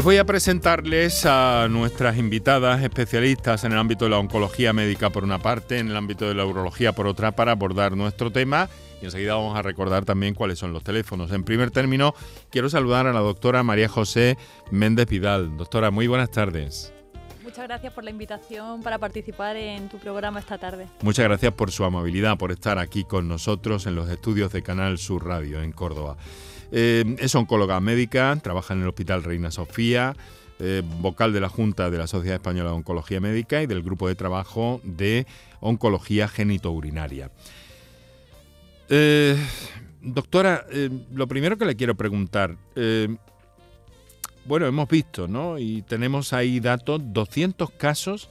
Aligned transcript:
Pues 0.00 0.06
voy 0.06 0.16
a 0.16 0.24
presentarles 0.24 1.26
a 1.26 1.68
nuestras 1.68 2.16
invitadas 2.16 2.82
especialistas 2.82 3.64
en 3.64 3.72
el 3.72 3.78
ámbito 3.78 4.06
de 4.06 4.10
la 4.10 4.18
oncología 4.18 4.72
médica 4.72 5.10
por 5.10 5.24
una 5.24 5.40
parte, 5.40 5.78
en 5.78 5.90
el 5.90 5.96
ámbito 5.98 6.26
de 6.26 6.32
la 6.32 6.46
urología 6.46 6.94
por 6.94 7.06
otra, 7.06 7.32
para 7.32 7.52
abordar 7.52 7.94
nuestro 7.98 8.32
tema. 8.32 8.70
Y 9.02 9.04
enseguida 9.04 9.34
vamos 9.34 9.58
a 9.58 9.60
recordar 9.60 10.06
también 10.06 10.32
cuáles 10.32 10.58
son 10.58 10.72
los 10.72 10.82
teléfonos. 10.84 11.30
En 11.32 11.44
primer 11.44 11.70
término, 11.70 12.14
quiero 12.48 12.70
saludar 12.70 13.06
a 13.08 13.12
la 13.12 13.20
doctora 13.20 13.62
María 13.62 13.90
José 13.90 14.38
Méndez 14.70 15.04
Pidal. 15.04 15.58
Doctora, 15.58 15.90
muy 15.90 16.06
buenas 16.06 16.30
tardes. 16.30 16.94
Muchas 17.44 17.68
gracias 17.68 17.92
por 17.92 18.02
la 18.02 18.10
invitación 18.10 18.82
para 18.82 18.96
participar 18.96 19.54
en 19.56 19.90
tu 19.90 19.98
programa 19.98 20.40
esta 20.40 20.56
tarde. 20.56 20.86
Muchas 21.02 21.26
gracias 21.26 21.52
por 21.52 21.72
su 21.72 21.84
amabilidad, 21.84 22.38
por 22.38 22.52
estar 22.52 22.78
aquí 22.78 23.04
con 23.04 23.28
nosotros 23.28 23.84
en 23.84 23.96
los 23.96 24.08
estudios 24.08 24.50
de 24.50 24.62
Canal 24.62 24.96
Sur 24.96 25.26
Radio 25.26 25.60
en 25.60 25.72
Córdoba. 25.72 26.16
Eh, 26.72 27.16
es 27.18 27.34
oncóloga 27.34 27.80
médica, 27.80 28.36
trabaja 28.42 28.74
en 28.74 28.82
el 28.82 28.88
Hospital 28.88 29.24
Reina 29.24 29.50
Sofía, 29.50 30.14
eh, 30.58 30.82
vocal 31.00 31.32
de 31.32 31.40
la 31.40 31.48
Junta 31.48 31.90
de 31.90 31.98
la 31.98 32.06
Sociedad 32.06 32.36
Española 32.36 32.70
de 32.70 32.76
Oncología 32.76 33.20
Médica 33.20 33.62
y 33.62 33.66
del 33.66 33.82
Grupo 33.82 34.08
de 34.08 34.14
Trabajo 34.14 34.80
de 34.84 35.26
Oncología 35.60 36.28
Genitourinaria. 36.28 37.30
Eh, 38.88 39.36
doctora, 40.00 40.66
lo 41.12 41.26
primero 41.26 41.56
que 41.56 41.64
le 41.64 41.76
quiero 41.76 41.94
preguntar, 41.96 42.56
bueno, 44.44 44.66
hemos 44.66 44.88
visto, 44.88 45.28
¿no? 45.28 45.58
Y 45.58 45.82
tenemos 45.82 46.32
ahí 46.32 46.60
datos, 46.60 47.00
200 47.04 47.70
casos 47.72 48.30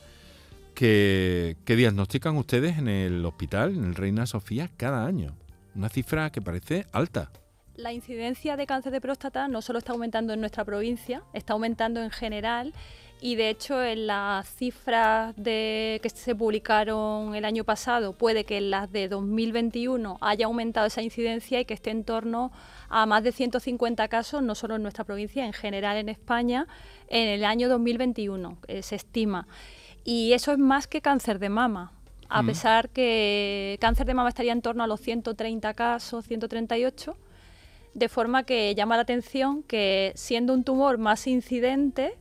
que, 0.73 1.55
que 1.65 1.75
diagnostican 1.75 2.35
ustedes 2.35 2.77
en 2.77 2.87
el 2.87 3.25
hospital, 3.25 3.75
en 3.75 3.85
el 3.85 3.95
Reina 3.95 4.25
Sofía, 4.25 4.69
cada 4.75 5.05
año. 5.05 5.35
Una 5.75 5.87
cifra 5.87 6.31
que 6.31 6.41
parece 6.41 6.85
alta. 6.91 7.31
La 7.79 7.93
incidencia 7.93 8.57
de 8.57 8.67
cáncer 8.67 8.91
de 8.91 8.99
próstata 8.99 9.47
no 9.47 9.61
solo 9.61 9.79
está 9.79 9.93
aumentando 9.93 10.33
en 10.33 10.41
nuestra 10.41 10.65
provincia, 10.65 11.23
está 11.31 11.53
aumentando 11.53 12.03
en 12.03 12.11
general 12.11 12.73
y 13.21 13.35
de 13.35 13.49
hecho 13.49 13.81
en 13.81 14.05
las 14.05 14.53
cifras 14.53 15.33
de, 15.37 16.01
que 16.03 16.09
se 16.09 16.35
publicaron 16.35 17.35
el 17.35 17.45
año 17.45 17.63
pasado 17.63 18.11
puede 18.11 18.43
que 18.43 18.57
en 18.57 18.69
las 18.69 18.91
de 18.91 19.07
2021 19.07 20.17
haya 20.19 20.47
aumentado 20.47 20.87
esa 20.87 21.01
incidencia 21.01 21.61
y 21.61 21.63
que 21.63 21.73
esté 21.73 21.91
en 21.91 22.03
torno 22.03 22.51
a 22.89 23.05
más 23.05 23.23
de 23.23 23.31
150 23.31 24.09
casos, 24.09 24.43
no 24.43 24.55
solo 24.55 24.75
en 24.75 24.81
nuestra 24.81 25.05
provincia, 25.05 25.45
en 25.45 25.53
general 25.53 25.95
en 25.95 26.09
España, 26.09 26.67
en 27.07 27.29
el 27.29 27.45
año 27.45 27.69
2021, 27.69 28.57
eh, 28.67 28.83
se 28.83 28.97
estima. 28.97 29.47
Y 30.03 30.33
eso 30.33 30.51
es 30.51 30.57
más 30.57 30.87
que 30.87 30.99
cáncer 30.99 31.39
de 31.39 31.47
mama, 31.47 31.93
a 32.27 32.43
pesar 32.43 32.89
que 32.89 33.77
cáncer 33.79 34.05
de 34.05 34.15
mama 34.15 34.27
estaría 34.27 34.51
en 34.51 34.61
torno 34.61 34.83
a 34.83 34.87
los 34.87 34.99
130 34.99 35.73
casos, 35.75 36.25
138 36.25 37.15
de 37.99 38.09
forma 38.09 38.43
que 38.43 38.73
llama 38.73 38.95
la 38.95 39.03
atención 39.03 39.61
que 39.63 40.13
siendo 40.15 40.53
un 40.53 40.63
tumor 40.63 40.97
más 40.97 41.27
incidente, 41.27 42.17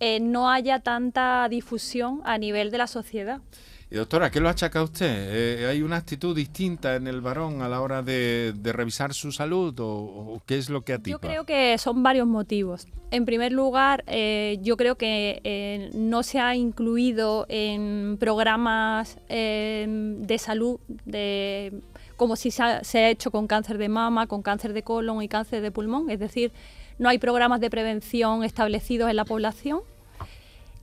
eh, 0.00 0.18
no 0.20 0.50
haya 0.50 0.80
tanta 0.80 1.48
difusión 1.48 2.20
a 2.24 2.36
nivel 2.36 2.72
de 2.72 2.78
la 2.78 2.88
sociedad. 2.88 3.40
Y 3.88 3.96
doctora, 3.96 4.30
¿qué 4.30 4.40
lo 4.40 4.48
achaca 4.48 4.82
usted? 4.82 5.06
Eh, 5.06 5.66
¿Hay 5.66 5.82
una 5.82 5.96
actitud 5.96 6.34
distinta 6.34 6.96
en 6.96 7.06
el 7.06 7.20
varón 7.20 7.60
a 7.60 7.68
la 7.68 7.80
hora 7.82 8.02
de, 8.02 8.52
revisar 8.64 9.12
su 9.12 9.30
salud 9.32 9.74
o, 9.78 10.42
qué 10.46 10.56
es 10.56 10.70
lo 10.70 10.80
que 10.80 10.94
atipa? 10.94 11.10
Yo 11.10 11.20
creo 11.20 11.44
que 11.44 11.76
son 11.78 12.02
varios 12.02 12.26
motivos. 12.26 12.88
En 13.10 13.26
primer 13.26 13.52
lugar, 13.52 14.02
eh, 14.06 14.58
yo 14.62 14.78
creo 14.78 14.96
que 14.96 15.90
no 15.94 16.22
se 16.22 16.40
ha 16.40 16.56
incluido 16.56 17.44
en 17.48 18.16
programas 18.18 19.18
de 19.28 20.36
salud 20.40 20.80
de 21.04 21.82
como 22.22 22.36
si 22.36 22.52
se 22.52 22.62
ha, 22.62 23.10
hecho 23.10 23.32
con 23.32 23.48
cáncer 23.48 23.78
de 23.78 23.88
mama, 23.88 24.28
con 24.28 24.42
cáncer 24.42 24.74
de 24.74 24.84
colon 24.84 25.24
y 25.24 25.28
cáncer 25.28 25.60
de 25.60 25.72
pulmón. 25.72 26.08
Es 26.08 26.20
decir, 26.20 26.52
no 26.96 27.08
hay 27.08 27.18
programas 27.18 27.60
de 27.60 27.68
prevención 27.68 28.44
establecidos 28.44 29.10
en 29.10 29.16
la 29.16 29.24
población. 29.24 29.80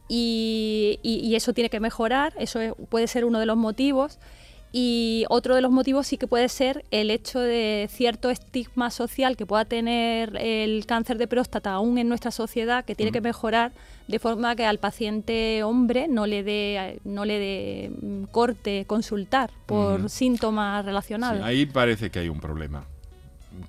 Y, 0.10 1.32
eso 1.34 1.54
tiene 1.54 1.70
que 1.70 1.80
mejorar, 1.80 2.34
eso 2.38 2.60
puede 2.90 3.08
ser 3.08 3.24
uno 3.24 3.40
de 3.40 3.46
los 3.46 3.56
motivos. 3.56 4.20
Y 4.72 5.25
otro 5.30 5.56
de 5.56 5.62
los 5.62 5.72
motivos 5.72 6.06
sí 6.06 6.18
que 6.18 6.28
puede 6.28 6.47
ser 6.47 6.85
el 6.91 7.09
hecho 7.09 7.40
de 7.40 7.90
cierto 7.91 8.30
estigma 8.30 8.91
social 8.91 9.35
que 9.35 9.47
pueda 9.47 9.66
tener 9.66 10.38
el 10.38 10.85
cáncer 10.85 11.18
de 11.18 11.28
próstata 11.28 11.74
aún 11.74 11.97
en 11.97 12.07
nuestra 12.07 12.30
sociedad, 12.30 12.85
que 12.85 12.94
tiene 12.94 13.12
que 13.12 13.22
mejorar 13.22 13.72
de 14.07 14.19
forma 14.19 14.56
que 14.56 14.66
al 14.66 14.78
paciente 14.78 15.63
hombre 15.63 16.07
no 16.07 16.28
le 16.28 16.44
dé 16.44 17.00
no 17.03 17.25
le 17.25 17.40
dé 17.40 17.91
mm, 18.02 18.24
corte 18.25 18.85
consultar 18.85 19.52
por 19.66 20.09
síntomas 20.09 20.84
relacionados. 20.86 21.44
ahí 21.44 21.66
parece 21.66 22.09
que 22.09 22.19
hay 22.19 22.30
un 22.30 22.40
problema 22.40 22.86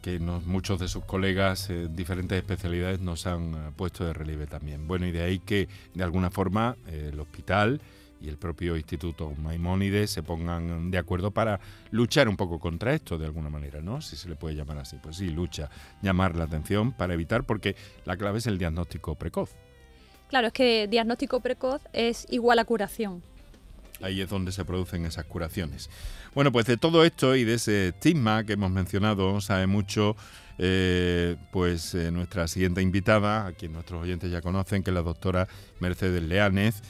que 0.03 0.19
muchos 0.19 0.79
de 0.79 0.89
sus 0.89 1.05
colegas 1.05 1.71
en 1.71 1.95
diferentes 1.97 2.39
especialidades 2.39 3.01
nos 3.01 3.27
han 3.27 3.55
eh, 3.55 3.59
puesto 3.75 4.05
de 4.05 4.13
relieve 4.13 4.47
también. 4.47 4.87
Bueno, 4.87 5.07
y 5.07 5.11
de 5.11 5.23
ahí 5.23 5.39
que 5.39 5.69
de 5.95 6.05
alguna 6.05 6.31
forma 6.31 6.77
eh, 6.87 7.11
el 7.13 7.21
hospital 7.21 7.81
y 8.21 8.29
el 8.29 8.37
propio 8.37 8.77
Instituto 8.77 9.33
Maimónides 9.39 10.11
se 10.11 10.23
pongan 10.23 10.91
de 10.91 10.99
acuerdo 10.99 11.31
para 11.31 11.61
luchar 11.91 12.29
un 12.29 12.37
poco 12.37 12.59
contra 12.59 12.95
esto 12.95 13.19
de 13.19 13.27
alguna 13.27 13.49
manera, 13.49 13.81
¿no? 13.81 14.01
Si 14.01 14.17
se 14.17 14.29
le 14.29 14.37
puede 14.37 14.55
llamar 14.55 14.79
así. 14.79 14.97
Pues 15.03 15.17
sí, 15.17 15.31
lucha, 15.31 15.71
llamar 16.03 16.37
la 16.37 16.45
atención 16.45 16.93
para 16.93 17.15
evitar, 17.15 17.45
porque 17.45 17.77
la 18.05 18.17
clave 18.17 18.39
es 18.39 18.47
el 18.47 18.59
diagnóstico 18.59 19.15
precoz. 19.15 19.57
Claro, 20.29 20.49
es 20.49 20.53
que 20.53 20.87
diagnóstico 20.87 21.41
precoz 21.41 21.83
es 21.93 22.27
igual 22.31 22.59
a 22.59 22.65
curación. 22.65 23.23
Ahí 24.03 24.21
es 24.21 24.31
donde 24.31 24.53
se 24.53 24.65
producen 24.65 25.05
esas 25.05 25.25
curaciones. 25.27 25.91
Bueno, 26.35 26.53
pues 26.53 26.67
de 26.67 26.77
todo 26.77 27.05
esto 27.05 27.37
y 27.37 27.45
de 27.45 27.55
ese 27.55 27.89
estigma 27.89 28.45
que 28.45 28.55
hemos 28.55 28.71
mencionado, 28.71 29.41
sabe 29.41 29.67
mucho 29.67 30.17
eh, 30.59 31.37
pues 31.51 31.95
eh, 31.95 32.11
nuestra 32.11 32.47
siguiente 32.49 32.83
invitada, 32.83 33.47
a 33.47 33.53
quien 33.53 33.73
nuestros 33.73 34.03
oyentes 34.03 34.31
ya 34.31 34.41
conocen, 34.41 34.83
que 34.83 34.91
es 34.91 34.95
la 34.95 35.03
doctora 35.03 35.49
Mercedes 35.81 36.23
Leánez. 36.23 36.83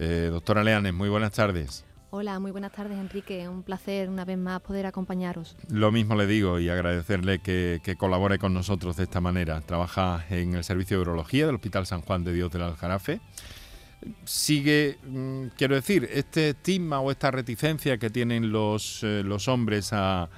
Eh, 0.00 0.28
doctora 0.30 0.62
Leanes, 0.62 0.94
muy 0.94 1.08
buenas 1.08 1.32
tardes. 1.32 1.84
Hola, 2.10 2.38
muy 2.38 2.52
buenas 2.52 2.70
tardes 2.70 2.98
Enrique, 2.98 3.48
un 3.48 3.64
placer 3.64 4.08
una 4.08 4.24
vez 4.24 4.38
más 4.38 4.60
poder 4.60 4.86
acompañaros. 4.86 5.56
Lo 5.68 5.90
mismo 5.90 6.14
le 6.14 6.28
digo 6.28 6.60
y 6.60 6.68
agradecerle 6.68 7.40
que, 7.40 7.96
colabore 7.98 8.38
con 8.38 8.54
nosotros 8.54 8.96
de 8.96 9.02
esta 9.02 9.20
manera. 9.20 9.60
Trabaja 9.60 10.24
en 10.30 10.54
el 10.54 10.62
Servicio 10.62 10.98
de 10.98 11.02
Urología 11.02 11.46
del 11.46 11.56
Hospital 11.56 11.84
San 11.84 12.02
Juan 12.02 12.22
de 12.22 12.32
Dios 12.32 12.52
del 12.52 12.62
Aljarafe. 12.62 13.20
Sigue, 14.24 14.98
mm, 15.04 15.48
quiero 15.56 15.74
decir, 15.74 16.08
este 16.12 16.50
estigma 16.50 17.00
o 17.00 17.10
esta 17.10 17.32
reticencia 17.32 17.98
que 17.98 18.08
tienen 18.08 18.52
los, 18.52 19.02
eh, 19.02 19.22
los 19.24 19.48
hombres 19.48 19.92
a, 19.92 20.28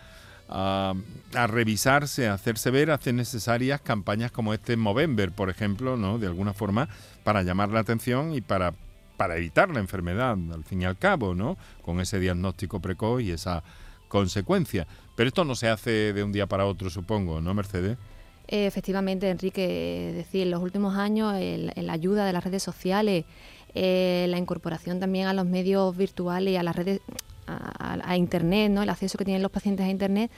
a, 0.49 0.95
a, 1.35 1.47
revisarse, 1.47 2.29
a 2.29 2.35
hacerse 2.35 2.71
ver, 2.71 2.91
hace 2.91 3.13
necesarias 3.13 3.83
campañas 3.83 4.33
como 4.33 4.55
este 4.55 4.79
Movember, 4.79 5.33
por 5.33 5.51
ejemplo, 5.51 5.99
¿no? 5.99 6.19
de 6.19 6.29
alguna 6.29 6.55
forma, 6.55 6.89
para 7.23 7.43
llamar 7.43 7.69
la 7.69 7.81
atención 7.81 8.33
y 8.33 8.41
para 8.41 8.73
para 9.21 9.37
evitar 9.37 9.69
la 9.69 9.81
enfermedad, 9.81 10.31
al 10.31 10.65
fin 10.65 10.81
y 10.81 10.87
al 10.87 10.97
cabo, 10.97 11.35
¿no? 11.35 11.59
Con 11.83 12.01
ese 12.01 12.19
diagnóstico 12.19 12.81
precoz 12.81 13.21
y 13.21 13.33
esa 13.33 13.63
consecuencia. 14.09 14.87
Pero 15.15 15.29
esto 15.29 15.45
no 15.45 15.55
se 15.55 15.69
hace 15.69 16.15
de 16.15 16.25
un 16.25 16.33
día 16.33 16.47
para 16.47 16.65
otro, 16.65 16.89
supongo, 16.89 17.43
¿no, 17.43 17.53
Mercedes? 17.53 17.99
Efectivamente, 18.49 19.29
Enrique, 19.29 20.15
decir, 20.17 20.45
en 20.45 20.51
los 20.51 20.63
últimos 20.63 20.97
años 20.97 21.35
la 21.39 21.93
ayuda 21.93 22.25
de 22.25 22.33
las 22.33 22.43
redes 22.43 22.63
sociales, 22.63 23.27
eh, 23.75 24.25
la 24.31 24.39
incorporación 24.39 25.01
también 25.01 25.27
a 25.27 25.35
los 25.35 25.45
medios 25.45 25.95
virtuales 25.95 26.55
y 26.55 26.57
a 26.57 26.63
las 26.63 26.75
redes, 26.75 27.03
a, 27.47 28.17
Internet, 28.17 28.71
¿no? 28.73 28.83
el 28.83 28.89
acceso 28.89 29.19
que 29.19 29.27
tienen 29.27 29.43
los 29.43 29.51
pacientes 29.51 29.85
a 29.85 29.91
Internet, 29.91 30.31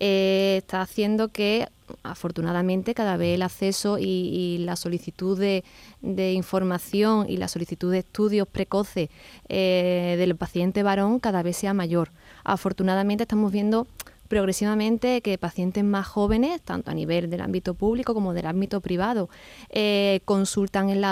eh, 0.00 0.56
está 0.58 0.80
haciendo 0.80 1.28
que 1.28 1.68
afortunadamente 2.02 2.94
cada 2.94 3.18
vez 3.18 3.34
el 3.34 3.42
acceso 3.42 3.98
y, 3.98 4.58
la 4.60 4.76
solicitud 4.76 5.38
de, 5.38 5.62
información 6.32 7.26
y 7.28 7.36
la 7.36 7.48
solicitud 7.48 7.92
de 7.92 7.98
estudios 7.98 8.48
precoces 8.48 9.10
eh, 9.48 10.16
del 10.18 10.36
paciente 10.36 10.82
varón 10.82 11.20
cada 11.20 11.42
vez 11.42 11.58
sea 11.58 11.74
mayor. 11.74 12.10
Afortunadamente 12.44 13.24
estamos 13.24 13.52
viendo 13.52 13.86
progresivamente 14.28 15.20
que 15.20 15.36
pacientes 15.36 15.84
más 15.84 16.06
jóvenes, 16.06 16.62
tanto 16.62 16.90
a 16.92 16.94
nivel 16.94 17.28
del 17.28 17.42
ámbito 17.42 17.74
público 17.74 18.14
como 18.14 18.32
del 18.32 18.46
ámbito 18.46 18.80
privado, 18.80 19.28
eh, 19.68 20.20
consultan 20.24 20.88
en, 20.88 21.04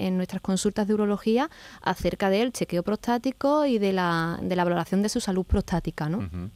en, 0.00 0.16
nuestras 0.16 0.40
consultas 0.40 0.88
de 0.88 0.94
urología 0.94 1.50
acerca 1.82 2.30
del 2.30 2.52
chequeo 2.52 2.82
prostático 2.82 3.66
y 3.66 3.78
de 3.78 3.92
la, 3.92 4.40
de 4.42 4.56
la 4.56 4.64
valoración 4.64 5.02
de 5.02 5.10
su 5.10 5.20
salud 5.20 5.44
prostática. 5.44 6.08
¿no? 6.08 6.50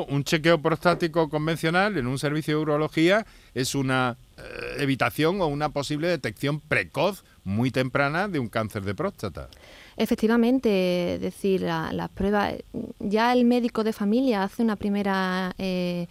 Un 0.00 0.24
chequeo 0.24 0.60
prostático 0.60 1.28
convencional 1.28 1.96
en 1.96 2.06
un 2.06 2.18
servicio 2.18 2.56
de 2.56 2.62
urología 2.62 3.26
es 3.54 3.74
una 3.74 4.16
eh, 4.36 4.42
evitación 4.78 5.40
o 5.40 5.46
una 5.46 5.68
posible 5.68 6.08
detección 6.08 6.60
precoz 6.60 7.24
muy 7.44 7.70
temprana 7.70 8.28
de 8.28 8.38
un 8.38 8.48
cáncer 8.48 8.82
de 8.82 8.94
próstata. 8.94 9.48
Efectivamente, 9.96 11.18
decir, 11.20 11.60
las 11.60 12.08
pruebas, 12.10 12.54
ya 12.98 13.32
el 13.32 13.44
médico 13.44 13.84
de 13.84 13.92
familia 13.92 14.42
hace 14.42 14.62
una 14.62 14.76
primera... 14.76 15.54
Eh, 15.58 16.06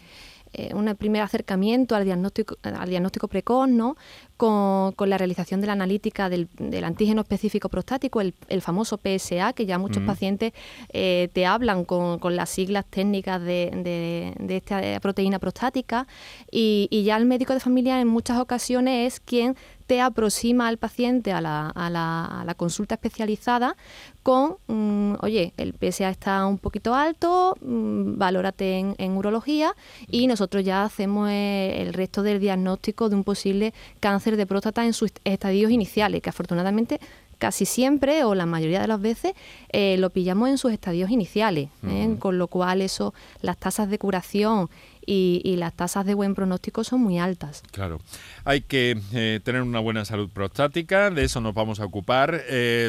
eh, 0.54 0.74
un 0.74 0.94
primer 0.96 1.22
acercamiento 1.22 1.96
al 1.96 2.06
diagnóstico, 2.06 2.58
al 2.64 2.90
diagnóstico 2.90 3.28
precoz, 3.28 3.70
¿no? 3.70 3.96
con, 4.38 5.10
la 5.10 5.18
realización 5.20 5.62
de 5.62 5.68
la 5.68 5.74
analítica 5.74 6.28
del, 6.28 6.50
antígeno 6.84 7.22
específico 7.22 7.70
prostático, 7.70 8.22
el, 8.22 8.62
famoso 8.62 8.98
PSA, 8.98 9.54
que 9.54 9.68
ya 9.68 9.78
muchos 9.78 10.02
pacientes 10.04 10.54
eh, 10.90 11.30
te 11.34 11.46
hablan 11.46 11.86
con, 11.86 12.20
las 12.36 12.50
siglas 12.50 12.86
técnicas 12.90 13.42
de, 13.42 14.34
esta 14.50 15.00
proteína 15.00 15.38
prostática 15.38 16.08
y, 16.50 16.88
y 16.90 17.04
ya 17.04 17.18
el 17.18 17.26
médico 17.26 17.54
de 17.54 17.60
familia 17.60 18.02
en 18.02 18.08
muchas 18.08 18.40
ocasiones 18.40 19.14
es 19.14 19.20
quien 19.20 19.56
te 19.86 20.00
aproxima 20.00 20.70
al 20.70 20.78
paciente 20.78 21.34
a 21.34 21.42
la, 21.42 21.68
a 21.68 21.90
la, 21.90 22.26
a 22.26 22.46
la 22.46 22.56
consulta 22.56 22.96
especializada 22.96 23.76
con, 24.24 24.58
mm, 24.68 25.16
oye, 25.22 25.54
el 25.58 25.74
PSA 25.74 26.10
está 26.10 26.46
un 26.46 26.58
poquito 26.58 26.94
alto, 26.94 27.56
mm, 27.62 28.18
valórate 28.18 28.78
en, 28.78 29.18
urología 29.18 29.76
y 30.10 30.28
nosotros 30.28 30.64
ya 30.64 30.84
hacemos 30.84 31.30
eh, 31.30 31.82
el 31.82 31.94
resto 31.94 32.24
del 32.24 32.40
diagnóstico 32.40 33.10
de 33.10 33.16
un 33.16 33.24
posible 33.24 33.74
cáncer 34.00 34.38
de 34.38 34.46
próstata 34.46 34.86
en 34.86 34.94
sus 34.94 35.12
estadios 35.24 35.72
iniciales, 35.72 36.22
que 36.22 36.30
afortunadamente 36.30 37.00
casi 37.42 37.66
siempre 37.66 38.24
o 38.24 38.36
la 38.36 38.46
mayoría 38.46 38.82
de 38.82 38.88
las 38.88 39.02
veces 39.02 39.34
eh, 39.72 39.98
lo 39.98 40.12
pillamos 40.12 40.48
en 40.50 40.60
sus 40.60 40.72
estadios 40.72 41.10
iniciales, 41.10 41.70
¿eh? 41.88 42.16
con 42.20 42.38
lo 42.38 42.48
cual 42.48 42.82
eso, 42.84 43.16
las 43.42 43.58
tasas 43.58 43.90
de 43.90 43.98
curación 43.98 44.70
y, 45.06 45.56
las 45.58 45.74
tasas 45.74 46.06
de 46.06 46.14
buen 46.14 46.34
pronóstico 46.34 46.84
son 46.84 47.02
muy 47.02 47.20
altas. 47.20 47.62
Claro, 47.72 48.00
hay 48.46 48.62
que 48.62 49.00
eh, 49.14 49.40
tener 49.44 49.62
una 49.62 49.80
buena 49.80 50.06
salud 50.06 50.30
prostática, 50.30 51.12
de 51.12 51.24
eso 51.24 51.42
nos 51.42 51.54
vamos 51.54 51.80
a 51.80 51.86
ocupar. 51.86 52.42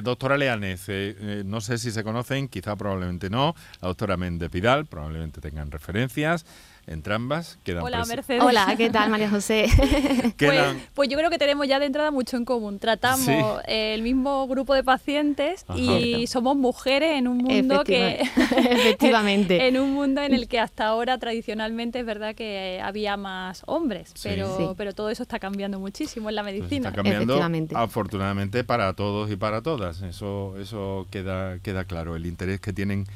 doctora 0.02 0.38
Leanez, 0.38 0.86
no 1.44 1.60
sé 1.60 1.78
si 1.78 1.90
se 1.90 2.02
conocen, 2.02 2.48
quizá 2.48 2.76
probablemente 2.76 3.28
no, 3.28 3.54
la 3.80 3.88
doctora 3.88 4.16
Méndez 4.16 4.50
Vidal, 4.50 4.86
probablemente 4.86 5.40
tengan 5.40 5.70
referencias 5.70 6.46
entre 6.87 7.14
ambas. 7.14 7.58
Quedan 7.64 7.84
Hola, 7.84 8.05
Mercedes. 8.05 8.43
Hola, 8.43 8.75
¿qué 8.76 8.90
tal, 8.90 9.11
María 9.11 9.31
José? 9.31 9.67
pues, 10.38 10.76
pues, 10.94 11.08
yo 11.08 11.17
creo 11.17 11.31
que 11.31 11.38
tenemos 11.38 11.67
ya 11.69 11.79
de 11.79 11.87
entrada 11.87 12.11
mucho 12.11 12.37
en 12.37 12.44
común. 12.44 12.79
Tratamos 12.79 13.29
el 13.67 14.02
mismo 14.02 14.46
grupo 14.49 14.75
de 14.75 14.82
pacientes 14.82 15.64
y 15.76 16.26
somos 16.26 16.56
mujeres 16.56 17.19
en 17.19 17.29
un 17.29 17.38
mundo 17.38 17.84
que... 17.84 18.23
Efectivamente. 18.73 19.67
en 19.67 19.79
un 19.79 19.93
mundo 19.93 20.23
en 20.23 20.34
el 20.34 20.49
que 20.49 20.58
hasta 20.58 20.87
ahora 20.87 21.19
tradicionalmente 21.19 22.00
es 22.00 22.06
verdad 22.06 22.34
que 22.34 22.81
había 22.82 23.17
más 23.17 23.62
hombres, 23.67 24.12
pero, 24.23 24.75
pero 24.76 24.93
todo 24.93 25.11
eso 25.11 25.23
está 25.23 25.38
cambiando 25.38 25.79
muchísimo 25.79 26.29
en 26.29 26.37
la 26.37 26.43
pues 26.43 26.55
medicina. 26.55 26.88
está 26.88 27.02
cambiando 27.02 27.40
afortunadamente 27.75 28.64
para 28.64 28.93
todos 28.94 29.31
y 29.31 29.37
para 29.37 29.62
todas. 29.62 30.02
Eso, 30.02 30.55
eso 30.58 31.06
queda, 31.11 31.58
queda 31.61 31.84
claro. 31.84 32.17
El 32.17 32.26
interés 32.26 32.61
que 32.61 32.73
tienen 32.73 33.06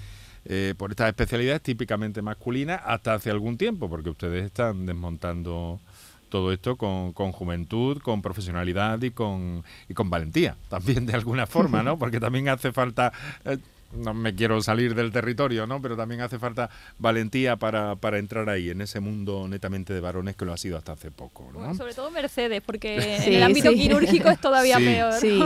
eh, 0.48 0.74
por 0.76 0.90
estas 0.90 1.08
especialidades 1.08 1.62
típicamente 1.62 2.22
masculinas 2.22 2.80
hasta 2.84 3.14
hace 3.14 3.30
algún 3.30 3.56
tiempo, 3.58 3.88
porque 3.90 4.10
ustedes 4.10 4.44
están 4.44 4.86
desmontando 4.86 5.80
todo 6.28 6.52
esto 6.52 6.76
con, 6.76 7.12
con, 7.12 7.32
juventud, 7.32 7.98
con 7.98 8.22
profesionalidad 8.22 9.00
y 9.02 9.10
con, 9.10 9.64
y 9.88 9.94
con 9.94 10.10
valentía, 10.10 10.56
también 10.68 11.06
de 11.06 11.14
alguna 11.14 11.46
forma, 11.46 11.82
¿no? 11.82 11.98
Porque 11.98 12.20
también 12.20 12.48
hace 12.48 12.72
falta 12.72 13.12
eh, 13.44 13.58
no 13.92 14.14
me 14.14 14.34
quiero 14.34 14.60
salir 14.62 14.94
del 14.94 15.12
territorio, 15.12 15.66
¿no? 15.66 15.80
Pero 15.80 15.96
también 15.96 16.20
hace 16.20 16.38
falta 16.38 16.70
valentía 16.98 17.56
para, 17.56 17.96
para 17.96 18.18
entrar 18.18 18.48
ahí, 18.48 18.70
en 18.70 18.80
ese 18.80 19.00
mundo 19.00 19.46
netamente 19.48 19.94
de 19.94 20.00
varones 20.00 20.36
que 20.36 20.44
lo 20.44 20.52
ha 20.52 20.56
sido 20.56 20.76
hasta 20.76 20.92
hace 20.92 21.10
poco, 21.10 21.50
¿no? 21.52 21.74
sobre 21.74 21.94
todo 21.94 22.10
Mercedes, 22.10 22.62
porque 22.64 22.96
en 23.24 23.32
el 23.32 23.42
ámbito 23.42 23.70
quirúrgico 23.72 24.28
es 24.28 24.40
todavía 24.40 24.78
peor. 24.78 25.12
Sí, 25.14 25.42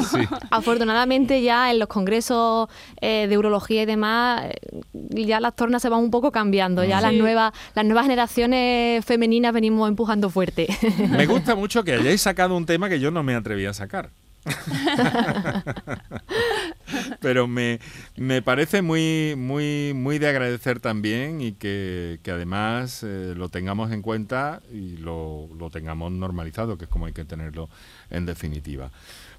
Afortunadamente 0.51 1.43
ya 1.43 1.71
en 1.71 1.79
los 1.79 1.89
congresos 1.89 2.69
eh, 3.01 3.27
de 3.29 3.39
urología 3.39 3.83
y 3.83 3.87
demás, 3.87 4.45
eh, 4.45 5.25
ya 5.27 5.41
las 5.41 5.55
tornas 5.57 5.83
se 5.83 5.89
van 5.89 6.01
un 6.01 6.11
poco 6.11 6.33
cambiando, 6.33 6.85
ya 6.85 7.01
las 7.01 7.13
nuevas 7.13 7.53
las 7.75 7.85
nuevas 7.85 8.05
generaciones 8.05 9.05
femeninas 9.05 9.53
venimos 9.53 9.89
empujando 9.89 10.31
fuerte. 10.31 10.69
Me 11.11 11.27
gusta 11.27 11.55
mucho 11.55 11.85
que 11.85 11.95
hayáis 11.95 12.21
sacado 12.21 12.57
un 12.57 12.67
tema 12.67 12.89
que 12.89 13.01
yo 13.01 13.11
no 13.11 13.23
me 13.23 13.35
atreví 13.35 13.67
a 13.67 13.75
sacar. 13.75 14.11
Pero 17.21 17.47
me, 17.47 17.79
parece 18.45 18.83
muy, 18.83 19.35
muy, 19.37 19.93
muy 19.95 20.19
de 20.19 20.29
agradecer 20.29 20.81
también 20.81 21.41
y 21.41 21.53
que, 21.53 22.19
además 22.27 23.03
eh, 23.03 23.35
lo 23.37 23.49
tengamos 23.49 23.93
en 23.93 24.03
cuenta 24.03 24.61
y 24.73 24.97
lo, 24.97 25.49
tengamos 25.73 26.13
normalizado, 26.13 26.79
que 26.79 26.85
es 26.85 26.91
como 26.91 27.07
hay 27.07 27.13
que 27.13 27.25
tenerlo 27.25 27.69
en 28.11 28.27
definitiva. 28.27 28.91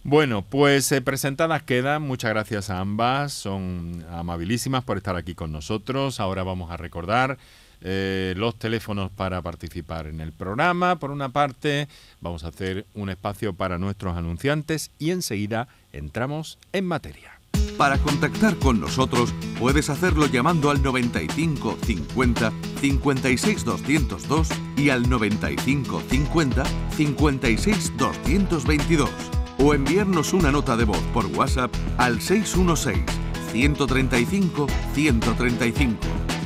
Bueno, 0.03 0.43
pues 0.43 0.91
eh, 0.91 1.01
presentadas 1.01 1.63
quedan. 1.63 2.01
Muchas 2.01 2.31
gracias 2.31 2.69
a 2.69 2.79
ambas. 2.79 3.33
Son 3.33 4.05
amabilísimas 4.09 4.83
por 4.83 4.97
estar 4.97 5.15
aquí 5.15 5.35
con 5.35 5.51
nosotros. 5.51 6.19
Ahora 6.19 6.43
vamos 6.43 6.71
a 6.71 6.77
recordar 6.77 7.37
eh, 7.81 8.33
los 8.37 8.57
teléfonos 8.57 9.11
para 9.11 9.41
participar 9.41 10.07
en 10.07 10.21
el 10.21 10.31
programa. 10.31 10.97
Por 10.97 11.11
una 11.11 11.29
parte, 11.29 11.87
vamos 12.19 12.43
a 12.43 12.49
hacer 12.49 12.85
un 12.93 13.09
espacio 13.09 13.53
para 13.53 13.77
nuestros 13.77 14.15
anunciantes 14.15 14.91
y 14.99 15.11
enseguida 15.11 15.67
entramos 15.91 16.59
en 16.73 16.85
materia. 16.85 17.41
Para 17.77 17.97
contactar 17.97 18.55
con 18.57 18.79
nosotros 18.79 19.33
puedes 19.59 19.89
hacerlo 19.89 20.27
llamando 20.27 20.69
al 20.69 20.83
95 20.83 21.77
50 21.83 22.51
56 22.79 23.65
202 23.65 24.49
y 24.77 24.89
al 24.89 25.09
95 25.09 26.03
50 26.07 26.63
56 26.95 27.97
222 27.97 29.09
o 29.57 29.73
enviarnos 29.73 30.33
una 30.33 30.51
nota 30.51 30.77
de 30.77 30.85
voz 30.85 31.01
por 31.13 31.25
WhatsApp 31.27 31.73
al 31.97 32.21
616 32.21 33.30
135 33.51 34.67
135 34.93 35.97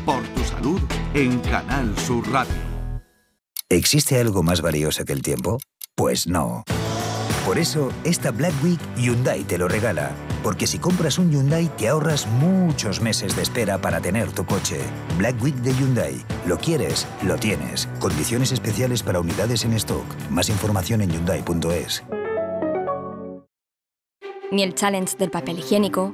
por 0.06 0.24
tu 0.30 0.44
salud 0.44 0.82
en 1.14 1.40
Canal 1.40 1.98
Sur 1.98 2.30
Radio. 2.32 2.54
¿Existe 3.70 4.20
algo 4.20 4.44
más 4.44 4.62
valioso 4.62 5.06
que 5.06 5.14
el 5.14 5.22
tiempo? 5.22 5.58
Pues 5.96 6.28
no. 6.28 6.64
Por 7.46 7.58
eso, 7.58 7.92
esta 8.04 8.32
Black 8.32 8.54
Week 8.64 8.80
Hyundai 8.98 9.44
te 9.44 9.58
lo 9.58 9.68
regala. 9.68 10.12
Porque 10.44 10.68
si 10.68 10.78
compras 10.78 11.18
un 11.18 11.32
Hyundai 11.32 11.68
te 11.78 11.88
ahorras 11.88 12.28
muchos 12.28 13.02
meses 13.02 13.36
de 13.36 13.42
espera 13.42 13.80
para 13.80 14.02
tener 14.02 14.32
tu 14.32 14.46
coche. 14.46 14.80
Black 15.18 15.42
Week 15.42 15.56
de 15.56 15.74
Hyundai. 15.74 16.24
Lo 16.46 16.58
quieres, 16.58 17.08
lo 17.24 17.36
tienes. 17.38 17.88
Condiciones 18.00 18.52
especiales 18.52 19.04
para 19.04 19.20
unidades 19.20 19.64
en 19.66 19.74
stock. 19.74 20.06
Más 20.30 20.50
información 20.50 21.02
en 21.02 21.12
hyundai.es. 21.12 22.04
Ni 24.52 24.64
el 24.64 24.76
challenge 24.76 25.18
del 25.18 25.32
papel 25.32 25.60
higiénico, 25.60 26.14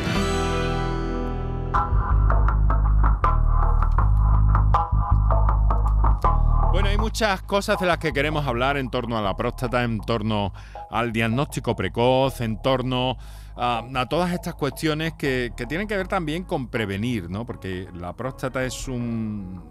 Muchas 7.11 7.41
cosas 7.41 7.79
de 7.79 7.87
las 7.87 7.97
que 7.97 8.13
queremos 8.13 8.47
hablar 8.47 8.77
en 8.77 8.89
torno 8.89 9.17
a 9.17 9.21
la 9.21 9.35
próstata, 9.35 9.83
en 9.83 9.99
torno 9.99 10.53
al 10.89 11.11
diagnóstico 11.11 11.75
precoz, 11.75 12.41
en 12.41 12.61
torno 12.61 13.17
a, 13.57 14.05
todas 14.09 14.31
estas 14.31 14.55
cuestiones 14.55 15.13
que, 15.13 15.51
tienen 15.67 15.87
que 15.87 15.97
ver 15.97 16.07
también 16.07 16.43
con 16.43 16.67
prevenir, 16.67 17.29
¿no? 17.29 17.45
Porque 17.45 17.87
la 17.93 18.13
próstata 18.13 18.63
es 18.63 18.87
un 18.87 19.61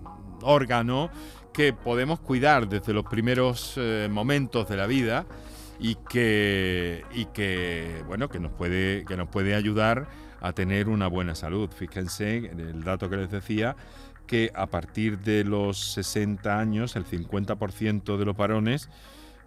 órgano 0.43 1.09
que 1.55 1.73
podemos 1.73 2.21
cuidar 2.21 2.69
desde 2.69 2.93
los 2.93 3.05
primeros 3.05 3.75
eh, 3.77 4.09
momentos 4.11 4.69
de 4.69 4.77
la 4.77 4.87
vida 4.87 5.25
y 5.79 5.95
que, 6.09 7.05
y 7.13 7.25
que 7.27 8.05
bueno 8.07 8.29
que 8.29 8.39
nos 8.39 8.53
puede 8.53 9.05
que 9.07 9.17
nos 9.17 9.29
puede 9.29 9.55
ayudar 9.55 10.09
a 10.41 10.53
tener 10.53 10.89
una 10.89 11.07
buena 11.07 11.35
salud. 11.35 11.71
Fíjense 11.71 12.37
el 12.37 12.85
dato 12.85 13.09
que 13.09 13.17
les 13.17 13.31
decía 13.31 13.77
que 14.31 14.53
a 14.55 14.67
partir 14.67 15.19
de 15.19 15.43
los 15.43 15.95
60 15.95 16.57
años 16.57 16.95
el 16.95 17.05
50% 17.05 18.17
de 18.17 18.25
los 18.25 18.37
varones 18.37 18.89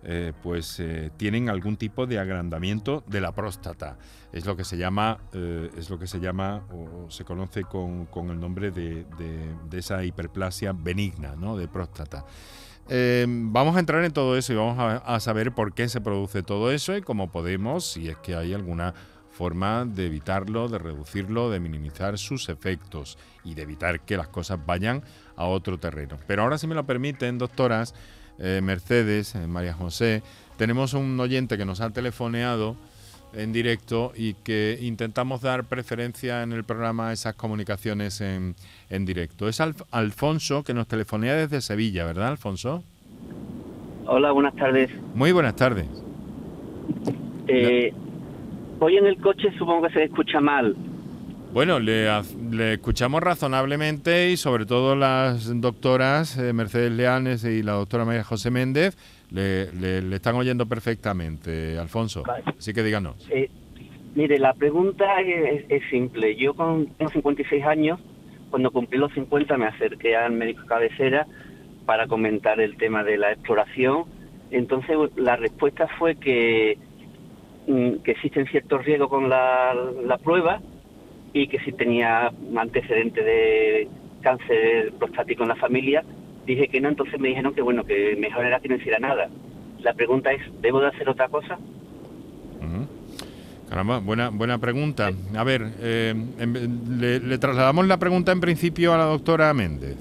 eh, 0.04 0.34
pues 0.44 0.78
eh, 0.82 1.10
tienen 1.16 1.48
algún 1.48 1.78
tipo 1.78 2.06
de 2.06 2.20
agrandamiento 2.20 3.02
de 3.08 3.22
la 3.22 3.32
próstata. 3.32 3.98
Es 4.34 4.46
lo 4.46 4.58
que 4.58 4.66
se 4.66 4.75
llama, 4.75 5.20
eh, 5.32 5.70
es 5.78 5.90
lo 5.90 5.98
que 5.98 6.08
se 6.08 6.20
llama 6.20 6.63
o 6.70 7.10
se 7.10 7.24
conoce 7.24 7.63
con, 7.63 8.10
el 8.30 8.38
nombre 8.42 8.72
de, 8.72 9.06
esa 9.72 10.04
hiperplasia 10.04 10.74
benigna, 10.74 11.38
¿no? 11.38 11.56
De 11.56 11.70
próstata. 11.70 12.25
vamos 13.25 13.78
a 13.78 13.80
entrar 13.80 14.04
en 14.04 14.12
todo 14.12 14.36
eso 14.36 14.52
y 14.52 14.58
vamos 14.58 14.75
a, 14.78 15.20
saber 15.22 15.54
por 15.56 15.74
qué 15.74 15.88
se 15.88 16.02
produce 16.02 16.44
todo 16.44 16.74
eso 16.74 16.98
y 16.98 17.02
cómo 17.02 17.32
podemos, 17.32 17.86
si 17.86 18.10
es 18.10 18.18
que 18.18 18.36
hay 18.36 18.54
alguna 18.54 18.94
forma 19.34 19.84
de 19.86 20.06
evitarlo, 20.06 20.70
de 20.70 20.78
reducirlo, 20.78 21.50
de 21.50 21.60
minimizar 21.60 22.18
sus 22.18 22.50
efectos 22.50 23.18
y 23.44 23.56
de 23.56 23.63
evitar 23.63 24.00
que 24.02 24.16
las 24.16 24.28
cosas 24.28 24.60
vayan 24.66 25.04
a 25.36 25.46
otro 25.46 25.78
terreno. 25.80 26.18
Pero 26.28 26.44
ahora, 26.44 26.58
si 26.58 26.68
me 26.68 26.75
lo 26.75 26.86
permiten, 26.86 27.38
doctoras, 27.38 27.96
eh, 28.40 28.62
Mercedes, 28.63 29.36
eh, 29.36 29.48
María 29.48 29.74
José, 29.74 30.24
tenemos 30.58 30.94
un 30.94 31.20
oyente 31.20 31.58
que 31.58 31.66
nos 31.66 31.82
ha 31.82 31.90
telefoneado 31.90 32.78
en 33.34 33.52
directo 33.52 34.12
y 34.16 34.36
que 34.36 34.78
intentamos 34.82 35.42
dar 35.42 35.63
preferencia 35.63 36.44
en 36.44 36.54
el 36.54 36.63
programa 36.63 37.10
a 37.10 37.13
esas 37.13 37.34
comunicaciones 37.34 38.22
en, 38.22 38.56
directo. 39.06 39.50
Es 39.50 39.60
Alfonso 39.60 40.63
que 40.63 40.75
nos 40.75 40.88
telefonea 40.88 41.34
desde 41.34 41.62
Sevilla, 41.62 42.06
¿verdad, 42.06 42.28
Alfonso? 42.28 42.84
Hola, 44.06 44.32
buenas 44.32 44.56
tardes. 44.56 44.92
Muy 45.16 45.32
buenas 45.32 45.56
tardes. 45.56 45.88
Eh, 47.48 47.92
voy 48.84 48.98
en 48.98 49.06
el 49.06 49.18
coche, 49.18 49.50
supongo 49.58 49.88
que 49.88 49.94
se 49.94 50.04
escucha 50.04 50.42
mal. 50.42 50.75
Bueno, 51.54 51.80
le, 51.80 52.10
escuchamos 52.74 53.24
razonablemente 53.24 54.32
y 54.32 54.38
sobre 54.38 54.66
todo 54.66 54.96
las 54.98 55.62
doctoras 55.62 56.38
eh, 56.38 56.52
Mercedes 56.52 56.92
Leanes 56.92 57.46
y 57.46 57.63
la 57.63 57.74
doctora 57.74 58.04
María 58.04 58.25
José 58.25 58.52
Méndez 58.52 58.98
le, 59.32 60.00
están 60.13 60.36
oyendo 60.36 60.66
perfectamente, 60.66 61.78
Alfonso. 61.78 62.24
Así 62.58 62.74
que 62.74 62.84
díganos. 62.84 63.16
Eh, 63.30 63.50
mire, 64.16 64.38
la 64.38 64.54
pregunta 64.54 65.22
es, 65.22 65.84
simple. 65.90 66.36
Yo 66.36 66.54
con 66.54 66.88
tengo 66.98 67.10
56 67.10 67.63
años, 67.63 68.00
cuando 68.50 68.70
cumplí 68.72 68.98
los 68.98 69.13
50 69.13 69.58
me 69.58 69.68
acerqué 69.68 70.18
al 70.18 70.34
médico 70.34 70.66
cabecera 70.66 71.25
para 71.86 72.08
comentar 72.08 72.60
el 72.60 72.75
tema 72.75 73.04
de 73.06 73.18
la 73.18 73.32
exploración. 73.32 74.06
Entonces 74.52 74.98
la 75.16 75.38
respuesta 75.38 75.88
fue 75.98 76.16
que, 76.16 76.78
que 77.65 78.12
existen 78.12 78.46
ciertos 78.48 78.84
riesgos 78.86 79.10
con 79.10 79.29
la, 79.29 79.74
la 80.05 80.17
prueba 80.17 80.60
y 81.34 81.48
que 81.48 81.60
si 81.60 81.72
tenía 81.72 82.32
antecedente 82.55 83.24
de 83.24 83.88
cáncer 84.22 84.93
prostático 85.00 85.43
en 85.43 85.50
la 85.50 85.55
familia, 85.55 86.03
dije 86.46 86.67
que 86.67 86.82
no, 86.82 86.89
entonces 86.89 87.20
me 87.20 87.29
dijeron 87.29 87.53
que 87.53 87.62
bueno, 87.62 87.84
que 87.84 88.15
mejor 88.17 88.46
era 88.46 88.60
que 88.60 88.70
no 88.70 88.75
hiciera 88.75 89.00
nada. 89.00 89.29
La 89.79 89.93
pregunta 89.93 90.32
es, 90.32 90.41
¿debo 90.62 90.79
de 90.79 90.88
hacer 90.88 91.10
otra 91.10 91.27
cosa? 91.27 91.58
Caramba, 93.70 93.98
buena, 93.98 94.29
buena 94.29 94.60
pregunta. 94.60 95.12
A 95.36 95.43
ver, 95.43 95.67
eh, 95.79 96.13
le, 97.00 97.38
trasladamos 97.39 97.88
la 97.88 97.98
pregunta 97.98 98.32
en 98.32 98.39
principio 98.39 98.93
a 98.93 98.98
la 98.98 99.05
doctora 99.05 99.51
Méndez. 99.53 99.98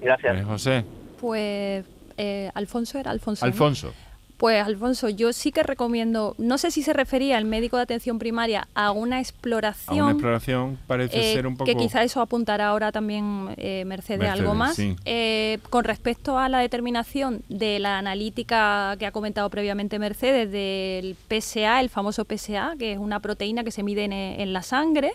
Gracias. 0.00 0.44
José. 0.44 0.84
Pues 1.20 1.84
eh, 2.16 2.50
Alfonso 2.54 2.98
era 2.98 3.10
Alfonso. 3.10 3.44
Alfonso. 3.44 3.92
Pues 4.36 4.66
Alfonso, 4.66 5.08
yo 5.08 5.32
sí 5.32 5.52
que 5.52 5.62
recomiendo, 5.62 6.34
no 6.38 6.58
sé 6.58 6.72
si 6.72 6.82
se 6.82 6.92
refería 6.92 7.38
el 7.38 7.44
médico 7.44 7.76
de 7.76 7.84
atención 7.84 8.18
primaria 8.18 8.66
a 8.74 8.90
una 8.90 9.20
exploración. 9.20 10.00
A 10.00 10.04
una 10.04 10.12
exploración 10.12 10.78
parece 10.88 11.30
eh, 11.30 11.34
ser 11.34 11.46
un 11.46 11.56
poco... 11.56 11.66
Que 11.66 11.76
quizá 11.76 12.02
eso 12.02 12.20
apuntará 12.20 12.68
ahora 12.68 12.90
también 12.90 13.54
eh, 13.56 13.84
Mercedes, 13.86 14.28
algo 14.28 14.54
más. 14.54 14.76
Eh, 15.04 15.58
con 15.70 15.84
respecto 15.84 16.36
a 16.36 16.48
la 16.48 16.58
determinación 16.58 17.42
de 17.48 17.78
la 17.78 17.98
analítica 17.98 18.96
que 18.98 19.06
ha 19.06 19.12
comentado 19.12 19.48
previamente 19.50 20.00
Mercedes 20.00 20.50
del 20.50 21.16
PSA, 21.28 21.80
el 21.80 21.88
famoso 21.88 22.24
PSA, 22.24 22.74
que 22.76 22.92
es 22.92 22.98
una 22.98 23.20
proteína 23.20 23.62
que 23.62 23.70
se 23.70 23.84
mide 23.84 24.04
en, 24.04 24.52
la 24.52 24.62
sangre, 24.62 25.12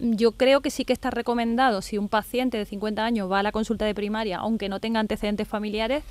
yo, 0.00 0.32
creo 0.32 0.60
que 0.60 0.70
sí 0.70 0.84
que 0.84 0.92
está 0.92 1.10
recomendado 1.10 1.82
si 1.82 1.98
un 1.98 2.08
paciente 2.08 2.56
de 2.56 2.66
50 2.66 3.04
años 3.04 3.30
va 3.30 3.40
a 3.40 3.42
la 3.42 3.52
consulta 3.52 3.84
de 3.84 3.94
primaria, 3.94 4.38
aunque 4.38 4.68
no 4.68 4.78
tenga 4.78 5.00
antecedentes 5.00 5.48
familiares, 5.48 6.04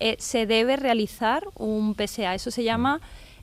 eh, 0.00 0.16
se 0.18 0.46
debe 0.46 0.76
realizar 0.76 1.44
un 1.56 1.94
PSA. 1.94 2.34
Eso 2.34 2.50
se 2.50 2.64
llama 2.64 3.00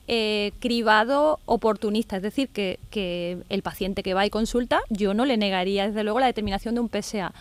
eh, 0.08 0.52
cribado 0.58 1.38
oportunista, 1.46 2.16
es 2.16 2.22
decir, 2.22 2.48
que, 2.48 2.78
que 2.90 3.38
el 3.48 3.62
paciente 3.62 4.02
que 4.02 4.14
va 4.14 4.26
y 4.26 4.30
consulta, 4.30 4.80
yo 4.90 5.14
no 5.14 5.24
le 5.24 5.36
negaría 5.36 5.86
desde 5.86 6.04
luego 6.04 6.20
la 6.20 6.26
determinación 6.26 6.74
de 6.74 6.80
un 6.80 6.88
PSA. 6.88 7.32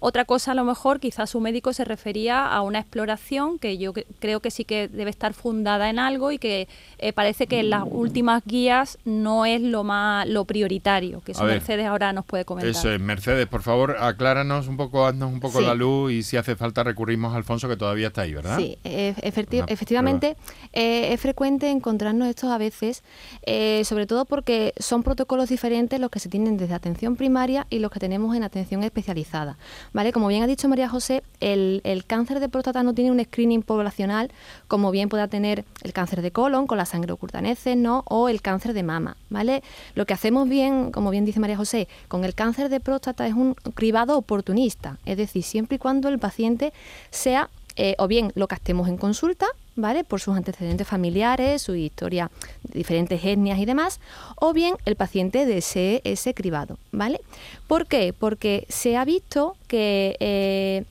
Otra 0.00 0.24
cosa, 0.24 0.52
a 0.52 0.54
lo 0.54 0.64
mejor, 0.64 1.00
quizás 1.00 1.30
su 1.30 1.40
médico 1.40 1.72
se 1.72 1.84
refería 1.84 2.46
a 2.46 2.62
una 2.62 2.80
exploración 2.80 3.58
que 3.58 3.78
yo 3.78 3.92
creo 4.18 4.40
que 4.40 4.50
sí 4.50 4.64
que 4.64 4.88
debe 4.88 5.10
estar 5.10 5.34
fundada 5.34 5.90
en 5.90 5.98
algo 5.98 6.32
y 6.32 6.38
que 6.38 6.68
eh, 6.98 7.12
parece 7.12 7.46
que 7.46 7.60
en 7.60 7.70
las 7.70 7.84
últimas 7.86 8.42
guías 8.44 8.98
no 9.04 9.46
es 9.46 9.60
lo 9.60 9.84
más 9.84 10.28
lo 10.28 10.44
prioritario, 10.44 11.20
que 11.20 11.32
eso 11.32 11.44
Mercedes 11.44 11.86
ahora 11.86 12.12
nos 12.12 12.24
puede 12.24 12.44
comentar. 12.44 12.70
Eso 12.70 12.92
es, 12.92 13.00
Mercedes, 13.00 13.46
por 13.46 13.62
favor, 13.62 13.96
acláranos 13.98 14.68
un 14.68 14.76
poco, 14.76 15.06
haznos 15.06 15.32
un 15.32 15.40
poco 15.40 15.60
la 15.60 15.74
luz 15.74 16.12
y 16.12 16.22
si 16.22 16.36
hace 16.36 16.56
falta 16.56 16.82
recurrimos 16.82 17.32
a 17.34 17.36
Alfonso, 17.36 17.68
que 17.68 17.76
todavía 17.76 18.08
está 18.08 18.22
ahí, 18.22 18.34
¿verdad? 18.34 18.58
Sí, 18.58 18.78
efectivamente 18.84 20.36
eh, 20.72 21.12
es 21.12 21.20
frecuente 21.20 21.70
encontrarnos 21.70 22.28
estos 22.28 22.50
a 22.50 22.58
veces, 22.58 23.02
eh, 23.42 23.82
sobre 23.84 24.06
todo 24.06 24.24
porque 24.24 24.72
son 24.78 25.02
protocolos 25.02 25.48
diferentes 25.48 26.00
los 26.00 26.10
que 26.10 26.18
se 26.18 26.28
tienen 26.28 26.56
desde 26.56 26.74
atención 26.74 27.16
primaria 27.16 27.66
y 27.70 27.78
los 27.78 27.90
que 27.90 28.00
tenemos 28.00 28.36
en 28.36 28.42
atención 28.42 28.82
especializada. 28.82 29.58
¿Vale? 29.92 30.12
Como 30.12 30.28
bien 30.28 30.42
ha 30.42 30.46
dicho 30.46 30.68
María 30.68 30.88
José, 30.88 31.22
el, 31.40 31.82
cáncer 32.06 32.40
de 32.40 32.48
próstata 32.48 32.82
no 32.82 32.94
tiene 32.94 33.10
un 33.10 33.22
screening 33.22 33.62
poblacional 33.62 34.30
como 34.68 34.90
bien 34.90 35.08
pueda 35.08 35.28
tener 35.28 35.64
el 35.82 35.92
cáncer 35.92 36.22
de 36.22 36.30
colon 36.30 36.66
con 36.66 36.78
la 36.78 36.86
sangre 36.86 37.12
oculta 37.12 37.40
¿no? 37.76 38.04
o 38.06 38.28
el 38.28 38.42
cáncer 38.42 38.72
de 38.72 38.82
mama, 38.82 39.16
¿vale? 39.30 39.62
Lo 39.94 40.06
que 40.06 40.14
hacemos 40.14 40.48
bien, 40.48 40.90
como 40.90 41.10
bien 41.10 41.24
dice 41.24 41.40
María 41.40 41.56
José, 41.56 41.88
con 42.08 42.24
el 42.24 42.34
cáncer 42.34 42.68
de 42.68 42.80
próstata 42.80 43.26
es 43.26 43.34
un 43.34 43.54
cribado 43.54 44.16
oportunista, 44.16 44.98
es 45.04 45.16
decir, 45.16 45.42
siempre 45.42 45.76
y 45.76 45.78
cuando 45.78 46.08
el 46.08 46.18
paciente 46.18 46.72
sea 47.10 47.50
eh, 47.76 47.94
o 47.98 48.08
bien 48.08 48.32
lo 48.34 48.48
captemos 48.48 48.88
en 48.88 48.96
consulta, 48.96 49.46
¿vale? 49.76 50.02
Por 50.04 50.20
sus 50.20 50.36
antecedentes 50.36 50.86
familiares, 50.88 51.62
su 51.62 51.74
historia 51.74 52.30
de 52.62 52.78
diferentes 52.78 53.24
etnias 53.24 53.58
y 53.58 53.66
demás, 53.66 54.00
o 54.36 54.52
bien 54.52 54.74
el 54.84 54.96
paciente 54.96 55.46
desee 55.46 56.00
ese 56.04 56.34
cribado, 56.34 56.78
¿vale? 56.92 57.20
¿Por 57.68 57.86
qué? 57.86 58.12
Porque 58.18 58.66
se 58.68 58.96
ha 58.96 59.04
visto 59.04 59.56
que 59.68 60.16
eh, 60.20 60.84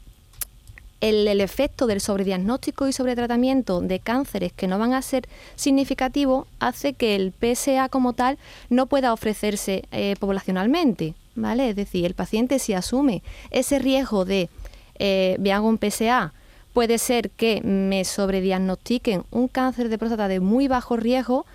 el, 1.01 1.41
efecto 1.41 1.87
del 1.87 2.01
sobrediagnóstico 2.01 2.87
y 2.87 2.93
sobretratamiento 2.93 3.81
de 3.81 3.99
cánceres 3.99 4.53
que 4.53 4.67
no 4.67 4.79
van 4.79 4.93
a 4.93 5.01
ser 5.01 5.27
significativos 5.55 6.47
hace 6.59 6.93
que 6.93 7.15
el 7.15 7.33
PSA 7.33 7.89
como 7.89 8.13
tal 8.13 8.37
no 8.69 8.85
pueda 8.85 9.13
ofrecerse 9.13 9.83
eh, 9.91 10.15
poblacionalmente, 10.19 11.13
¿vale? 11.35 11.69
Es 11.69 11.75
decir, 11.75 12.05
el 12.05 12.13
paciente 12.13 12.59
si 12.59 12.73
asume 12.73 13.23
ese 13.51 13.79
riesgo 13.79 14.25
de 14.25 14.49
eh, 14.97 15.35
me 15.39 15.59
un 15.59 15.77
PSA 15.77 16.33
puede 16.75 16.97
ser 16.97 17.29
que 17.29 17.61
me 17.61 18.03
sobrediagnostiquen 18.03 19.23
un 19.31 19.47
cáncer 19.47 19.87
de 19.87 19.97
próstata 19.97 20.27
de 20.27 20.41
muy 20.41 20.67
bajo 20.67 20.97
riesgo, 20.97 21.45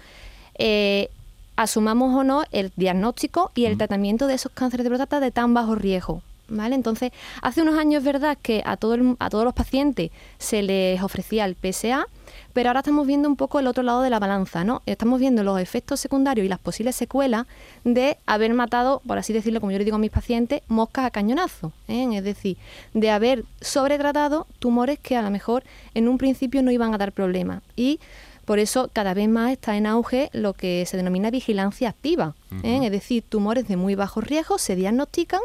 eh, 0.59 1.11
asumamos 1.57 2.15
o 2.15 2.25
no 2.25 2.45
el 2.53 2.73
diagnóstico 2.75 3.53
y 3.55 3.67
el 3.67 3.77
tratamiento 3.77 4.27
de 4.27 4.35
esos 4.35 4.51
cánceres 4.51 4.83
de 4.83 4.89
próstata 4.89 5.21
de 5.21 5.31
tan 5.31 5.53
bajo 5.53 5.75
riesgo. 5.75 6.23
¿Vale? 6.49 6.75
Entonces, 6.75 7.13
hace 7.43 7.61
unos 7.61 7.79
años 7.79 7.99
es 7.99 8.05
verdad 8.05 8.39
que 8.41 8.63
a, 8.65 8.79
todo 8.79 8.97
a 9.19 9.29
todos 9.29 9.45
los 9.45 9.53
pacientes 9.53 10.11
se 10.39 10.63
les 10.63 11.03
ofrecía 11.03 11.45
el 11.45 11.55
PSA, 11.55 12.07
pero 12.53 12.69
ahora 12.69 12.81
estamos 12.81 13.07
viendo 13.07 13.29
un 13.29 13.37
poco 13.37 13.59
el 13.59 13.67
otro 13.67 13.83
lado 13.83 14.03
de 14.03 14.11
la 14.11 14.19
balanza, 14.19 14.65
¿no? 14.65 14.83
Estamos 14.87 15.21
viendo 15.21 15.43
los 15.43 15.61
efectos 15.61 16.01
secundarios 16.01 16.45
y 16.45 16.49
las 16.49 16.59
posibles 16.59 16.97
secuelas 16.97 17.47
de 17.85 18.17
haber 18.27 18.55
matado, 18.55 19.01
por 19.07 19.19
así 19.19 19.33
decirlo, 19.33 19.61
como 19.61 19.73
yo 19.73 19.79
le 19.79 19.85
digo 19.85 19.97
a 19.97 20.01
mis 20.01 20.11
pacientes, 20.11 20.63
moscas 20.69 21.05
a 21.07 21.11
cañonazo, 21.11 21.73
¿eh? 21.89 22.09
es 22.13 22.25
decir, 22.25 22.57
de 22.95 23.11
haber 23.11 23.45
sobretratado 23.61 24.47
tumores 24.59 24.99
que 24.99 25.17
a 25.17 25.23
lo 25.23 25.31
mejor 25.31 25.65
en 25.95 26.09
un 26.09 26.19
principio 26.19 26.63
no 26.63 26.71
iban 26.71 26.95
a 26.95 26.99
dar 26.99 27.13
problemas. 27.13 27.63
Y 27.77 28.01
Por 28.45 28.59
eso 28.59 28.91
cada 28.93 29.15
vez 29.15 29.29
más 29.29 29.53
está 29.53 29.77
en 29.77 29.87
auge 29.87 30.29
lo 30.33 30.55
que 30.55 30.85
se 30.85 30.97
denomina 30.97 31.31
vigilancia 31.31 31.89
activa, 31.89 32.35
¿eh? 32.65 32.81
es 32.83 32.91
decir, 32.91 33.23
tumores 33.23 33.69
de 33.69 33.77
muy 33.77 33.95
bajo 33.95 34.21
riesgo 34.21 34.59
se 34.59 34.75
diagnostican, 34.75 35.41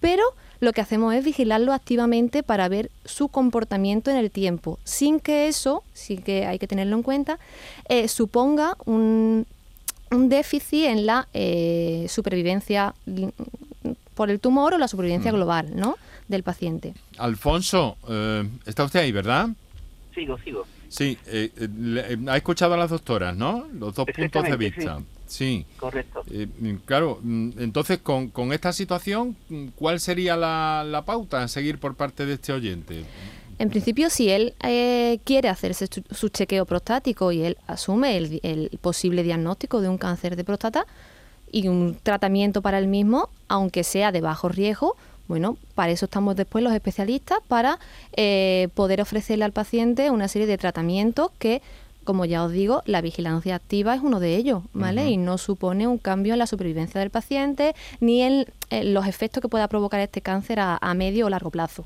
pero 0.00 0.24
lo 0.60 0.72
que 0.72 0.80
hacemos 0.80 1.14
es 1.14 1.24
vigilarlo 1.24 1.72
activamente 1.72 2.42
para 2.42 2.68
ver 2.68 2.90
su 3.04 3.28
comportamiento 3.28 4.10
en 4.10 4.16
el 4.16 4.30
tiempo, 4.30 4.78
sin 4.84 5.20
que 5.20 5.48
eso, 5.48 5.82
sí 5.92 6.18
que 6.18 6.46
hay 6.46 6.58
que 6.58 6.66
tenerlo 6.66 6.96
en 6.96 7.02
cuenta, 7.02 7.38
eh, 7.88 8.08
suponga 8.08 8.76
un, 8.84 9.46
déficit 10.10 10.86
en 10.86 11.06
la 11.06 11.28
eh, 11.34 12.06
supervivencia 12.08 12.94
por 14.14 14.30
el 14.30 14.40
tumor 14.40 14.74
o 14.74 14.78
la 14.78 14.88
supervivencia 14.88 15.30
global 15.32 15.76
¿no? 15.76 15.96
del 16.28 16.42
paciente. 16.42 16.94
Alfonso, 17.18 17.96
está 18.66 18.84
usted 18.84 19.00
ahí, 19.00 19.12
¿verdad? 19.12 19.50
Sigo, 20.14 20.38
sigo. 20.38 20.66
Sí, 20.88 21.18
eh, 21.26 21.50
eh, 21.56 22.16
ha 22.28 22.36
escuchado 22.36 22.74
a 22.74 22.76
las 22.76 22.90
doctoras, 22.90 23.36
¿no? 23.36 23.66
Los 23.74 23.94
dos 23.94 24.06
puntos 24.06 24.42
de 24.42 24.56
vista. 24.56 24.98
Sí. 24.98 25.04
Correcto. 25.78 26.22
Eh, 26.30 26.46
mm, 26.58 26.74
claro, 26.84 27.18
mm, 27.22 27.50
entonces 27.58 27.98
con, 27.98 28.28
con, 28.28 28.52
esta 28.52 28.72
situación, 28.72 29.36
mm, 29.48 29.68
¿cuál 29.76 30.00
sería 30.00 30.36
la, 30.36 31.02
pauta 31.06 31.42
a 31.42 31.48
seguir 31.48 31.78
por 31.78 31.94
parte 31.94 32.26
de 32.26 32.34
este 32.34 32.52
oyente? 32.52 33.04
En 33.58 33.70
principio, 33.70 34.08
si 34.08 34.30
él 34.30 34.54
quiere 35.24 35.48
hacerse 35.48 35.88
su, 36.10 36.28
chequeo 36.28 36.64
prostático 36.64 37.32
y 37.32 37.42
él 37.42 37.56
asume 37.66 38.16
el, 38.16 38.40
el, 38.44 38.78
posible 38.80 39.22
diagnóstico 39.22 39.80
de 39.80 39.88
un 39.88 39.98
cáncer 39.98 40.36
de 40.36 40.44
próstata 40.44 40.86
y 41.50 41.66
un 41.66 41.98
tratamiento 42.02 42.62
para 42.62 42.78
el 42.78 42.86
mismo, 42.86 43.30
aunque 43.48 43.82
sea 43.82 44.12
de 44.12 44.20
bajo 44.20 44.48
riesgo, 44.48 44.96
bueno, 45.28 45.58
para 45.74 45.92
eso 45.92 46.06
estamos 46.06 46.36
después 46.36 46.64
los 46.64 46.72
especialistas, 46.72 47.38
para 47.46 47.78
eh, 48.16 48.68
poder 48.74 49.02
ofrecerle 49.02 49.44
al 49.44 49.52
paciente 49.52 50.10
una 50.10 50.26
serie 50.26 50.48
de 50.48 50.56
tratamientos 50.56 51.30
que, 51.38 51.60
como 52.08 52.24
ya 52.24 52.42
os 52.42 52.52
digo, 52.52 52.82
la 52.86 53.02
vigilancia 53.02 53.54
activa 53.54 53.94
es 53.94 54.00
uno 54.00 54.18
de 54.18 54.34
ellos, 54.34 54.62
¿vale? 54.72 55.10
Y 55.10 55.18
no 55.18 55.36
supone 55.36 55.86
un 55.86 55.98
cambio 55.98 56.32
en 56.32 56.38
la 56.38 56.46
supervivencia 56.46 57.00
del 57.00 57.10
paciente 57.10 57.74
ni 58.00 58.22
en, 58.22 58.46
los 58.70 59.06
efectos 59.06 59.42
que 59.42 59.48
pueda 59.50 59.68
provocar 59.68 60.00
este 60.00 60.22
cáncer 60.22 60.58
a, 60.58 60.78
a 60.80 60.94
medio 60.94 61.26
o 61.26 61.28
largo 61.28 61.50
plazo, 61.50 61.84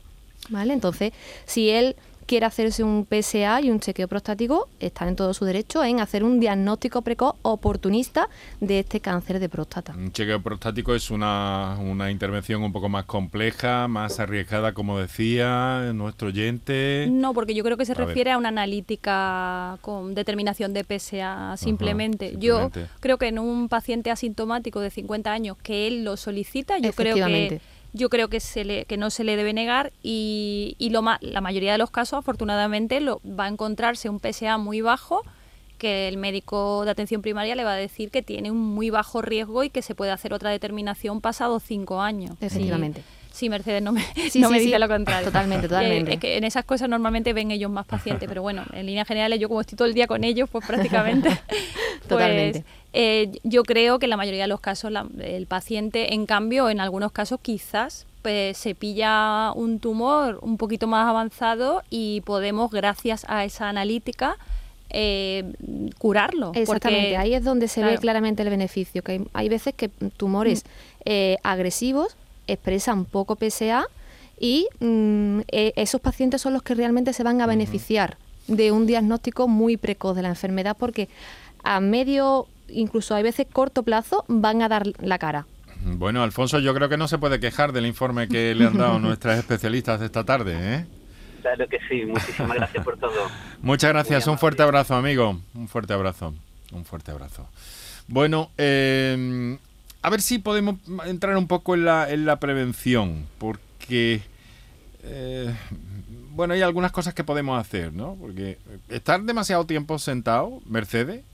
¿vale? 0.49 0.75
Entonces, 0.75 1.12
si 1.45 1.71
él 1.71 1.97
quiere 2.33 2.47
hacerse 2.47 2.83
un 2.83 3.07
PSA 3.07 3.61
y 3.61 3.71
un 3.71 3.79
chequeo 3.79 4.09
prostático, 4.09 4.67
está 4.81 5.07
en 5.07 5.17
todo 5.17 5.35
su 5.35 5.45
derecho 5.45 5.85
en 5.85 6.01
hacer 6.01 6.25
un 6.25 6.41
diagnóstico 6.41 7.03
precoz 7.03 7.35
oportunista 7.43 8.31
de 8.59 8.79
este 8.79 9.01
cáncer 9.01 9.39
de 9.39 9.51
próstata. 9.51 9.93
Un 9.93 10.12
chequeo 10.12 10.41
prostático 10.41 10.95
es 10.95 11.11
una, 11.11 11.77
intervención 12.11 12.62
un 12.62 12.73
poco 12.73 12.89
más 12.89 13.05
compleja, 13.05 13.87
más 13.87 14.19
arriesgada, 14.19 14.73
como 14.73 14.99
decía 14.99 15.93
nuestro 15.93 16.29
oyente. 16.29 17.07
No, 17.11 17.35
porque 17.35 17.53
yo 17.53 17.62
creo 17.65 17.77
que 17.77 17.85
se 17.85 17.93
refiere 17.93 18.31
a 18.31 18.39
una 18.39 18.49
analítica 18.49 19.77
con 19.83 20.15
determinación 20.15 20.73
de 20.73 20.85
PSA 20.85 21.59
simplemente. 21.59 22.37
Yo 22.39 22.71
creo 23.01 23.19
que 23.19 23.29
en 23.29 23.41
un 23.41 23.69
paciente 23.69 24.11
asintomático 24.11 24.81
de 24.81 24.89
50 24.89 25.31
años 25.31 25.59
que 25.62 25.87
él 25.87 26.03
lo 26.03 26.17
solicita, 26.17 26.79
yo 26.79 26.95
creo 26.95 27.15
que 27.15 27.61
yo 27.93 28.09
creo 28.09 28.29
que, 28.29 28.41
se 28.41 28.65
le, 28.65 28.85
que 28.87 28.97
no 28.97 29.11
se 29.11 29.25
le 29.25 29.37
debe 29.37 29.53
negar 29.53 29.93
y, 30.03 30.77
y 30.79 30.91
lo 30.91 31.03
la 31.21 31.41
mayoría 31.41 31.73
de 31.73 31.79
los 31.79 31.91
casos, 31.91 32.19
afortunadamente, 32.19 33.01
lo, 33.01 33.21
va 33.27 33.45
a 33.45 33.49
encontrarse 33.49 34.09
un 34.09 34.21
PSA 34.21 34.59
muy 34.59 34.81
bajo 34.81 35.23
que 35.79 36.07
el 36.07 36.17
médico 36.17 36.85
de 36.85 36.93
atención 36.93 37.23
primaria 37.23 37.57
le 37.57 37.65
va 37.65 37.73
a 37.73 37.77
decir 37.77 38.11
que 38.11 38.23
tiene 38.23 38.53
un 38.53 38.59
muy 38.59 38.91
bajo 38.91 39.21
riesgo 39.21 39.65
y 39.65 39.71
que 39.71 39.83
se 39.83 39.97
puede 39.97 40.13
hacer 40.13 40.33
otra 40.33 40.51
determinación 40.51 41.21
pasado 41.21 41.59
cinco 41.59 42.01
años. 42.01 42.37
Efectivamente. 42.41 43.03
Sí, 43.33 43.49
Mercedes 43.49 43.83
no 43.83 43.93
me, 43.93 44.05
no 44.37 44.51
me 44.51 44.61
dice 44.61 44.79
lo 44.79 44.87
contrario. 44.87 45.27
Totalmente, 45.27 45.69
totalmente. 45.69 46.15
es 46.15 46.21
que 46.21 46.37
en 46.37 46.45
esas 46.45 46.65
cosas 46.65 46.89
normalmente 46.89 47.33
ven 47.33 47.51
ellos 47.51 47.71
más 47.71 47.87
pacientes, 47.87 48.29
pero 48.29 48.43
bueno, 48.43 48.63
en 48.73 48.87
líneas 48.87 49.09
generales 49.09 49.41
yo 49.41 49.49
como 49.49 49.61
estoy 49.61 49.77
todo 49.77 49.89
el 49.89 49.95
día 49.95 50.07
con 50.07 50.23
ellos, 50.23 50.49
pues 50.51 50.65
prácticamente... 50.65 51.31
pues, 51.99 52.09
totalmente. 52.09 52.65
Eh, 52.93 53.33
yo 53.43 53.63
creo 53.63 53.99
que 53.99 54.07
en 54.07 54.11
la 54.11 54.17
mayoría 54.17 54.43
de 54.43 54.49
los 54.49 54.61
casos 54.61 54.93
el 55.21 55.47
paciente, 55.47 56.15
en 56.15 56.27
cambio, 56.27 56.69
en 56.69 56.81
algunos 56.81 57.12
casos 57.12 57.40
quizás 57.40 58.07
pues, 58.23 58.57
se 58.59 58.75
pilla 58.75 59.53
un 59.53 59.79
tumor 59.81 60.38
un 60.43 60.57
poquito 60.57 60.87
más 60.87 61.09
avanzado 61.09 61.83
y 61.90 62.21
podemos, 62.23 62.71
gracias 62.71 63.25
a 63.29 63.45
esa 63.45 63.69
analítica, 63.69 64.37
eh, 64.90 65.45
curarlo. 65.99 66.53
Exactamente, 66.55 67.16
ahí 67.16 67.35
es 67.35 67.45
donde 67.45 67.66
se 67.66 67.83
ve 67.83 67.97
claramente 67.97 68.43
el 68.43 68.51
beneficio, 68.51 69.03
que 69.03 69.25
hay, 69.33 69.49
veces 69.49 69.75
que 69.75 69.88
tumores 69.88 70.64
mm. 70.64 70.69
eh, 71.07 71.37
agresivos 71.43 72.16
expresan 72.47 73.07
poco 73.07 73.37
PSA 73.37 73.87
y 74.38 74.66
mm, 74.81 75.40
e, 75.49 75.73
esos 75.77 76.01
pacientes 76.01 76.43
son 76.43 76.53
los 76.53 76.62
que 76.62 76.75
realmente 76.75 77.12
se 77.12 77.23
van 77.23 77.40
a 77.40 77.47
beneficiar 77.47 78.19
de 78.49 78.73
un 78.73 78.87
diagnóstico 78.87 79.49
muy 79.49 79.77
precoz 79.77 80.14
de 80.16 80.23
la 80.23 80.29
enfermedad 80.29 80.77
porque 80.79 81.09
a 81.62 81.81
medio, 81.81 82.46
incluso 82.68 83.14
a 83.14 83.22
veces 83.22 83.46
corto 83.53 83.83
plazo, 83.83 84.25
van 84.29 84.62
a 84.62 84.68
dar 84.68 84.85
la 85.01 85.18
cara. 85.18 85.46
Bueno, 85.85 86.22
Alfonso, 86.22 86.61
yo 86.61 86.75
creo 86.75 86.88
que 86.88 86.96
no 86.96 87.09
se 87.09 87.18
puede 87.18 87.40
quejar 87.40 87.72
del 87.72 87.87
informe 87.87 88.29
que 88.29 88.55
le 88.55 88.66
han 88.66 88.79
dado 88.79 88.98
nuestras 89.01 89.38
especialistas 89.38 90.01
esta 90.01 90.25
tarde, 90.25 90.55
¿eh? 90.57 90.87
Claro 91.40 91.66
que 91.68 91.79
sí, 91.88 92.05
muchísimas 92.05 92.57
gracias 92.57 92.85
por 92.85 92.96
todo. 92.98 93.29
Muchas 93.62 93.90
gracias, 93.90 94.29
un 94.29 94.38
fuerte 94.38 94.62
abrazo, 94.62 94.94
amigo. 94.94 95.40
Un 95.55 95.66
fuerte 95.66 95.92
abrazo, 95.92 96.35
un 96.70 96.85
fuerte 96.85 97.11
abrazo. 97.11 97.48
Bueno, 98.07 98.51
eh, 98.59 99.59
a 100.03 100.11
ver 100.11 100.20
si 100.20 100.38
podemos 100.38 100.77
entrar 101.05 101.37
un 101.37 101.48
poco 101.48 101.75
en 101.75 101.85
la, 101.85 102.11
en 102.11 102.27
la 102.27 102.38
prevención, 102.38 103.27
porque, 103.38 104.22
eh, 105.03 105.53
bueno, 106.31 106.55
hay 106.55 106.62
algunas 106.62 106.92
cosas 106.92 107.12
que 107.12 107.25
podemos 107.25 107.59
hacer, 107.59 107.92
¿no? 107.92 108.16
Porque 108.20 108.59
estar 108.88 109.20
demasiado 109.22 109.66
tiempo 109.66 109.98
sentado, 109.98 110.61
Mercedes, 110.66 111.25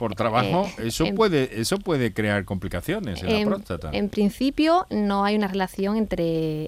por 0.00 0.14
trabajo, 0.14 0.66
eh, 0.78 0.86
eso 0.86 1.04
puede 1.14 1.60
eso 1.60 1.76
puede 1.76 2.14
crear 2.14 2.46
complicaciones 2.46 3.22
en, 3.22 3.40
la 3.40 3.46
próstata. 3.46 3.90
En 3.92 4.08
principio 4.08 4.86
no 4.88 5.26
hay 5.26 5.36
una 5.36 5.46
relación 5.46 5.98
entre 5.98 6.64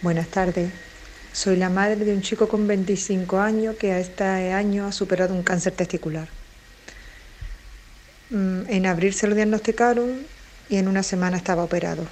Buenas 0.01 0.29
tardes. 0.29 0.94
Soy 1.35 1.57
la 1.57 1.69
madre 1.69 1.97
de 1.97 2.15
un 2.15 2.23
chico 2.23 2.47
con 2.47 2.69
25 2.69 3.41
años 3.41 3.75
que 3.75 3.91
a 3.91 3.99
este 3.99 4.23
año 4.23 4.87
ha 4.87 4.93
superado 4.93 5.35
un 5.35 5.43
cáncer 5.43 5.73
testicular. 5.73 6.29
Mm, 8.31 8.61
en 8.69 8.87
abril 8.87 9.13
se 9.13 9.27
lo 9.27 9.35
diagnosticaron 9.35 10.25
y 10.69 10.77
en 10.77 10.87
una 10.87 11.03
semana 11.03 11.37
estaba 11.37 11.65
operado. 11.65 12.07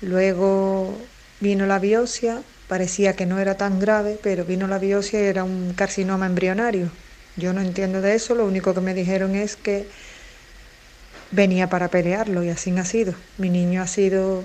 Luego 0.00 0.98
vino 1.38 1.66
la 1.66 1.78
biopsia, 1.78 2.42
parecía 2.66 3.12
que 3.12 3.26
no 3.26 3.38
era 3.38 3.56
tan 3.56 3.78
grave, 3.78 4.18
pero 4.24 4.44
vino 4.44 4.66
la 4.66 4.80
biopsia 4.80 5.20
y 5.20 5.26
era 5.26 5.44
un 5.44 5.72
carcinoma 5.74 6.26
embrionario. 6.26 6.90
Yo 7.36 7.52
no 7.52 7.60
entiendo 7.60 8.00
de 8.00 8.16
eso, 8.16 8.34
lo 8.34 8.44
único 8.44 8.74
que 8.74 8.80
me 8.80 8.92
dijeron 8.92 9.36
es 9.36 9.54
que 9.54 9.86
venía 11.30 11.70
para 11.70 11.86
pelearlo 11.86 12.42
y 12.42 12.48
así 12.48 12.76
ha 12.76 12.84
sido. 12.84 13.14
Mi 13.36 13.50
niño 13.50 13.82
ha 13.82 13.86
sido 13.86 14.44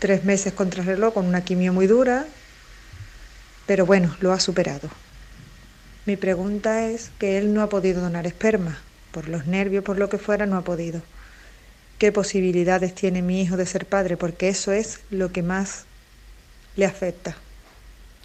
tres 0.00 0.24
meses 0.24 0.52
contra 0.52 0.82
reloj 0.82 1.14
con 1.14 1.26
una 1.26 1.44
quimio 1.44 1.72
muy 1.72 1.86
dura 1.86 2.26
pero 3.68 3.84
bueno, 3.84 4.16
lo 4.20 4.32
ha 4.32 4.40
superado. 4.40 4.88
Mi 6.06 6.16
pregunta 6.16 6.86
es 6.86 7.10
que 7.18 7.36
él 7.36 7.52
no 7.52 7.62
ha 7.62 7.68
podido 7.68 8.00
donar 8.00 8.26
esperma, 8.26 8.78
por 9.12 9.28
los 9.28 9.46
nervios, 9.46 9.84
por 9.84 9.98
lo 9.98 10.08
que 10.08 10.16
fuera, 10.16 10.46
no 10.46 10.56
ha 10.56 10.62
podido. 10.62 11.02
¿Qué 11.98 12.10
posibilidades 12.10 12.94
tiene 12.94 13.20
mi 13.20 13.42
hijo 13.42 13.58
de 13.58 13.66
ser 13.66 13.84
padre? 13.84 14.16
Porque 14.16 14.48
eso 14.48 14.72
es 14.72 15.00
lo 15.10 15.32
que 15.32 15.42
más 15.42 15.84
le 16.76 16.86
afecta. 16.86 17.36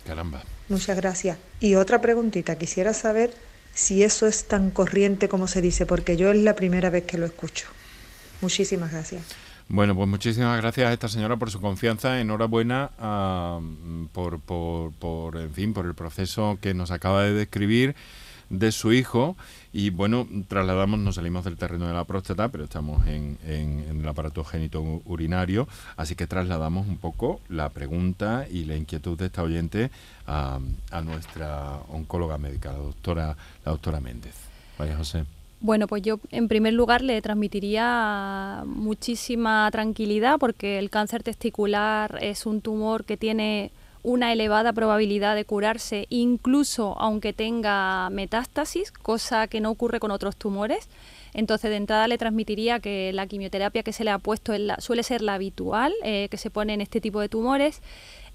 Caramba. 0.08 0.43
Muchas 0.69 0.95
gracias. 0.95 1.38
Y 1.60 1.75
otra 1.75 1.99
preguntita, 1.99 2.58
quisiera 2.58 2.93
saber 2.93 3.34
si 3.73 4.01
eso 4.01 4.27
es 4.27 4.45
tan 4.45 4.71
corriente 4.71 5.27
como 5.27 5.49
se 5.49 5.62
dice, 5.62 5.86
porque 5.86 6.15
yo 6.15 6.32
es 6.32 6.38
la 6.38 6.56
primera 6.56 6.89
vez 6.89 7.03
que 7.03 7.17
lo 7.17 7.25
escucho. 7.25 7.67
Muchísimas 8.39 8.93
gracias. 8.93 9.23
Bueno, 9.73 9.95
pues 9.95 10.07
muchísimas 10.07 10.55
gracias 10.62 10.88
a 10.88 10.93
esta 10.93 11.07
señora 11.07 11.38
por 11.38 11.49
su 11.49 11.59
confianza. 11.59 12.21
Enhorabuena 12.21 12.91
ah, 12.99 13.59
por, 14.12 14.39
por, 14.39 14.91
por, 14.91 15.36
en 15.36 15.51
fin, 15.51 15.73
por 15.73 15.88
el 15.88 15.95
proceso 15.95 16.59
que 16.62 16.75
nos 16.75 16.91
acaba 16.91 17.23
de 17.23 17.33
describir 17.33 17.95
de 18.51 18.71
su 18.71 18.93
hijo 18.93 19.36
y 19.71 19.89
bueno, 19.89 20.27
trasladamos, 20.47 20.99
nos 20.99 21.15
salimos 21.15 21.43
del 21.43 21.57
terreno 21.57 21.88
de 21.88 21.93
la 21.95 22.03
próstata, 22.03 22.49
pero 22.49 22.65
estamos 22.65 23.07
en, 23.07 23.39
el 23.43 24.07
aparato 24.07 24.43
génito 24.43 24.79
urinario, 25.05 25.67
así 25.97 26.13
que 26.13 26.27
trasladamos 26.27 26.88
un 26.88 26.97
poco 26.97 27.41
la 27.49 27.69
pregunta 27.69 28.45
y 28.47 28.65
la 28.65 28.75
inquietud 28.75 29.17
de 29.17 29.25
esta 29.25 29.41
oyente 29.41 29.89
a, 30.27 30.59
nuestra 31.03 31.79
oncóloga 31.89 32.38
médica, 32.38 32.73
la 32.73 32.77
doctora, 32.77 33.36
la 33.65 33.71
doctora 33.71 33.99
Méndez. 33.99 34.36
María 34.77 34.97
José. 34.97 35.25
Bueno, 35.63 35.88
pues 35.88 36.02
yo 36.02 36.19
en 36.30 36.49
primer 36.49 36.73
lugar 36.73 37.02
le 37.02 37.21
transmitiría 37.21 38.63
muchísima 38.65 39.69
tranquilidad 39.71 40.38
porque 40.38 40.78
el 40.78 40.89
cáncer 40.89 41.23
testicular 41.23 42.19
es 42.21 42.45
un 42.45 42.60
tumor 42.60 43.06
que 43.06 43.15
tiene 43.15 43.71
una 44.04 44.34
elevada 44.34 44.73
probabilidad 44.73 45.36
de 45.38 45.45
curarse 45.45 46.06
incluso 46.10 46.99
aunque 46.99 47.32
tenga 47.32 48.10
metástasis, 48.10 48.91
cosa 48.91 49.47
que 49.47 49.62
no 49.62 49.71
ocurre 49.71 50.02
con 50.02 50.12
otros 50.12 50.36
tumores. 50.36 50.89
Entonces, 51.34 51.69
de 51.71 51.78
entrada 51.78 52.10
le 52.10 52.17
transmitiría 52.17 52.82
que 52.82 53.12
la 53.13 53.26
quimioterapia 53.26 53.84
que 53.84 53.93
se 53.93 54.04
le 54.04 54.12
ha 54.12 54.19
puesto 54.19 54.52
suele 54.80 55.04
ser 55.04 55.21
la 55.21 55.36
habitual 55.36 55.93
eh, 56.04 56.28
que 56.30 56.38
se 56.38 56.49
pone 56.49 56.73
en 56.73 56.82
este 56.82 56.99
tipo 56.99 57.21
de 57.21 57.30
tumores. 57.30 57.82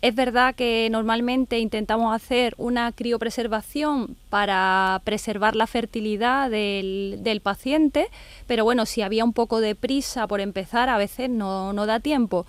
Es 0.01 0.15
verdad 0.15 0.55
que 0.55 0.89
normalmente 0.91 1.59
intentamos 1.59 2.15
hacer 2.15 2.55
una 2.57 2.93
criopreservación 2.93 4.17
para 4.31 5.01
preservar 5.05 5.57
la 5.57 5.67
fertilidad 5.67 6.51
del, 6.51 7.19
del, 7.23 7.41
paciente, 7.41 8.07
pero 8.47 8.63
bueno, 8.63 8.87
si 8.87 9.03
había 9.03 9.25
un 9.25 9.33
poco 9.33 9.61
de 9.61 9.75
prisa 9.75 10.29
por 10.29 10.41
empezar, 10.41 10.89
a 10.89 10.99
veces 10.99 11.29
no, 11.29 11.73
no 11.73 11.87
da 11.87 11.99
tiempo. 11.99 12.47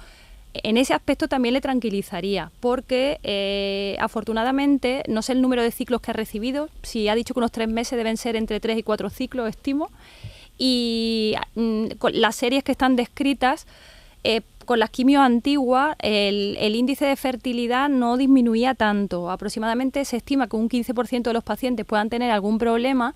En 0.53 0.77
ese 0.77 0.93
aspecto 0.93 1.27
también 1.27 1.53
le 1.53 1.61
tranquilizaría, 1.61 2.51
porque 2.59 3.19
eh, 3.23 3.97
afortunadamente 3.99 5.03
no 5.07 5.23
sé 5.23 5.33
el 5.33 5.41
número 5.41 5.63
de 5.63 5.71
ciclos 5.71 6.01
que 6.01 6.11
ha 6.11 6.13
recibido, 6.13 6.69
si 6.83 7.07
ha 7.07 7.15
dicho 7.15 7.33
que 7.33 7.39
unos 7.39 7.51
tres 7.51 7.67
meses 7.67 7.97
deben 7.97 8.17
ser 8.17 8.35
entre 8.35 8.59
tres 8.59 8.77
y 8.77 8.83
cuatro 8.83 9.09
ciclos, 9.09 9.49
estimo, 9.49 9.89
y 10.57 11.35
mm, 11.55 11.85
las 12.13 12.35
series 12.35 12.63
que 12.63 12.71
están 12.71 12.95
descritas, 12.95 13.65
eh, 14.23 14.41
con 14.69 14.77
las 14.77 14.91
quimios 14.91 15.23
antiguas, 15.23 15.95
el, 15.97 16.55
el, 16.59 16.75
índice 16.75 17.03
de 17.03 17.15
fertilidad 17.15 17.89
no 17.89 18.17
disminuía 18.17 18.75
tanto. 18.75 19.31
Aproximadamente 19.31 20.05
se 20.05 20.17
estima 20.17 20.47
que 20.47 20.57
un 20.57 20.69
15% 20.69 21.23
de 21.23 21.33
los 21.33 21.43
pacientes 21.43 21.87
puedan 21.87 22.07
tener 22.11 22.29
algún 22.29 22.59
problema, 22.59 23.15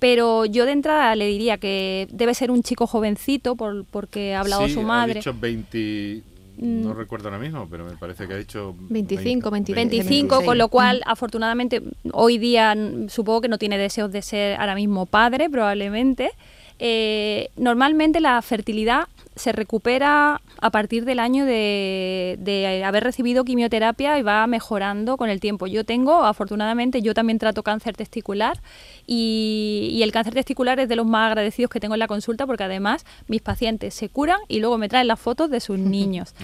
pero 0.00 0.46
yo 0.46 0.66
de 0.66 0.72
entrada 0.72 1.14
le 1.14 1.28
diría 1.28 1.58
que 1.58 2.08
debe 2.10 2.34
ser 2.34 2.50
un 2.50 2.64
chico 2.64 2.88
jovencito 2.88 3.54
por, 3.54 3.84
porque 3.84 4.34
ha 4.34 4.40
hablado 4.40 4.68
su 4.68 4.82
madre. 4.82 5.12
Ha 5.12 5.14
dicho 5.22 5.32
20, 5.32 6.22
no 6.56 6.92
mm. 6.92 6.96
recuerdo 6.96 7.28
ahora 7.28 7.38
mismo, 7.38 7.68
pero 7.70 7.84
me 7.84 7.92
parece 7.92 8.26
que 8.26 8.34
ha 8.34 8.38
dicho 8.38 8.74
25, 8.88 9.48
25, 9.48 10.44
con 10.44 10.58
lo 10.58 10.66
cual 10.70 11.02
afortunadamente 11.06 11.84
hoy 12.12 12.38
día 12.38 12.76
supongo 13.06 13.42
que 13.42 13.48
no 13.48 13.58
tiene 13.58 13.78
deseos 13.78 14.10
de 14.10 14.22
ser 14.22 14.58
ahora 14.58 14.74
mismo 14.74 15.06
padre 15.06 15.48
probablemente. 15.48 16.32
Eh, 16.80 17.50
normalmente 17.56 18.20
la 18.20 18.40
fertilidad 18.42 19.06
se 19.36 19.52
recupera 19.52 20.40
a 20.60 20.70
partir 20.70 21.04
del 21.04 21.18
año 21.18 21.46
de, 21.46 22.82
haber 22.84 23.04
recibido 23.04 23.44
quimioterapia 23.44 24.18
y 24.18 24.22
va 24.22 24.46
mejorando 24.46 25.16
con 25.16 25.30
el 25.30 25.40
tiempo. 25.40 25.66
Yo 25.66 25.84
tengo, 25.84 26.24
afortunadamente, 26.24 27.00
yo 27.00 27.14
también 27.14 27.38
trato 27.38 27.62
cáncer 27.62 27.96
testicular 27.96 28.60
y, 29.06 30.00
el 30.02 30.12
cáncer 30.12 30.34
testicular 30.34 30.80
es 30.80 30.88
de 30.88 30.96
los 30.96 31.06
más 31.06 31.28
agradecidos 31.28 31.70
que 31.70 31.80
tengo 31.80 31.94
en 31.94 32.00
la 32.00 32.06
consulta 32.06 32.46
porque 32.46 32.64
además 32.64 33.04
mis 33.28 33.42
pacientes 33.42 33.94
se 33.94 34.08
curan 34.08 34.38
y 34.48 34.60
luego 34.60 34.78
me 34.78 34.88
traen 34.88 35.08
las 35.08 35.20
fotos 35.20 35.50
de 35.50 35.60
sus 35.60 35.78
niños. 35.96 36.34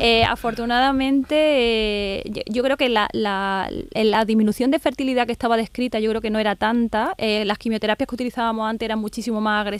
Eh, 0.00 0.24
afortunadamente, 0.24 1.36
eh, 1.38 2.44
yo, 2.46 2.62
creo 2.62 2.76
que 2.76 2.88
la, 2.88 3.08
la, 3.12 3.68
disminución 4.26 4.70
de 4.70 4.78
fertilidad 4.78 5.26
que 5.26 5.32
estaba 5.32 5.56
descrita 5.56 6.00
yo 6.00 6.10
creo 6.10 6.20
que 6.20 6.30
no 6.30 6.38
era 6.38 6.56
tanta. 6.56 7.14
Eh, 7.18 7.44
las 7.44 7.58
quimioterapias 7.58 8.08
que 8.08 8.14
utilizábamos 8.14 8.68
antes 8.68 8.86
eran 8.86 8.98
muchísimo 8.98 9.40
más 9.40 9.62
agresivas. 9.62 9.75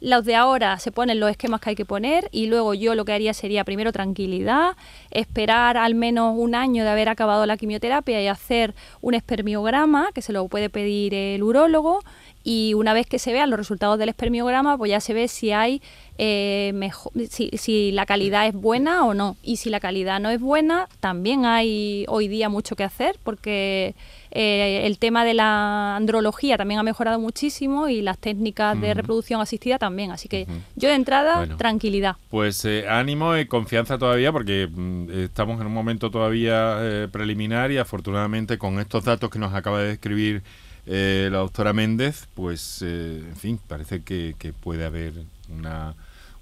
Los 0.00 0.26
de 0.26 0.34
ahora 0.34 0.78
se 0.78 0.92
ponen 0.92 1.20
los 1.20 1.30
esquemas 1.30 1.60
que 1.60 1.70
hay 1.70 1.76
que 1.76 1.86
poner 1.86 2.28
y 2.30 2.46
luego 2.46 2.74
yo 2.74 2.94
lo 2.94 3.06
que 3.06 3.12
haría 3.12 3.32
sería 3.32 3.64
primero 3.64 3.92
tranquilidad, 3.92 4.76
esperar 5.10 5.78
al 5.78 5.94
menos 5.94 6.34
un 6.36 6.54
año 6.54 6.84
de 6.84 6.90
haber 6.90 7.08
acabado 7.08 7.46
la 7.46 7.56
quimioterapia 7.56 8.20
y 8.20 8.28
hacer 8.28 8.74
un 9.00 9.14
espermiograma, 9.14 10.10
que 10.14 10.20
se 10.20 10.34
lo 10.34 10.46
puede 10.48 10.68
pedir 10.68 11.14
el 11.14 11.42
urólogo, 11.42 12.02
y 12.48 12.74
una 12.74 12.94
vez 12.94 13.08
que 13.08 13.18
se 13.18 13.32
vean 13.32 13.50
los 13.50 13.58
resultados 13.58 13.98
del 13.98 14.08
espermiograma, 14.08 14.78
pues 14.78 14.88
ya 14.88 15.00
se 15.00 15.12
ve 15.12 15.26
si 15.26 15.50
hay 15.50 15.82
eh, 16.16 16.70
mejor, 16.76 17.12
si, 17.28 17.50
si, 17.54 17.90
la 17.90 18.06
calidad 18.06 18.46
es 18.46 18.54
buena 18.54 19.04
o 19.04 19.14
no. 19.14 19.36
Y 19.42 19.56
si 19.56 19.68
la 19.68 19.80
calidad 19.80 20.20
no 20.20 20.30
es 20.30 20.40
buena, 20.40 20.86
también 21.00 21.44
hay 21.44 22.04
hoy 22.06 22.28
día 22.28 22.48
mucho 22.48 22.76
que 22.76 22.84
hacer 22.84 23.16
porque 23.24 23.96
eh, 24.30 24.82
el 24.84 24.96
tema 25.00 25.24
de 25.24 25.34
la 25.34 25.96
andrología 25.96 26.56
también 26.56 26.78
ha 26.78 26.84
mejorado 26.84 27.18
muchísimo 27.18 27.88
y 27.88 28.00
las 28.00 28.16
técnicas 28.16 28.80
de 28.80 28.94
reproducción 28.94 29.40
asistida 29.40 29.80
también. 29.80 30.12
Así 30.12 30.28
que 30.28 30.46
yo 30.76 30.88
de 30.88 30.94
entrada, 30.94 31.48
tranquilidad. 31.56 32.14
Pues 32.30 32.64
eh, 32.64 32.86
ánimo 32.88 33.36
y 33.36 33.46
confianza 33.46 33.98
todavía 33.98 34.30
porque 34.30 34.68
mm, 34.72 35.10
estamos 35.24 35.60
en 35.60 35.66
un 35.66 35.74
momento 35.74 36.12
todavía 36.12 37.08
preliminar 37.10 37.72
y 37.72 37.78
afortunadamente 37.78 38.56
con 38.56 38.78
estos 38.78 39.02
datos 39.02 39.30
que 39.30 39.40
nos 39.40 39.52
acaba 39.52 39.80
de 39.80 39.88
describir 39.88 40.44
eh, 40.86 41.28
la 41.32 41.38
doctora 41.38 41.72
Méndez, 41.72 42.28
pues, 42.34 42.82
eh, 42.82 43.24
en 43.26 43.36
fin, 43.36 43.60
parece 43.66 44.02
que, 44.02 44.34
puede 44.62 44.84
haber 44.84 45.14
una, 45.48 45.94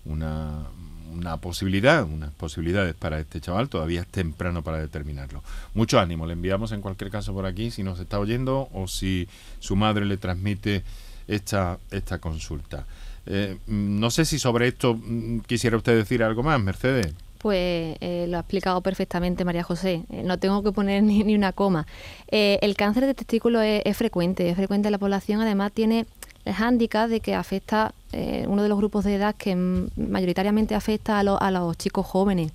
una, 0.04 1.36
posibilidad, 1.38 2.04
unas 2.04 2.30
posibilidades 2.32 2.94
para 2.94 3.18
este 3.18 3.40
chaval, 3.40 3.70
todavía 3.70 4.02
es 4.02 4.06
temprano 4.06 4.62
para 4.62 4.78
determinarlo. 4.78 5.42
Mucho 5.72 5.98
ánimo, 5.98 6.26
le 6.26 6.34
enviamos 6.34 6.72
en 6.72 6.82
cualquier 6.82 7.10
caso 7.10 7.32
por 7.32 7.46
aquí 7.46 7.70
si 7.70 7.82
nos 7.82 7.98
está 8.00 8.18
oyendo 8.18 8.68
o 8.72 8.86
si 8.86 9.28
su 9.60 9.76
madre 9.76 10.04
le 10.04 10.18
transmite 10.18 10.84
esta, 11.26 11.78
esta 11.90 12.18
consulta. 12.18 12.84
Eh, 13.26 13.56
no 13.66 14.10
sé 14.10 14.26
si 14.26 14.38
sobre 14.38 14.68
esto 14.68 14.94
mm, 14.94 15.40
quisiera 15.40 15.78
usted 15.78 15.96
decir 15.96 16.22
algo 16.22 16.42
más, 16.42 16.60
Mercedes 16.60 17.14
pues 17.44 17.98
eh, 18.00 18.24
lo 18.26 18.38
ha 18.38 18.40
explicado 18.40 18.80
perfectamente 18.80 19.44
María 19.44 19.62
José. 19.62 20.06
Eh, 20.08 20.22
no 20.24 20.38
tengo 20.38 20.62
que 20.62 20.72
poner 20.72 21.02
ni, 21.02 21.34
una 21.34 21.52
coma. 21.52 21.86
Eh, 22.30 22.58
el 22.62 22.74
cáncer 22.74 23.04
de 23.04 23.12
testículo 23.12 23.60
es, 23.60 23.82
es, 23.84 23.98
frecuente, 23.98 24.48
es 24.48 24.56
frecuente 24.56 24.88
en 24.88 24.92
la 24.92 24.98
población. 24.98 25.42
Además 25.42 25.70
tiene 25.70 26.06
el 26.44 26.52
hándicap 26.52 27.08
de 27.08 27.20
que 27.20 27.34
afecta 27.34 27.94
eh, 28.16 28.44
uno 28.46 28.62
de 28.62 28.68
los 28.68 28.78
grupos 28.78 29.04
de 29.04 29.16
edad 29.16 29.34
que 29.34 29.56
mayoritariamente 29.56 30.76
afecta 30.76 31.18
a, 31.18 31.50
los 31.50 31.76
chicos 31.76 32.06
jóvenes. 32.06 32.52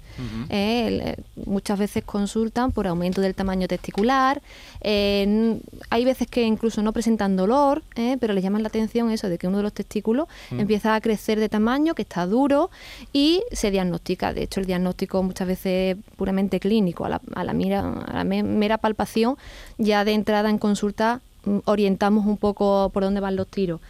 Eh, 0.50 1.18
muchas 1.46 1.78
veces 1.78 2.06
consultan 2.06 2.72
por 2.72 2.88
aumento 2.88 3.20
del 3.20 3.36
tamaño 3.36 3.68
testicular. 3.68 4.42
Eh, 4.80 5.60
hay 5.90 6.06
veces 6.06 6.28
que 6.28 6.44
incluso 6.44 6.82
no 6.82 6.94
presentan 6.94 7.36
dolor, 7.36 7.84
pero 8.22 8.34
les 8.34 8.42
llaman 8.42 8.64
la 8.64 8.70
atención 8.70 9.12
eso 9.12 9.28
de 9.28 9.38
que 9.38 9.48
uno 9.48 9.58
de 9.58 9.64
los 9.64 9.74
testículos 9.74 10.30
empieza 10.52 10.96
a 10.96 11.02
crecer 11.02 11.42
de 11.42 11.50
tamaño, 11.50 11.94
que 11.94 12.04
está 12.04 12.26
duro 12.26 12.70
y 13.12 13.44
se 13.52 13.70
diagnostica. 13.70 14.34
De 14.34 14.44
hecho, 14.44 14.62
el 14.62 14.66
diagnóstico 14.66 15.22
muchas 15.24 15.48
veces 15.48 15.98
es 15.98 16.16
puramente 16.16 16.62
clínico. 16.62 17.04
A 17.04 17.10
la, 17.10 17.22
a 17.36 17.44
la, 17.44 17.52
mira, 17.52 17.80
a 17.80 18.14
la 18.14 18.24
mera 18.24 18.78
palpación, 18.78 19.36
ya 19.78 20.06
de 20.06 20.14
entrada 20.14 20.50
en 20.50 20.58
consulta 20.58 21.18
mm, 21.18 21.29
orientamos 21.66 22.26
un 22.26 22.38
poco 22.38 22.90
por 22.94 23.04
dónde 23.04 23.20
van 23.20 23.36
los 23.36 23.48
tiros. 23.48 23.82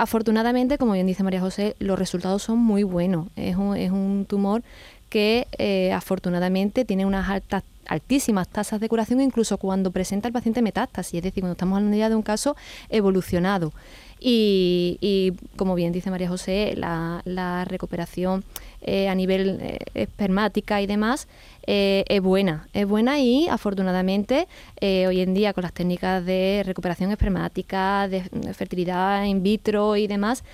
Afortunadamente, 0.00 0.78
como 0.78 0.92
bien 0.94 1.06
dice 1.06 1.22
María 1.22 1.42
José, 1.42 1.76
los 1.78 1.98
resultados 1.98 2.42
son 2.42 2.56
muy 2.56 2.84
buenos. 2.84 3.26
Es 3.36 3.56
un, 3.56 3.76
es 3.76 3.90
un 3.90 4.24
tumor 4.26 4.62
que 5.10 5.46
eh, 5.58 5.92
afortunadamente 5.92 6.86
tiene 6.86 7.04
unas 7.04 7.28
altas 7.28 7.64
altísimas 7.90 8.48
tasas 8.48 8.80
de 8.80 8.88
curación 8.88 9.20
incluso 9.20 9.58
cuando 9.58 9.90
presenta 9.90 10.28
el 10.28 10.32
paciente 10.32 10.62
metástasis, 10.62 11.14
es 11.14 11.22
decir, 11.24 11.42
cuando 11.42 11.52
estamos 11.52 11.76
hablando 11.76 11.96
ya 11.96 12.08
de 12.08 12.14
un 12.14 12.22
caso 12.22 12.56
evolucionado. 12.88 13.72
Y, 14.22 15.32
como 15.56 15.74
bien 15.74 15.92
dice 15.92 16.10
María 16.10 16.28
José, 16.28 16.74
la, 16.76 17.64
recuperación 17.66 18.44
eh, 18.82 19.08
a 19.08 19.14
nivel 19.14 19.58
eh, 19.60 19.78
espermática 19.94 20.80
y 20.80 20.86
demás 20.86 21.26
eh, 21.66 22.04
es 22.08 22.20
buena, 22.20 22.68
es 22.72 22.86
buena 22.86 23.18
y 23.18 23.48
afortunadamente 23.48 24.46
hoy 24.80 25.20
en 25.20 25.34
día 25.34 25.52
con 25.52 25.62
las 25.62 25.72
técnicas 25.72 26.24
de 26.24 26.62
recuperación 26.64 27.10
espermática, 27.10 28.08
de 28.08 28.22
fertilidad 28.54 29.24
in 29.24 29.42
vitro 29.42 29.96
y 29.96 30.06
demás, 30.06 30.44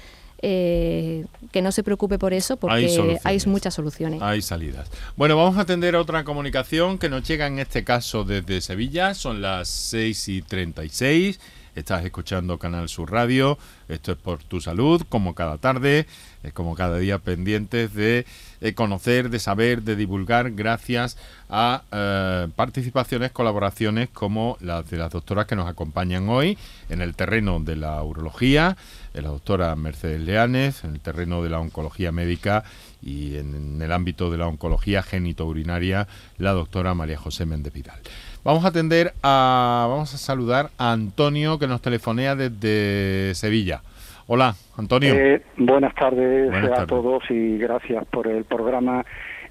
eh, 0.42 1.24
que 1.50 1.62
no 1.62 1.72
se 1.72 1.82
preocupe 1.82 2.18
por 2.18 2.34
eso 2.34 2.56
porque 2.56 3.18
hay, 3.24 3.38
muchas 3.46 3.74
soluciones. 3.74 4.20
Hay 4.22 4.42
salidas. 4.42 4.90
Bueno, 5.16 5.36
vamos 5.36 5.56
a 5.56 5.62
atender 5.62 5.96
a 5.96 6.00
otra 6.00 6.24
comunicación 6.24 6.98
que 6.98 7.08
nos 7.08 7.26
llega 7.26 7.46
en 7.46 7.58
este 7.58 7.84
caso 7.84 8.24
desde 8.24 8.60
Sevilla. 8.60 9.14
Son 9.14 9.40
las 9.40 9.68
6 9.68 10.28
y 10.28 10.42
36. 10.42 11.40
Estás 11.76 12.06
escuchando 12.06 12.58
Canal 12.58 12.88
Sur 12.88 13.12
Radio. 13.12 13.58
Esto 13.88 14.12
es 14.12 14.18
por 14.18 14.42
tu 14.42 14.62
salud, 14.62 15.02
como 15.10 15.34
cada 15.34 15.58
tarde, 15.58 16.06
es 16.42 16.52
como 16.54 16.74
cada 16.74 16.96
día 16.96 17.18
pendientes 17.18 17.92
de 17.92 18.24
eh, 18.62 18.72
conocer, 18.72 19.28
de 19.28 19.38
saber, 19.38 19.82
de 19.82 19.94
divulgar, 19.94 20.52
gracias 20.52 21.18
a 21.50 21.82
eh, 21.92 22.48
participaciones, 22.56 23.30
colaboraciones 23.30 24.08
como 24.08 24.56
las 24.60 24.88
de 24.88 24.96
las 24.96 25.12
doctoras 25.12 25.44
que 25.44 25.54
nos 25.54 25.68
acompañan 25.68 26.30
hoy 26.30 26.56
en 26.88 27.02
el 27.02 27.14
terreno 27.14 27.60
de 27.60 27.76
la 27.76 28.02
urología, 28.02 28.78
la 29.22 29.28
doctora 29.28 29.74
Mercedes 29.76 30.20
Leanes, 30.20 30.84
en 30.84 30.94
el 30.94 31.00
terreno 31.00 31.42
de 31.42 31.50
la 31.50 31.60
oncología 31.60 32.12
médica 32.12 32.64
y 33.02 33.36
en, 33.36 33.80
el 33.80 33.92
ámbito 33.92 34.30
de 34.30 34.38
la 34.38 34.46
oncología 34.46 35.02
genitourinaria, 35.02 36.06
la 36.38 36.52
doctora 36.52 36.94
María 36.94 37.18
José 37.18 37.46
Méndez 37.46 37.72
Vidal. 37.72 37.98
Vamos 38.44 38.64
a 38.64 38.68
atender 38.68 39.12
a, 39.22 39.86
vamos 39.88 40.14
a 40.14 40.18
saludar 40.18 40.70
a 40.78 40.92
Antonio 40.92 41.58
que 41.58 41.66
nos 41.66 41.82
telefonea 41.82 42.36
desde 42.36 43.34
Sevilla. 43.34 43.82
Hola, 44.28 44.54
Antonio. 44.76 45.14
Eh, 45.14 45.42
buenas 45.56 45.94
tardes 45.94 46.52
a 46.72 46.86
todos 46.86 47.22
y 47.30 47.58
gracias 47.58 48.04
por 48.06 48.26
el 48.26 48.44
programa 48.44 49.04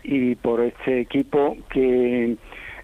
y 0.04 0.36
por 0.36 0.62
este 0.62 1.02
equipo 1.02 1.58
que 1.70 2.36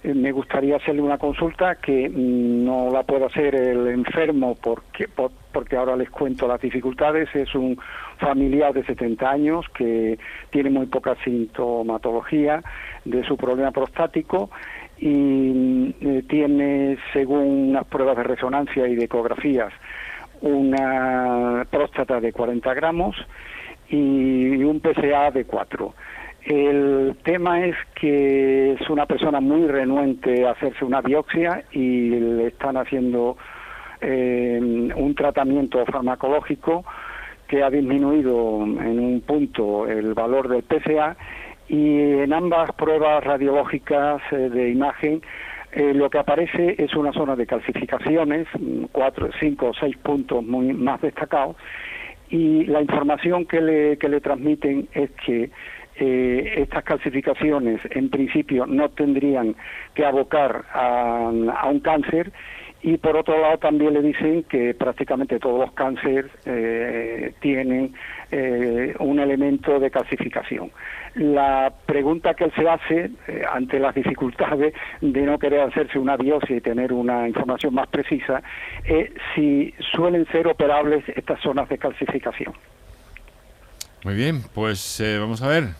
me 0.03 0.31
gustaría 0.31 0.77
hacerle 0.77 1.01
una 1.01 1.17
consulta 1.17 1.75
que 1.75 2.09
mm, 2.09 2.65
no 2.65 2.89
la 2.91 3.03
puede 3.03 3.25
hacer 3.25 3.53
el 3.55 3.87
enfermo 3.87 4.57
porque, 4.61 5.07
porque 5.07 5.75
ahora 5.75 5.95
les 5.95 6.09
cuento 6.09 6.47
las 6.47 6.59
dificultades. 6.59 7.29
Es 7.35 7.53
un 7.53 7.77
familiar 8.17 8.73
de 8.73 8.83
70 8.83 9.29
años 9.29 9.65
que 9.69 10.17
tiene 10.49 10.69
muy 10.69 10.87
poca 10.87 11.15
sintomatología 11.23 12.61
de 13.05 13.23
su 13.23 13.37
problema 13.37 13.71
prostático 13.71 14.49
y 14.97 15.95
eh, 16.01 16.23
tiene, 16.27 16.97
según 17.13 17.69
unas 17.69 17.85
pruebas 17.85 18.17
de 18.17 18.23
resonancia 18.23 18.87
y 18.87 18.95
de 18.95 19.05
ecografías, 19.05 19.73
una 20.41 21.65
próstata 21.69 22.19
de 22.19 22.33
40 22.33 22.73
gramos 22.73 23.15
y 23.89 24.63
un 24.63 24.79
PSA 24.79 25.31
de 25.31 25.45
4. 25.45 25.93
El 26.43 27.15
tema 27.23 27.65
es 27.65 27.75
que 27.93 28.73
es 28.73 28.89
una 28.89 29.06
persona 29.06 29.39
muy 29.39 29.67
renuente 29.67 30.45
a 30.45 30.51
hacerse 30.51 30.84
una 30.84 31.01
biopsia 31.01 31.63
y 31.71 32.10
le 32.10 32.47
están 32.47 32.77
haciendo 32.77 33.38
eh, 34.01 34.60
un 34.60 35.15
tratamiento 35.15 35.86
farmacológico 35.86 36.84
que 37.47 37.63
ha 37.63 37.69
disminuido 37.69 38.63
en 38.63 38.99
un 38.99 39.21
punto 39.21 39.88
el 39.88 40.13
valor 40.13 40.47
del 40.47 40.63
PSA 40.63 41.15
y 41.67 41.99
en 41.99 42.34
ambas 42.34 42.71
pruebas 42.73 43.23
radiológicas 43.23 44.21
eh, 44.32 44.49
de 44.49 44.69
imagen 44.69 45.21
eh, 45.73 45.93
lo 45.93 46.10
que 46.10 46.17
aparece 46.17 46.75
es 46.77 46.93
una 46.95 47.13
zona 47.13 47.36
de 47.36 47.45
calcificaciones, 47.45 48.47
cuatro, 48.91 49.30
cinco 49.39 49.67
o 49.67 49.73
seis 49.73 49.95
puntos 49.97 50.43
muy 50.43 50.73
más 50.73 50.99
destacados, 50.99 51.56
y 52.30 52.65
la 52.65 52.82
información 52.82 53.45
que 53.45 53.62
le, 53.62 53.97
que 53.97 54.10
le 54.10 54.19
transmiten 54.19 54.89
es 54.93 55.12
que 55.25 55.49
eh, 56.03 56.53
estas 56.57 56.83
calcificaciones 56.83 57.79
en 57.91 58.09
principio 58.09 58.65
no 58.65 58.89
tendrían 58.89 59.55
que 59.93 60.03
abocar 60.03 60.65
a, 60.73 61.29
un 61.69 61.79
cáncer 61.79 62.31
y 62.81 62.97
por 62.97 63.15
otro 63.15 63.39
lado 63.39 63.59
también 63.59 63.93
le 63.93 64.01
dicen 64.01 64.41
que 64.45 64.73
prácticamente 64.73 65.37
todos 65.37 65.59
los 65.59 65.71
cánceres 65.73 66.25
eh, 66.45 67.35
tienen 67.39 67.93
eh, 68.31 68.95
un 68.97 69.19
elemento 69.19 69.79
de 69.79 69.91
calcificación. 69.91 70.71
La 71.13 71.71
pregunta 71.85 72.33
que 72.33 72.45
él 72.45 72.53
se 72.55 72.67
hace 72.67 73.11
ante 73.53 73.77
las 73.77 73.93
dificultades 73.93 74.73
de 75.01 75.21
no 75.21 75.37
querer 75.37 75.59
hacerse 75.59 75.99
una 75.99 76.17
biopsia 76.17 76.55
y 76.55 76.61
tener 76.61 76.93
una 76.93 77.27
información 77.27 77.75
más 77.75 77.87
precisa 77.89 78.41
es 78.85 79.11
si 79.35 79.71
suelen 79.91 80.25
ser 80.31 80.47
operables 80.47 81.07
estas 81.09 81.39
zonas 81.41 81.69
de 81.69 81.77
calcificación. 81.77 82.55
Muy 84.03 84.15
bien, 84.15 84.43
pues 84.53 85.01
vamos 85.19 85.41
a 85.41 85.47
ver. 85.47 85.75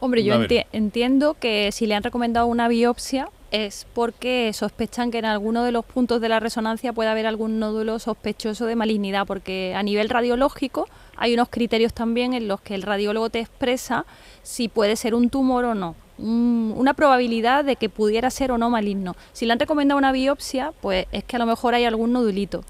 Hombre, 0.00 0.24
yo 0.24 0.34
entiendo 0.72 1.34
que 1.38 1.70
si 1.72 1.86
le 1.86 1.94
han 1.94 2.02
recomendado 2.02 2.46
una 2.46 2.68
biopsia, 2.68 3.28
es 3.52 3.86
porque 3.94 4.50
sospechan 4.52 5.12
que 5.12 5.18
en 5.18 5.24
alguno 5.24 5.62
de 5.62 5.70
los 5.70 5.84
puntos 5.84 6.20
de 6.20 6.28
la 6.28 6.40
resonancia 6.40 6.92
puede 6.92 7.08
haber 7.08 7.26
algún 7.26 7.60
nódulo 7.60 8.00
sospechoso 8.00 8.66
de 8.66 8.74
malignidad, 8.74 9.24
porque 9.26 9.72
a 9.76 9.82
nivel 9.84 10.08
radiológico 10.08 10.88
hay 11.16 11.34
unos 11.34 11.48
criterios 11.48 11.94
también 11.94 12.34
en 12.34 12.48
los 12.48 12.60
que 12.60 12.74
el 12.74 12.82
radiólogo 12.82 13.30
te 13.30 13.38
expresa 13.38 14.04
si 14.42 14.66
puede 14.66 14.96
ser 14.96 15.14
un 15.14 15.30
tumor 15.30 15.64
o 15.64 15.74
no, 15.76 15.94
una 16.18 16.94
probabilidad 16.94 17.64
de 17.64 17.76
que 17.76 17.88
pudiera 17.88 18.30
ser 18.30 18.50
o 18.50 18.58
no 18.58 18.68
maligno. 18.68 19.14
Si 19.32 19.46
le 19.46 19.52
han 19.52 19.60
recomendado 19.60 19.98
una 19.98 20.10
biopsia, 20.10 20.72
pues 20.80 21.06
es 21.12 21.22
que 21.22 21.36
a 21.36 21.38
lo 21.38 21.46
mejor 21.46 21.74
hay 21.74 21.84
algún 21.84 22.12
nodulito. 22.12 22.64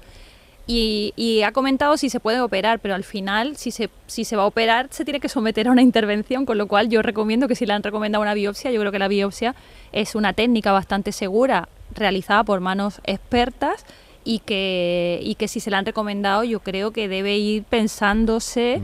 Y, 0.67 1.43
ha 1.45 1.51
comentado 1.51 1.95
si 1.97 2.09
se 2.09 2.19
puede 2.19 2.41
operar, 2.41 2.79
pero 2.79 2.95
al 2.95 3.03
final, 3.03 3.55
si 3.55 3.71
se, 3.71 3.89
si 4.07 4.25
se 4.25 4.35
va 4.35 4.43
a 4.43 4.47
operar, 4.47 4.87
se 4.89 5.05
tiene 5.05 5.19
que 5.19 5.29
someter 5.29 5.67
a 5.67 5.71
una 5.71 5.83
intervención, 5.83 6.45
con 6.45 6.57
lo 6.57 6.67
cual 6.67 6.89
yo 6.89 7.01
recomiendo 7.01 7.47
que 7.47 7.55
si 7.55 7.65
le 7.65 7.73
han 7.73 7.83
recomendado 7.83 8.21
una 8.21 8.33
biopsia, 8.33 8.71
yo 8.71 8.79
creo 8.79 8.91
que 8.91 8.99
la 8.99 9.07
biopsia 9.07 9.55
es 9.91 10.15
una 10.15 10.33
técnica 10.33 10.71
bastante 10.71 11.11
segura, 11.11 11.69
realizada 11.93 12.43
por 12.43 12.61
manos 12.61 12.99
expertas 13.03 13.85
y 14.23 14.39
que, 14.39 15.19
y 15.21 15.35
que 15.35 15.47
si 15.47 15.59
se 15.59 15.69
la 15.69 15.77
han 15.77 15.85
recomendado, 15.85 16.43
yo 16.43 16.59
creo 16.61 16.91
que 16.91 17.07
debe 17.07 17.37
ir 17.37 17.63
pensándose 17.63 18.81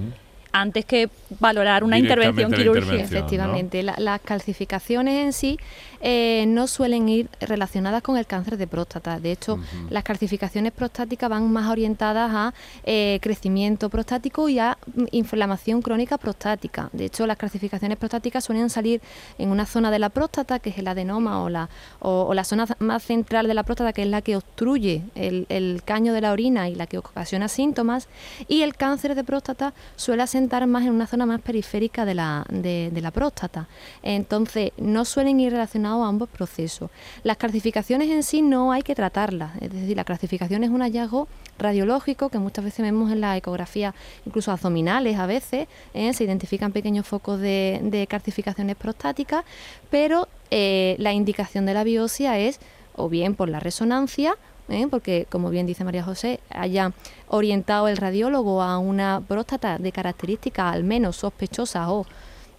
antes 0.51 0.85
que 0.85 1.09
valorar 1.39 1.83
una 1.83 1.97
intervención 1.97 2.51
quirúrgica. 2.51 2.95
Efectivamente, 2.95 3.83
las 3.83 4.21
calcificaciones 4.21 5.25
en 5.25 5.33
sí 5.33 5.57
eh, 6.01 6.45
no 6.47 6.67
suelen 6.67 7.07
ir 7.09 7.29
relacionadas 7.39 8.01
con 8.01 8.17
el 8.17 8.25
cáncer 8.25 8.57
de 8.57 8.67
próstata. 8.67 9.19
De 9.19 9.31
hecho, 9.31 9.59
las 9.89 10.03
calcificaciones 10.03 10.71
prostáticas 10.71 11.29
van 11.29 11.51
más 11.51 11.69
orientadas 11.69 12.31
a 12.33 12.53
eh, 12.83 13.19
crecimiento 13.21 13.89
prostático 13.89 14.49
y 14.49 14.57
a 14.57 14.77
mm, 14.95 15.03
inflamación 15.11 15.81
crónica 15.81 16.17
prostática. 16.17 16.89
De 16.91 17.05
hecho, 17.05 17.27
las 17.27 17.37
calcificaciones 17.37 17.97
prostáticas 17.97 18.43
suelen 18.43 18.69
salir 18.69 19.01
en 19.37 19.49
una 19.49 19.65
zona 19.65 19.91
de 19.91 19.99
la 19.99 20.09
próstata, 20.09 20.59
que 20.59 20.71
es 20.71 20.77
el 20.79 20.87
adenoma, 20.87 21.43
o 21.43 21.49
la, 21.49 21.69
o, 21.99 22.33
la 22.33 22.43
zona 22.43 22.65
más 22.79 23.03
central 23.03 23.47
de 23.47 23.53
la 23.53 23.63
próstata, 23.63 23.93
que 23.93 24.01
es 24.01 24.07
la 24.07 24.21
que 24.21 24.37
obstruye 24.37 25.03
el, 25.15 25.45
el 25.49 25.83
caño 25.85 26.13
de 26.13 26.21
la 26.21 26.31
orina 26.31 26.67
y 26.69 26.75
la 26.75 26.87
que 26.87 26.97
ocasiona 26.97 27.47
síntomas. 27.47 28.07
Y 28.47 28.63
el 28.63 28.75
cáncer 28.75 29.13
de 29.13 29.23
próstata 29.23 29.73
suele 29.95 30.23
asentar 30.23 30.65
más 30.65 30.83
en 30.83 30.93
una 30.93 31.05
zona 31.05 31.25
más 31.25 31.41
periférica 31.41 32.05
de 32.05 32.15
la, 32.15 32.45
de, 32.49 32.89
de 32.91 33.01
la 33.01 33.11
próstata. 33.11 33.67
Entonces, 34.01 34.71
no 34.77 35.05
suelen 35.05 35.39
ir 35.39 35.51
relacionados 35.51 35.90
a 35.91 36.07
ambos 36.07 36.29
procesos. 36.29 36.89
Las 37.23 37.37
calcificaciones 37.37 38.09
en 38.09 38.23
sí 38.23 38.41
no 38.41 38.71
hay 38.71 38.81
que 38.81 38.95
tratarlas, 38.95 39.51
es 39.61 39.71
decir, 39.71 39.95
la 39.97 40.03
calcificación 40.03 40.63
es 40.63 40.69
un 40.69 40.81
hallazgo 40.81 41.27
radiológico 41.57 42.29
que 42.29 42.39
muchas 42.39 42.65
veces 42.65 42.83
vemos 42.83 43.11
en 43.11 43.21
la 43.21 43.37
ecografía, 43.37 43.93
incluso 44.25 44.51
abdominales 44.51 45.17
a 45.17 45.25
veces, 45.25 45.67
¿eh? 45.93 46.13
se 46.13 46.23
identifican 46.23 46.71
pequeños 46.71 47.07
focos 47.07 47.39
de, 47.39 48.07
calcificaciones 48.09 48.75
prostáticas, 48.75 49.45
pero 49.89 50.27
eh, 50.49 50.95
la 50.99 51.13
indicación 51.13 51.65
de 51.65 51.73
la 51.73 51.83
biopsia 51.83 52.39
es 52.39 52.59
o 52.95 53.09
bien 53.09 53.35
por 53.35 53.49
la 53.49 53.59
resonancia, 53.59 54.35
¿eh? 54.69 54.87
porque 54.89 55.27
como 55.29 55.49
bien 55.49 55.65
dice 55.65 55.83
María 55.83 56.03
José, 56.03 56.39
haya 56.49 56.91
orientado 57.27 57.87
el 57.87 57.97
radiólogo 57.97 58.61
a 58.61 58.77
una 58.79 59.21
próstata 59.25 59.77
de 59.77 59.91
características 59.91 60.73
al 60.73 60.83
menos 60.83 61.17
sospechosas 61.17 61.87
o 61.89 62.05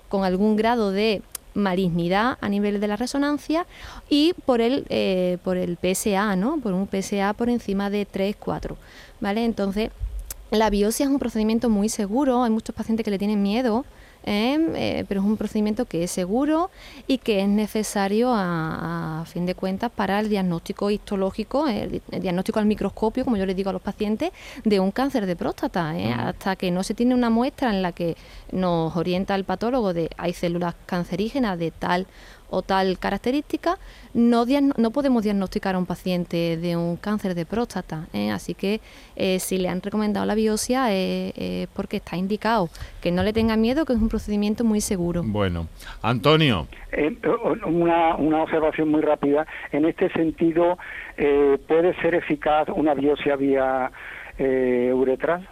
con 0.09 0.25
algún 0.25 0.57
grado 0.57 0.91
de 0.91 1.23
malignidad 1.55 2.39
a 2.41 2.49
nivel 2.49 2.81
de 2.81 2.89
la 2.89 2.97
resonancia 2.97 3.67
y 4.09 4.35
por 4.47 4.61
el, 4.61 4.87
eh, 4.89 5.39
por 5.45 5.57
el 5.57 5.77
PSA, 5.77 6.37
¿no? 6.37 6.59
Por 6.59 6.73
un 6.73 6.89
PSA 6.89 7.33
por 7.35 7.49
encima 7.49 7.91
de 7.91 8.07
3, 8.07 8.37
4, 8.39 8.77
¿vale? 9.21 9.45
Entonces, 9.45 9.91
la 10.51 10.69
biopsia 10.71 11.05
es 11.05 11.11
un 11.11 11.19
procedimiento 11.19 11.71
muy 11.71 11.89
seguro, 11.89 12.43
hay 12.43 12.51
muchos 12.51 12.75
pacientes 12.75 13.05
que 13.05 13.11
le 13.11 13.19
tienen 13.19 13.43
miedo, 13.43 13.85
¿eh? 14.25 14.59
Eh, 14.75 15.05
pero 15.09 15.21
es 15.21 15.27
un 15.27 15.37
procedimiento 15.37 15.85
que 15.85 16.05
es 16.05 16.11
seguro 16.11 16.71
y 17.07 17.19
que 17.19 17.41
es 17.41 17.49
necesario 17.49 18.33
a, 18.35 19.25
fin 19.27 19.47
de 19.47 19.55
cuentas 19.55 19.91
para 19.91 20.21
el 20.21 20.29
diagnóstico 20.29 20.91
histológico, 20.91 21.69
el, 21.69 22.03
diagnóstico 22.11 22.59
al 22.59 22.67
microscopio, 22.67 23.25
como 23.25 23.37
yo 23.37 23.47
les 23.47 23.57
digo 23.57 23.71
a 23.71 23.73
los 23.73 23.83
pacientes, 23.83 24.31
de 24.65 24.81
un 24.81 24.91
cáncer 24.91 25.27
de 25.27 25.37
próstata. 25.37 25.97
¿eh? 25.97 26.13
Hasta 26.13 26.57
que 26.57 26.71
no 26.71 26.83
se 26.83 26.95
tiene 26.95 27.15
una 27.15 27.31
muestra 27.31 27.71
en 27.71 27.83
la 27.83 27.93
que 27.93 28.17
nos 28.51 28.97
orienta 28.97 29.35
el 29.35 29.45
patólogo 29.45 29.93
de 29.93 30.11
hay 30.17 30.33
células 30.33 30.75
cancerígenas 30.87 31.59
de 31.59 31.71
tal 31.71 32.07
o 32.53 32.61
tal 32.63 32.99
característica, 32.99 33.79
no, 34.13 34.45
no 34.77 34.91
podemos 34.91 35.25
diagnosticar 35.25 35.75
a 35.75 35.79
un 35.79 35.87
paciente 35.87 36.59
de 36.59 36.77
un 36.77 36.97
cáncer 36.97 37.35
de 37.35 37.47
próstata. 37.47 38.07
¿eh? 38.13 38.31
Así 38.31 38.55
que 38.55 38.81
eh, 39.17 39.39
si 39.39 39.57
le 39.57 39.71
han 39.71 39.81
recomendado 39.81 40.27
la 40.27 40.35
biopsia 40.35 40.93
es 40.93 41.33
eh, 41.37 41.67
porque 41.75 41.97
está 41.97 42.17
indicado. 42.17 42.69
Que 43.01 43.11
no 43.11 43.23
le 43.23 43.33
tenga 43.33 43.57
miedo, 43.57 43.87
que 43.87 43.95
es 43.95 43.99
un 43.99 44.11
procedimiento 44.11 44.65
muy 44.65 44.83
seguro. 44.83 45.23
Bueno, 45.25 45.67
Antonio. 46.03 46.69
una, 47.67 48.17
una 48.17 48.43
observación 48.43 48.91
muy 48.91 49.01
rápida. 49.01 49.47
En 49.73 49.87
este 49.87 50.13
sentido, 50.13 50.77
¿puede 51.17 51.95
ser 52.03 52.15
eficaz 52.15 52.69
una 52.69 52.93
biopsia 52.95 53.37
vía 53.37 53.91
uretral? 54.39 55.49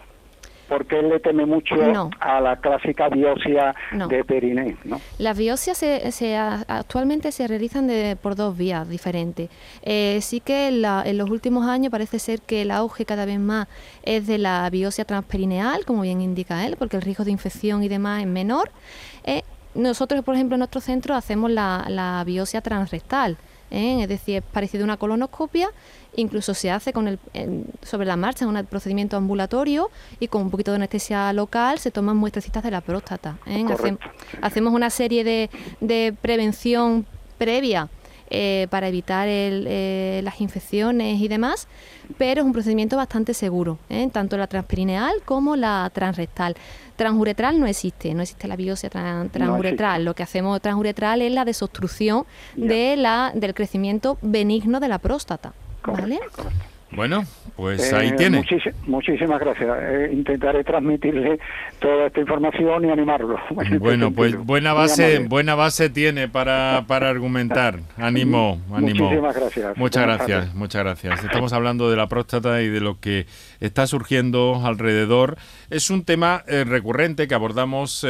Porque 0.70 1.00
él 1.00 1.08
le 1.08 1.18
teme 1.18 1.44
mucho 1.44 1.74
a 2.20 2.40
la 2.40 2.56
clásica 2.56 3.08
biopsia 3.08 3.74
de 4.08 4.24
periné, 4.24 4.76
¿no? 4.84 5.00
Las 5.18 5.36
biopsias 5.36 5.76
se, 5.76 6.36
actualmente 6.36 7.32
se 7.32 7.48
realizan 7.48 7.88
de, 7.88 8.16
por 8.16 8.36
dos 8.36 8.56
vías 8.56 8.88
diferentes. 8.88 9.50
Eh, 9.82 10.20
sí 10.22 10.38
que 10.38 10.68
en, 10.68 11.18
los 11.18 11.28
últimos 11.28 11.66
años 11.66 11.90
parece 11.90 12.20
ser 12.20 12.40
que 12.40 12.62
el 12.62 12.70
auge 12.70 13.04
cada 13.04 13.24
vez 13.24 13.40
más 13.40 13.66
es 14.04 14.28
de 14.28 14.38
la 14.38 14.70
biopsia 14.70 15.04
transperineal, 15.04 15.84
como 15.84 16.02
bien 16.02 16.20
indica 16.20 16.64
él, 16.64 16.76
porque 16.78 16.96
el 16.96 17.02
riesgo 17.02 17.24
de 17.24 17.32
infección 17.32 17.82
y 17.82 17.88
demás 17.88 18.20
es 18.22 18.28
menor. 18.28 18.70
Eh, 19.24 19.42
nosotros, 19.74 20.24
por 20.24 20.36
ejemplo, 20.36 20.54
en 20.54 20.60
nuestro 20.60 20.80
centro 20.80 21.16
hacemos 21.16 21.50
la, 21.50 21.84
la 21.88 22.22
biopsia 22.24 22.60
transrectal, 22.60 23.36
¿eh? 23.70 24.02
es 24.02 24.08
decir, 24.08 24.36
es 24.36 24.42
parecido 24.42 24.84
a 24.84 24.86
una 24.86 24.96
colonoscopia, 24.96 25.68
incluso 26.16 26.54
se 26.54 26.70
hace 26.70 26.92
con 26.92 27.08
el, 27.08 27.18
sobre 27.82 28.06
la 28.06 28.16
marcha 28.16 28.44
en 28.44 28.56
un 28.56 28.66
procedimiento 28.66 29.16
ambulatorio 29.16 29.90
y 30.18 30.28
con 30.28 30.42
un 30.42 30.50
poquito 30.50 30.70
de 30.72 30.76
anestesia 30.76 31.32
local 31.32 31.78
se 31.78 31.90
toman 31.90 32.16
muestrecitas 32.16 32.62
de 32.62 32.70
la 32.70 32.80
próstata. 32.80 33.38
¿eh? 33.46 33.64
hacemos 34.42 34.74
una 34.74 34.90
serie 34.90 35.24
de, 35.24 35.50
de 35.80 36.14
prevención 36.20 37.06
previa 37.38 37.88
eh, 38.32 38.68
para 38.70 38.86
evitar 38.86 39.26
eh, 39.28 40.20
las 40.22 40.40
infecciones 40.40 41.20
y 41.20 41.26
demás, 41.26 41.66
pero 42.16 42.42
es 42.42 42.46
un 42.46 42.52
procedimiento 42.52 42.96
bastante 42.96 43.34
seguro, 43.34 43.78
¿eh? 43.88 44.08
tanto 44.12 44.36
la 44.36 44.46
transperineal 44.46 45.14
como 45.24 45.56
la 45.56 45.90
transrectal. 45.92 46.54
Transuretral 46.94 47.58
no 47.58 47.66
existe, 47.66 48.14
no 48.14 48.22
existe 48.22 48.46
la 48.46 48.54
biopsia 48.54 48.88
transuretral. 48.88 50.04
Lo 50.04 50.14
que 50.14 50.22
hacemos 50.22 50.60
transuretral 50.60 51.22
es 51.22 51.32
la 51.32 51.44
desobstrucción 51.44 52.24
de 52.54 52.96
la, 52.96 53.32
del 53.34 53.52
crecimiento 53.52 54.16
benigno 54.22 54.78
de 54.78 54.86
la 54.86 54.98
próstata. 54.98 55.52
¿Vale? 55.86 56.20
Bueno, 56.92 57.24
pues 57.54 57.92
ahí 57.92 58.08
eh, 58.08 58.14
tiene. 58.16 58.44
muchísimas 58.86 59.38
gracias. 59.38 59.78
Eh, 59.80 60.10
intentaré 60.12 60.64
transmitirle 60.64 61.38
toda 61.78 62.08
esta 62.08 62.20
información 62.20 62.84
y 62.84 62.90
animarlo. 62.90 63.38
Bueno, 63.80 64.10
pues 64.14 64.36
buena 64.36 64.72
base, 64.72 65.20
buena 65.20 65.54
base 65.54 65.90
tiene 65.90 66.28
para, 66.28 66.84
para 66.86 67.08
argumentar. 67.08 67.80
Ánimo, 67.96 68.60
ánimo. 68.72 69.04
Muchísimas 69.04 69.36
gracias. 69.36 69.76
Muchas 69.76 70.02
gracias, 70.02 70.54
muchas 70.54 70.82
gracias. 70.82 71.24
Estamos 71.24 71.52
hablando 71.52 71.90
de 71.90 71.96
la 71.96 72.08
próstata 72.08 72.60
y 72.62 72.68
de 72.68 72.80
lo 72.80 72.98
que 72.98 73.26
está 73.60 73.86
surgiendo 73.86 74.62
alrededor. 74.64 75.36
Es 75.70 75.90
un 75.90 76.04
tema 76.04 76.42
eh, 76.48 76.64
recurrente 76.64 77.28
que 77.28 77.34
abordamos. 77.34 78.06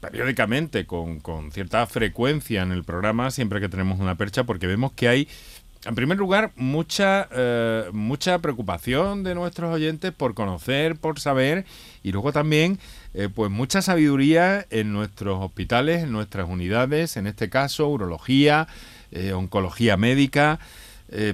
periódicamente, 0.00 0.84
con, 0.84 1.20
con 1.20 1.52
cierta 1.52 1.86
frecuencia 1.86 2.62
en 2.62 2.72
el 2.72 2.82
programa, 2.82 3.30
siempre 3.30 3.60
que 3.60 3.68
tenemos 3.68 4.00
una 4.00 4.16
percha, 4.16 4.42
porque 4.42 4.66
vemos 4.66 4.90
que 4.92 5.06
hay 5.06 5.28
en 5.86 5.94
primer 5.94 6.18
lugar, 6.18 6.52
mucha, 6.56 7.26
eh, 7.32 7.84
mucha 7.92 8.38
preocupación 8.40 9.22
de 9.22 9.34
nuestros 9.34 9.72
oyentes 9.72 10.12
por 10.12 10.34
conocer, 10.34 10.96
por 10.96 11.18
saber, 11.20 11.64
y 12.02 12.12
luego 12.12 12.32
también, 12.32 12.78
eh, 13.14 13.30
pues 13.34 13.50
mucha 13.50 13.80
sabiduría 13.80 14.66
en 14.68 14.92
nuestros 14.92 15.42
hospitales, 15.42 16.02
en 16.02 16.12
nuestras 16.12 16.48
unidades, 16.48 17.16
en 17.16 17.26
este 17.26 17.48
caso, 17.48 17.88
urología, 17.88 18.68
eh, 19.10 19.32
oncología 19.32 19.96
médica, 19.96 20.58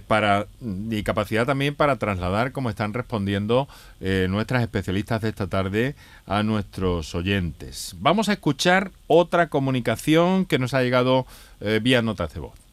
para, 0.07 0.47
y 0.91 1.03
capacidad 1.03 1.45
también 1.45 1.75
para 1.75 1.97
trasladar, 1.97 2.53
como 2.53 2.71
están 2.71 2.95
respondiendo 2.95 3.69
nuestras 4.01 4.63
especialistas 4.63 5.21
de 5.21 5.29
esta 5.29 5.49
tarde, 5.49 5.95
a 6.25 6.43
nuestros 6.43 7.15
oyentes. 7.15 7.95
Vamos 7.99 8.31
a 8.31 8.33
escuchar 8.33 8.91
otra 9.07 9.51
comunicación 9.51 10.47
que 10.47 10.59
nos 10.59 10.73
ha 10.73 10.81
llegado 10.81 11.27
vía 11.83 12.01
notas 12.01 12.33
de 12.33 12.41
voz. 12.41 12.66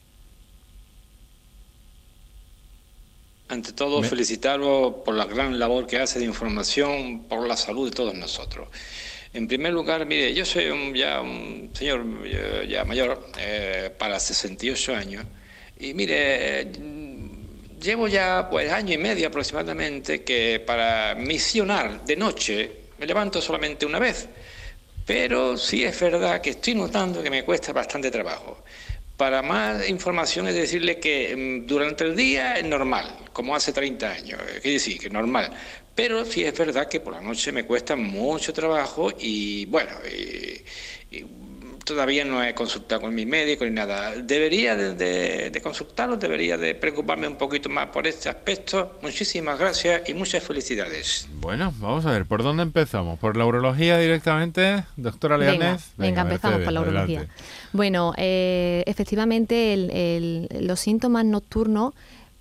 Ante 3.50 3.74
todo, 3.74 4.02
felicitarlo 4.02 5.04
por 5.04 5.16
la 5.16 5.26
gran 5.26 5.60
labor 5.60 5.86
que 5.86 6.00
hace 6.00 6.20
de 6.20 6.26
información 6.26 7.24
por 7.24 7.46
la 7.48 7.58
salud 7.58 7.90
de 7.90 7.96
todos 7.96 8.16
nosotros. 8.16 8.70
En 9.34 9.48
primer 9.48 9.74
lugar, 9.74 10.06
mire, 10.06 10.34
yo 10.34 10.46
soy 10.46 10.68
un, 10.68 10.94
ya 10.94 11.22
un 11.22 11.72
señor 11.74 12.06
ya 12.68 12.86
mayor, 12.86 13.30
eh, 13.38 13.92
para 13.98 14.20
68 14.20 14.96
años, 14.96 15.26
y 15.80 15.94
mire, 15.94 16.72
llevo 17.82 18.08
ya 18.08 18.48
pues 18.50 18.72
año 18.72 18.94
y 18.94 18.98
medio 18.98 19.28
aproximadamente 19.28 20.24
que 20.24 20.64
para 20.66 21.16
misionar 21.16 22.06
de 22.06 22.16
noche 22.16 22.72
me 22.98 23.06
levanto 23.06 23.42
solamente 23.42 23.86
una 23.86 24.00
vez, 24.00 24.30
pero 25.06 25.58
sí 25.58 25.84
es 25.84 26.00
verdad 26.00 26.40
que 26.40 26.52
estoy 26.52 26.76
notando 26.76 27.22
que 27.22 27.30
me 27.30 27.44
cuesta 27.44 27.74
bastante 27.74 28.10
trabajo. 28.10 28.64
Para 29.18 29.42
más 29.44 29.88
información 29.90 30.48
es 30.48 30.56
decirle 30.56 31.00
que 31.00 31.36
mm, 31.36 31.68
durante 31.68 32.04
el 32.04 32.16
día 32.16 32.56
es 32.58 32.66
normal, 32.66 33.16
como 33.32 33.56
hace 33.56 33.72
30 33.72 34.10
años, 34.10 34.42
quiere 34.62 34.72
decir 34.72 35.00
que 35.00 35.08
es 35.08 35.14
normal. 35.14 35.52
Pero 35.96 36.26
sí 36.26 36.44
es 36.44 36.58
verdad 36.58 36.88
que 36.88 37.00
por 37.00 37.14
la 37.14 37.22
noche 37.22 37.52
me 37.52 37.66
cuesta 37.66 37.96
mucho 37.96 38.52
trabajo 38.52 39.12
y 39.20 39.66
bueno, 39.68 39.92
todavía 41.84 42.26
no 42.26 42.44
he 42.44 42.54
consultado 42.54 43.02
con 43.02 43.16
mi 43.16 43.26
médico 43.26 43.66
ni 43.66 43.72
nada. 43.72 44.12
Debería 44.16 44.76
de, 44.76 45.50
de, 45.50 45.62
consultarlo, 45.62 46.18
debería 46.18 46.58
de 46.58 46.76
preocuparme 46.76 47.28
un 47.28 47.36
poquito 47.36 47.70
más 47.70 47.88
por 47.88 48.08
este 48.08 48.30
aspecto. 48.30 49.00
Muchísimas 49.02 49.60
gracias 49.60 50.08
y 50.10 50.14
muchas 50.14 50.44
felicidades. 50.44 51.28
Bueno, 51.36 51.74
vamos 51.80 52.06
a 52.06 52.12
ver, 52.12 52.26
¿por 52.26 52.44
dónde 52.44 52.64
empezamos? 52.64 53.20
¿Por 53.20 53.38
la 53.38 53.46
urología 53.46 53.98
directamente, 53.98 54.84
doctora 54.96 55.38
Leanes? 55.38 55.92
Venga, 55.98 56.22
empezamos 56.22 56.62
por 56.62 56.74
la 56.74 56.82
urología. 56.82 57.28
Bueno, 57.72 58.14
eh, 58.18 58.84
efectivamente 58.86 60.50
los 60.62 60.80
síntomas 60.80 61.26
nocturnos 61.26 61.94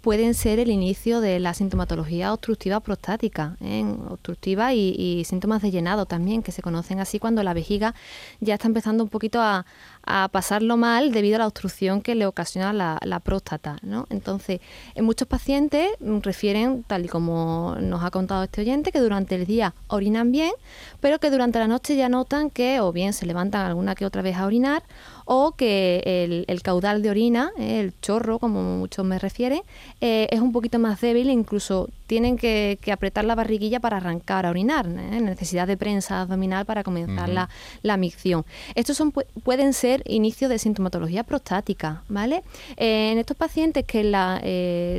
pueden 0.02 0.34
ser 0.34 0.58
el 0.58 0.68
inicio 0.68 1.20
de 1.20 1.38
la 1.38 1.54
sintomatología 1.54 2.32
obstructiva 2.32 2.80
prostática, 2.80 3.56
¿eh? 3.60 3.84
obstructiva 4.10 4.74
y, 4.74 5.22
síntomas 5.24 5.62
de 5.62 5.70
llenado 5.70 6.06
también, 6.06 6.42
que 6.42 6.50
se 6.50 6.60
conocen 6.60 6.98
así 6.98 7.20
cuando 7.20 7.42
la 7.44 7.54
vejiga 7.54 7.94
ya 8.40 8.54
está 8.54 8.66
empezando 8.66 9.04
un 9.04 9.08
poquito 9.08 9.40
a, 9.40 9.64
a 10.04 10.28
pasarlo 10.28 10.76
mal 10.76 11.12
debido 11.12 11.36
a 11.36 11.38
la 11.40 11.46
obstrucción 11.46 12.02
que 12.02 12.14
le 12.14 12.26
ocasiona 12.26 12.72
la, 12.72 13.20
próstata. 13.20 13.78
¿no? 13.82 14.06
Entonces, 14.10 14.60
en 14.94 15.04
muchos 15.04 15.28
pacientes 15.28 15.88
mm, 16.00 16.18
refieren, 16.20 16.82
tal 16.82 17.04
y 17.04 17.08
como 17.08 17.76
nos 17.80 18.02
ha 18.02 18.10
contado 18.10 18.42
este 18.42 18.62
oyente, 18.62 18.90
que 18.90 19.00
durante 19.00 19.36
el 19.36 19.46
día 19.46 19.74
orinan 19.88 20.32
bien, 20.32 20.52
pero 21.00 21.18
que 21.18 21.30
durante 21.30 21.58
la 21.58 21.68
noche 21.68 21.96
ya 21.96 22.08
notan 22.08 22.50
que 22.50 22.80
o 22.80 22.92
bien 22.92 23.12
se 23.12 23.26
levantan 23.26 23.66
alguna 23.66 23.94
que 23.94 24.04
otra 24.06 24.22
vez 24.22 24.36
a 24.36 24.46
orinar 24.46 24.82
o 25.24 25.52
que 25.52 26.44
el, 26.48 26.62
caudal 26.62 27.02
de 27.02 27.10
orina, 27.10 27.52
eh, 27.58 27.80
el 27.80 27.98
chorro, 28.00 28.38
como 28.38 28.62
muchos 28.62 29.04
me 29.04 29.18
refieren, 29.18 29.62
eh, 30.00 30.28
es 30.30 30.40
un 30.40 30.52
poquito 30.52 30.78
más 30.78 31.00
débil 31.00 31.28
e 31.28 31.32
incluso 31.32 31.88
tienen 32.12 32.36
que, 32.36 32.78
apretar 32.92 33.24
la 33.24 33.34
barriguilla 33.34 33.80
para 33.80 33.96
arrancar 33.96 34.44
a 34.44 34.50
orinar, 34.50 34.86
¿eh? 34.86 35.18
necesidad 35.22 35.66
de 35.66 35.78
prensa 35.78 36.20
abdominal 36.20 36.66
para 36.66 36.84
comenzar 36.84 37.30
la, 37.30 37.48
la, 37.80 37.96
micción. 37.96 38.44
Estos 38.74 38.98
son, 38.98 39.12
pueden 39.12 39.72
ser 39.72 40.02
inicios 40.04 40.50
de 40.50 40.58
sintomatología 40.58 41.24
prostática, 41.24 42.02
¿vale? 42.10 42.42
en 42.76 43.16
estos 43.16 43.34
pacientes 43.34 43.86
que 43.86 44.04
la, 44.04 44.42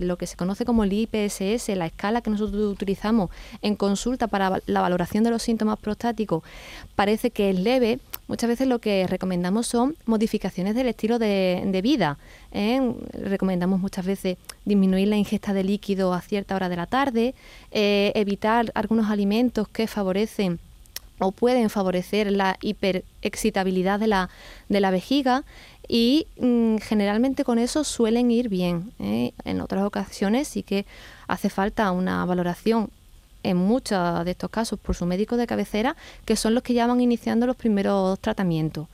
lo 0.01 0.17
que 0.17 0.25
se 0.25 0.35
conoce 0.35 0.65
como 0.65 0.85
el 0.85 0.91
IPSS, 0.91 1.69
la 1.75 1.85
escala 1.85 2.21
que 2.21 2.31
nosotros 2.31 2.59
utilizamos 2.63 3.29
en 3.61 3.75
consulta 3.75 4.25
para 4.25 4.59
la 4.65 4.81
valoración 4.81 5.23
de 5.23 5.29
los 5.29 5.43
síntomas 5.43 5.77
prostáticos, 5.77 6.41
parece 6.95 7.29
que 7.29 7.51
es 7.51 7.59
leve, 7.59 7.99
muchas 8.27 8.47
veces 8.47 8.67
lo 8.67 8.79
que 8.79 9.07
recomendamos 9.07 9.67
son 9.67 9.95
modificaciones 10.05 10.75
del 10.75 10.87
estilo 10.87 11.19
de, 11.19 11.79
vida. 11.83 12.17
¿eh? 12.51 12.93
Recomendamos 13.13 13.79
muchas 13.79 14.05
veces 14.05 14.37
disminuir 14.65 15.07
la 15.07 15.17
ingesta 15.17 15.53
de 15.53 15.63
líquido 15.63 16.13
a 16.13 16.21
cierta 16.21 16.55
hora 16.55 16.69
de 16.69 16.75
la 16.75 16.87
tarde, 16.87 17.35
eh, 17.71 18.11
evitar 18.15 18.71
algunos 18.75 19.09
alimentos 19.09 19.67
que 19.67 19.87
favorecen 19.87 20.59
o 21.19 21.31
pueden 21.31 21.69
favorecer 21.69 22.31
la 22.31 22.57
hiperexcitabilidad 22.61 23.99
de 23.99 24.07
la, 24.07 24.29
de 24.69 24.79
la 24.81 24.91
vejiga 24.91 25.43
y 25.87 26.27
mm, 26.39 26.77
generalmente 26.77 27.43
con 27.43 27.59
eso 27.59 27.83
suelen 27.83 28.31
ir 28.31 28.49
bien. 28.49 28.93
¿eh? 28.99 29.33
En 29.45 29.61
otras 29.61 29.83
ocasiones 29.83 30.47
sí 30.47 30.63
que 30.63 30.85
hace 31.27 31.49
falta 31.49 31.91
una 31.91 32.25
valoración 32.25 32.89
en 33.43 33.57
muchos 33.57 34.25
de 34.25 34.31
estos 34.31 34.49
casos 34.49 34.79
por 34.79 34.95
su 34.95 35.05
médico 35.05 35.37
de 35.37 35.47
cabecera, 35.47 35.95
que 36.25 36.35
son 36.35 36.53
los 36.53 36.63
que 36.63 36.73
ya 36.73 36.87
van 36.87 37.01
iniciando 37.01 37.45
los 37.45 37.55
primeros 37.55 38.19
tratamientos. 38.19 38.87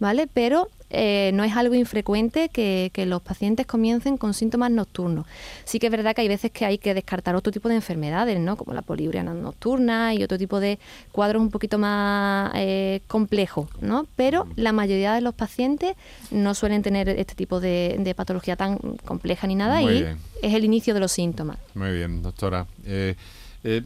¿Vale? 0.00 0.28
Pero 0.32 0.68
eh, 0.96 1.32
no 1.34 1.42
es 1.42 1.56
algo 1.56 1.74
infrecuente 1.74 2.48
que, 2.50 2.90
los 3.06 3.20
pacientes 3.20 3.66
comiencen 3.66 4.16
con 4.16 4.32
síntomas 4.32 4.70
nocturnos. 4.70 5.26
Sí 5.64 5.78
que 5.78 5.88
es 5.88 5.90
verdad 5.90 6.14
que 6.14 6.22
hay 6.22 6.28
veces 6.28 6.52
que 6.52 6.64
hay 6.64 6.78
que 6.78 6.94
descartar 6.94 7.34
otro 7.34 7.52
tipo 7.52 7.68
de 7.68 7.74
enfermedades, 7.74 8.38
¿no? 8.38 8.56
como 8.56 8.72
la 8.72 8.82
poliuria 8.82 9.22
nocturna 9.24 10.14
y 10.14 10.22
otro 10.22 10.38
tipo 10.38 10.60
de 10.60 10.78
cuadros 11.10 11.42
un 11.42 11.50
poquito 11.50 11.78
más 11.78 12.52
eh, 12.54 13.00
complejos, 13.08 13.68
¿no? 13.80 14.06
pero 14.14 14.46
la 14.56 14.72
mayoría 14.72 15.14
de 15.14 15.20
los 15.20 15.34
pacientes 15.34 15.96
no 16.30 16.54
suelen 16.54 16.82
tener 16.82 17.08
este 17.08 17.34
tipo 17.34 17.60
de, 17.60 18.14
patología 18.16 18.54
tan 18.54 18.78
compleja 19.04 19.48
ni 19.48 19.56
nada 19.56 19.82
y 19.82 20.06
es 20.40 20.54
el 20.54 20.64
inicio 20.64 20.94
de 20.94 21.00
los 21.00 21.10
síntomas. 21.10 21.58
Muy 21.74 21.90
bien, 21.92 22.22
doctora. 22.22 22.66
Eh, 22.84 23.16
eh, 23.64 23.82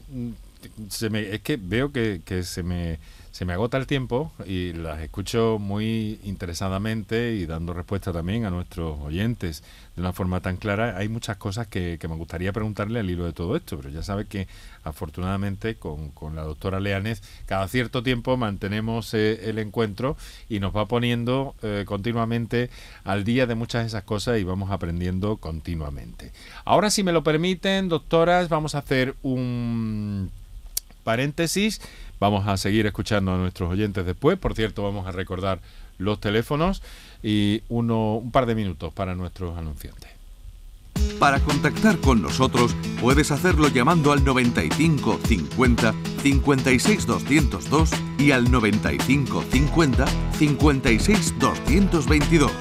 se 0.89 1.09
me, 1.09 1.33
es 1.33 1.41
que 1.41 1.57
veo 1.57 1.91
que, 1.91 2.21
se 2.43 2.63
me 2.63 2.99
se 3.31 3.45
me 3.45 3.53
agota 3.53 3.77
el 3.77 3.87
tiempo 3.87 4.31
y 4.45 4.73
las 4.73 4.99
escucho 5.01 5.57
muy 5.59 6.19
interesadamente 6.23 7.33
y 7.33 7.45
dando 7.45 7.73
respuesta 7.73 8.11
también 8.11 8.45
a 8.45 8.49
nuestros 8.49 8.99
oyentes 8.99 9.63
de 9.95 10.01
una 10.01 10.13
forma 10.13 10.39
tan 10.41 10.57
clara. 10.57 10.97
Hay 10.97 11.09
muchas 11.09 11.37
cosas 11.37 11.67
que, 11.67 11.99
me 12.09 12.15
gustaría 12.15 12.51
preguntarle 12.51 12.99
al 12.99 13.09
hilo 13.09 13.25
de 13.25 13.33
todo 13.33 13.55
esto, 13.55 13.77
pero 13.77 13.89
ya 13.89 14.01
sabe 14.01 14.25
que 14.25 14.47
afortunadamente 14.83 15.75
con, 15.75 16.11
la 16.33 16.41
doctora 16.43 16.79
Leanes 16.79 17.21
cada 17.45 17.67
cierto 17.67 18.01
tiempo 18.01 18.35
mantenemos 18.35 19.13
eh, 19.13 19.49
el 19.49 19.59
encuentro 19.59 20.17
y 20.47 20.59
nos 20.59 20.75
va 20.75 20.87
poniendo 20.87 21.55
eh, 21.61 21.83
continuamente 21.85 22.69
al 23.03 23.23
día 23.23 23.45
de 23.45 23.55
muchas 23.55 23.83
de 23.83 23.87
esas 23.87 24.03
cosas 24.03 24.39
y 24.39 24.43
vamos 24.43 24.71
aprendiendo 24.71 25.37
continuamente. 25.37 26.31
Ahora, 26.65 26.89
si 26.89 27.03
me 27.03 27.11
lo 27.11 27.23
permiten, 27.23 27.89
doctoras, 27.89 28.49
vamos 28.49 28.75
a 28.75 28.79
hacer 28.79 29.15
un 29.21 30.31
paréntesis. 31.03 31.81
Vamos 32.19 32.47
a 32.47 32.57
seguir 32.57 32.85
escuchando 32.85 33.33
a 33.33 33.37
nuestros 33.37 33.71
oyentes 33.71 34.05
después. 34.05 34.37
Por 34.37 34.53
cierto, 34.53 34.83
vamos 34.83 35.07
a 35.07 35.11
recordar 35.11 35.59
los 35.97 36.19
teléfonos 36.19 36.81
y 37.23 37.63
uno, 37.69 38.15
un 38.15 38.31
par 38.31 38.45
de 38.45 38.55
minutos 38.55 38.93
para 38.93 39.15
nuestros 39.15 39.57
anunciantes. 39.57 40.09
Para 41.19 41.39
contactar 41.39 41.97
con 41.99 42.21
nosotros 42.21 42.75
puedes 43.01 43.31
hacerlo 43.31 43.67
llamando 43.67 44.11
al 44.11 44.23
95 44.23 45.19
50 45.25 45.93
56 46.21 47.05
202 47.05 47.91
y 48.17 48.31
al 48.31 48.49
95 48.49 49.43
50 49.49 50.05
56 50.37 51.39
222 51.39 52.51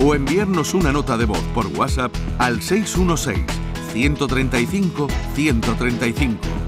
o 0.00 0.14
enviarnos 0.14 0.74
una 0.74 0.92
nota 0.92 1.16
de 1.16 1.24
voz 1.24 1.42
por 1.54 1.66
WhatsApp 1.68 2.14
al 2.38 2.62
616 2.62 3.44
135 3.92 5.08
135 5.34 6.67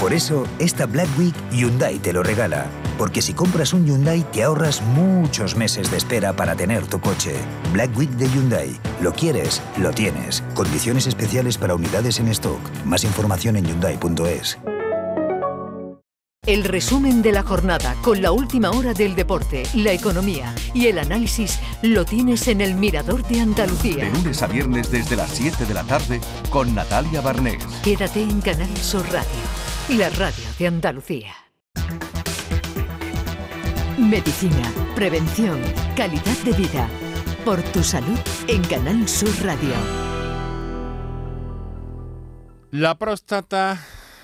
Por 0.00 0.12
eso, 0.12 0.46
esta 0.60 0.86
Black 0.86 1.08
Week 1.18 1.34
Hyundai 1.50 1.98
te 1.98 2.12
lo 2.12 2.22
regala. 2.22 2.66
Porque 2.96 3.20
si 3.20 3.34
compras 3.34 3.72
un 3.72 3.84
Hyundai 3.84 4.22
te 4.30 4.44
ahorras 4.44 4.80
muchos 4.80 5.56
meses 5.56 5.90
de 5.90 5.96
espera 5.96 6.32
para 6.34 6.54
tener 6.54 6.86
tu 6.86 7.00
coche. 7.00 7.34
Black 7.72 7.96
Week 7.98 8.10
de 8.10 8.28
Hyundai. 8.30 8.78
Lo 9.00 9.12
quieres, 9.12 9.60
lo 9.76 9.90
tienes. 9.90 10.44
Condiciones 10.54 11.08
especiales 11.08 11.58
para 11.58 11.74
unidades 11.74 12.20
en 12.20 12.28
stock. 12.28 12.60
Más 12.84 13.02
información 13.02 13.56
en 13.56 13.66
hyundai.es. 13.66 14.58
El 16.46 16.64
resumen 16.64 17.20
de 17.20 17.32
la 17.32 17.42
jornada 17.42 17.96
con 18.00 18.22
la 18.22 18.30
última 18.30 18.70
hora 18.70 18.94
del 18.94 19.16
deporte, 19.16 19.64
la 19.74 19.92
economía 19.92 20.54
y 20.72 20.86
el 20.86 20.98
análisis 20.98 21.58
lo 21.82 22.04
tienes 22.04 22.46
en 22.46 22.60
el 22.60 22.74
Mirador 22.74 23.26
de 23.26 23.40
Andalucía. 23.40 24.04
De 24.04 24.10
lunes 24.10 24.42
a 24.42 24.46
viernes 24.46 24.90
desde 24.92 25.16
las 25.16 25.30
7 25.32 25.66
de 25.66 25.74
la 25.74 25.82
tarde 25.82 26.20
con 26.48 26.74
Natalia 26.74 27.20
Barnés. 27.20 27.62
Quédate 27.82 28.22
en 28.22 28.40
Canal 28.40 28.74
Sur 28.78 29.04
Radio 29.12 29.77
la 29.96 30.10
radio 30.10 30.44
de 30.58 30.66
Andalucía. 30.66 31.32
Medicina, 33.96 34.70
prevención, 34.94 35.58
calidad 35.96 36.36
de 36.44 36.52
vida. 36.52 36.88
Por 37.44 37.62
tu 37.62 37.82
salud 37.82 38.18
en 38.48 38.62
Canal 38.64 39.08
Sur 39.08 39.30
Radio. 39.42 39.74
La 42.70 42.98
próstata, 42.98 43.80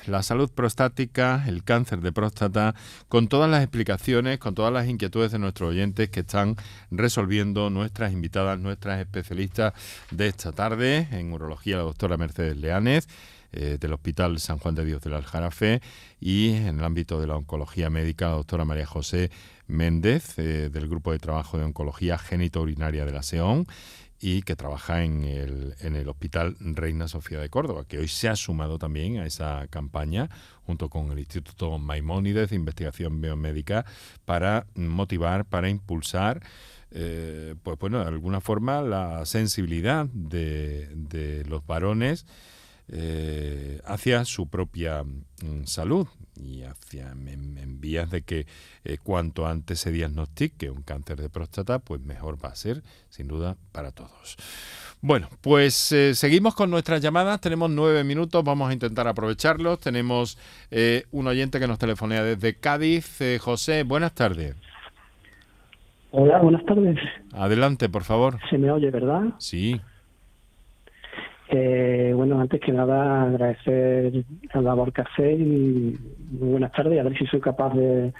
la 0.06 0.22
salud 0.22 0.50
prostática, 0.50 1.44
el 1.46 1.64
cáncer 1.64 2.02
de 2.02 2.12
próstata, 2.12 2.74
con 3.08 3.28
todas 3.28 3.50
las 3.50 3.62
explicaciones, 3.62 4.38
con 4.38 4.54
todas 4.54 4.72
las 4.72 4.86
inquietudes 4.86 5.32
de 5.32 5.38
nuestros 5.38 5.70
oyentes 5.70 6.10
que 6.10 6.20
están 6.20 6.56
resolviendo 6.90 7.70
nuestras 7.70 8.12
invitadas, 8.12 8.58
nuestras 8.58 9.00
especialistas 9.00 9.72
de 10.10 10.26
esta 10.26 10.52
tarde 10.52 11.08
en 11.10 11.32
urología, 11.32 11.78
la 11.78 11.84
doctora 11.84 12.18
Mercedes 12.18 12.58
Leanes 12.58 13.08
eh, 13.56 13.78
del 13.80 13.92
Hospital 13.92 14.38
San 14.40 14.58
Juan 14.58 14.74
de 14.74 14.84
Dios 14.84 15.00
del 15.02 15.14
Aljarafe 15.14 15.80
y 16.20 16.50
en 16.54 16.78
el 16.78 16.84
ámbito 16.84 17.20
de 17.20 17.26
la 17.26 17.36
oncología 17.36 17.88
médica, 17.90 18.28
la 18.28 18.34
doctora 18.34 18.64
María 18.64 18.86
José 18.86 19.30
Méndez, 19.66 20.38
eh, 20.38 20.70
del 20.70 20.88
Grupo 20.88 21.12
de 21.12 21.18
Trabajo 21.18 21.56
de 21.56 21.64
Oncología 21.64 22.18
Urinaria 22.56 23.04
de 23.04 23.12
la 23.12 23.22
SEON 23.22 23.66
y 24.20 24.42
que 24.42 24.56
trabaja 24.56 25.04
en 25.04 25.24
el, 25.24 25.74
en 25.80 25.96
el 25.96 26.08
Hospital 26.08 26.56
Reina 26.58 27.08
Sofía 27.08 27.38
de 27.38 27.48
Córdoba, 27.48 27.84
que 27.86 27.98
hoy 27.98 28.08
se 28.08 28.28
ha 28.28 28.36
sumado 28.36 28.78
también 28.78 29.18
a 29.18 29.26
esa 29.26 29.66
campaña 29.68 30.30
junto 30.66 30.88
con 30.88 31.12
el 31.12 31.18
Instituto 31.18 31.78
Maimónides 31.78 32.50
de 32.50 32.56
Investigación 32.56 33.20
Biomédica 33.20 33.84
para 34.24 34.66
motivar, 34.74 35.44
para 35.44 35.68
impulsar 35.68 36.42
eh, 36.96 37.56
pues 37.62 37.76
bueno, 37.78 37.98
de 37.98 38.06
alguna 38.06 38.40
forma 38.40 38.80
la 38.80 39.26
sensibilidad 39.26 40.06
de, 40.06 40.88
de 40.94 41.44
los 41.44 41.66
varones 41.66 42.24
eh, 42.88 43.80
hacia 43.86 44.24
su 44.24 44.48
propia 44.48 45.02
mm, 45.04 45.64
salud 45.64 46.06
y 46.36 46.62
hacia 46.62 47.12
en, 47.12 47.80
vías 47.80 48.10
de 48.10 48.22
que 48.22 48.46
eh, 48.84 48.98
cuanto 49.02 49.46
antes 49.46 49.80
se 49.80 49.90
diagnostique 49.90 50.70
un 50.70 50.82
cáncer 50.82 51.20
de 51.20 51.28
próstata, 51.28 51.78
pues 51.78 52.00
mejor 52.00 52.42
va 52.42 52.50
a 52.50 52.54
ser, 52.54 52.82
sin 53.08 53.28
duda, 53.28 53.56
para 53.72 53.90
todos. 53.92 54.36
Bueno, 55.00 55.28
pues 55.42 55.74
seguimos 55.74 56.54
con 56.54 56.70
nuestras 56.70 57.02
llamadas. 57.02 57.40
Tenemos 57.40 57.70
nueve 57.70 58.04
minutos, 58.04 58.42
vamos 58.42 58.70
a 58.70 58.72
intentar 58.72 59.06
aprovecharlos. 59.06 59.78
Tenemos 59.80 60.38
un 61.10 61.26
oyente 61.26 61.60
que 61.60 61.66
nos 61.66 61.78
telefonea 61.78 62.24
desde 62.24 62.54
Cádiz. 62.54 63.18
José, 63.38 63.82
buenas 63.82 64.14
tardes. 64.14 64.56
Hola, 66.10 66.40
buenas 66.40 66.64
tardes. 66.64 66.96
Adelante, 67.32 67.88
por 67.88 68.04
favor. 68.04 68.38
Se 68.48 68.56
me 68.56 68.70
oye, 68.70 68.88
¿verdad? 68.90 69.34
Sí. 69.38 69.78
Eh, 71.50 72.12
bueno, 72.14 72.40
antes 72.40 72.60
que 72.60 72.72
nada 72.72 73.24
agradecer 73.24 74.24
la 74.54 74.60
labor 74.60 74.92
que 74.92 75.02
hacéis 75.02 75.40
y 75.40 75.98
muy 76.30 76.48
buenas 76.50 76.72
tardes, 76.72 76.98
a 76.98 77.02
ver 77.02 77.18
si 77.18 77.26
soy 77.26 77.40
capaz 77.40 77.74
de, 77.74 78.12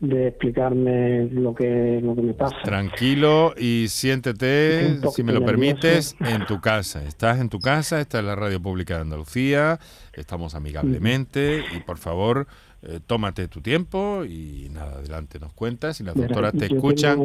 explicarme 0.00 1.28
lo 1.30 1.54
que, 1.54 2.00
lo 2.02 2.14
que 2.14 2.22
me 2.22 2.32
pasa. 2.32 2.56
Tranquilo 2.62 3.52
y 3.58 3.86
siéntete, 3.88 4.98
si 5.12 5.22
me 5.22 5.32
lo 5.32 5.44
permites, 5.44 6.16
en 6.20 6.46
tu 6.46 6.60
casa. 6.60 7.02
Estás 7.04 7.38
en 7.40 7.48
tu 7.50 7.58
casa, 7.58 8.00
esta 8.00 8.20
es 8.20 8.24
la 8.24 8.34
Radio 8.34 8.62
Pública 8.62 8.94
de 8.94 9.02
Andalucía, 9.02 9.78
estamos 10.14 10.54
amigablemente 10.54 11.62
y 11.76 11.80
por 11.80 11.98
favor 11.98 12.46
eh, 12.82 13.00
tómate 13.06 13.46
tu 13.48 13.60
tiempo 13.60 14.24
y 14.24 14.68
nada, 14.70 14.92
adelante 14.92 15.38
nos 15.38 15.52
cuentas 15.52 16.00
y 16.00 16.04
las 16.04 16.14
doctoras 16.14 16.54
te 16.54 16.66
escuchan 16.66 17.18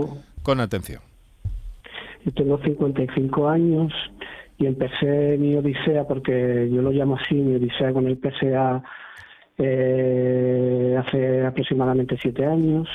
con 0.44 0.60
atención. 0.60 1.02
Yo 2.26 2.34
tengo 2.34 2.58
55 2.62 3.48
años 3.48 3.94
y 4.58 4.66
empecé 4.66 5.38
mi 5.38 5.56
odisea, 5.56 6.06
porque 6.08 6.70
yo 6.72 6.82
lo 6.82 6.92
llamo 6.92 7.16
así, 7.16 7.36
mi 7.36 7.56
odisea 7.56 7.92
con 7.92 8.08
el 8.08 8.18
PSA 8.18 8.84
eh, 9.58 10.96
hace 10.98 11.46
aproximadamente 11.46 12.18
siete 12.22 12.46
años. 12.46 12.88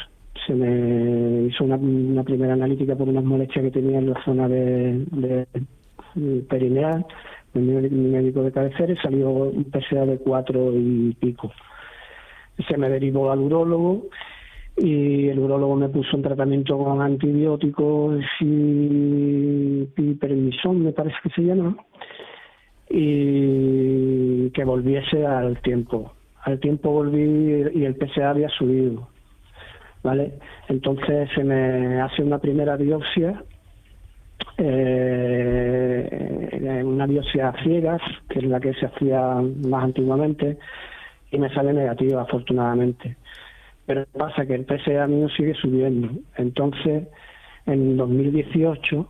Se 0.47 0.55
me 0.55 1.49
hizo 1.49 1.65
una, 1.65 2.25
primera 2.25 2.55
analítica 2.55 2.97
por 2.97 3.09
unas 3.09 3.25
molestias 3.25 3.65
que 3.65 3.71
tenía 3.71 3.99
en 3.99 4.11
la 4.11 4.25
zona 4.25 4.49
de, 4.49 5.05
de 5.11 5.47
perineal, 6.49 7.05
mi, 7.53 7.73
médico 7.73 8.43
de 8.43 8.53
cabecera, 8.53 8.93
y 8.93 8.97
salió 8.97 9.29
un 9.31 9.65
PSA 9.71 10.07
de 10.07 10.19
cuatro 10.19 10.73
y 10.75 11.15
pico 11.21 11.53
se 12.69 12.77
me 12.77 12.89
derivó 12.89 13.31
al 13.31 13.41
urólogo 13.41 14.07
y 14.83 15.29
el 15.29 15.39
urólogo 15.39 15.77
me 15.77 15.91
puso 15.91 16.17
un 16.17 16.23
tratamiento 16.23 16.79
con 16.79 17.03
antibióticos 17.03 18.25
y 18.41 19.85
pipermisón, 19.95 20.83
me 20.83 20.93
parece 20.93 21.17
que 21.23 21.29
se 21.31 21.43
llama, 21.43 21.77
y 22.89 24.49
que 24.51 24.65
volviese 24.65 25.27
al 25.27 25.61
tiempo. 25.61 26.13
Al 26.45 26.59
tiempo 26.59 26.91
volví 26.91 27.71
y 27.75 27.85
el 27.85 27.97
PSA 27.97 28.31
había 28.31 28.49
subido, 28.49 29.09
¿vale? 30.03 30.33
Entonces 30.69 31.29
se 31.35 31.45
me 31.45 32.01
hace 32.01 32.23
una 32.23 32.39
primera 32.39 32.77
biopsia, 32.77 33.45
eh, 34.57 36.83
una 36.83 37.07
biopsia 37.07 37.51
a 37.51 37.63
ciegas, 37.63 38.01
que 38.31 38.39
es 38.39 38.47
la 38.47 38.59
que 38.59 38.73
se 38.73 38.87
hacía 38.87 39.43
más 39.67 39.85
antiguamente, 39.85 40.57
y 41.31 41.39
me 41.39 41.53
sale 41.53 41.75
negativa, 41.75 42.23
afortunadamente. 42.23 43.19
Pero 43.91 44.07
pasa 44.17 44.47
que 44.47 44.55
el 44.55 44.67
PSA 44.67 45.09
mío 45.09 45.29
sigue 45.31 45.53
subiendo. 45.55 46.11
Entonces, 46.37 47.09
en 47.67 47.97
2018 47.97 49.09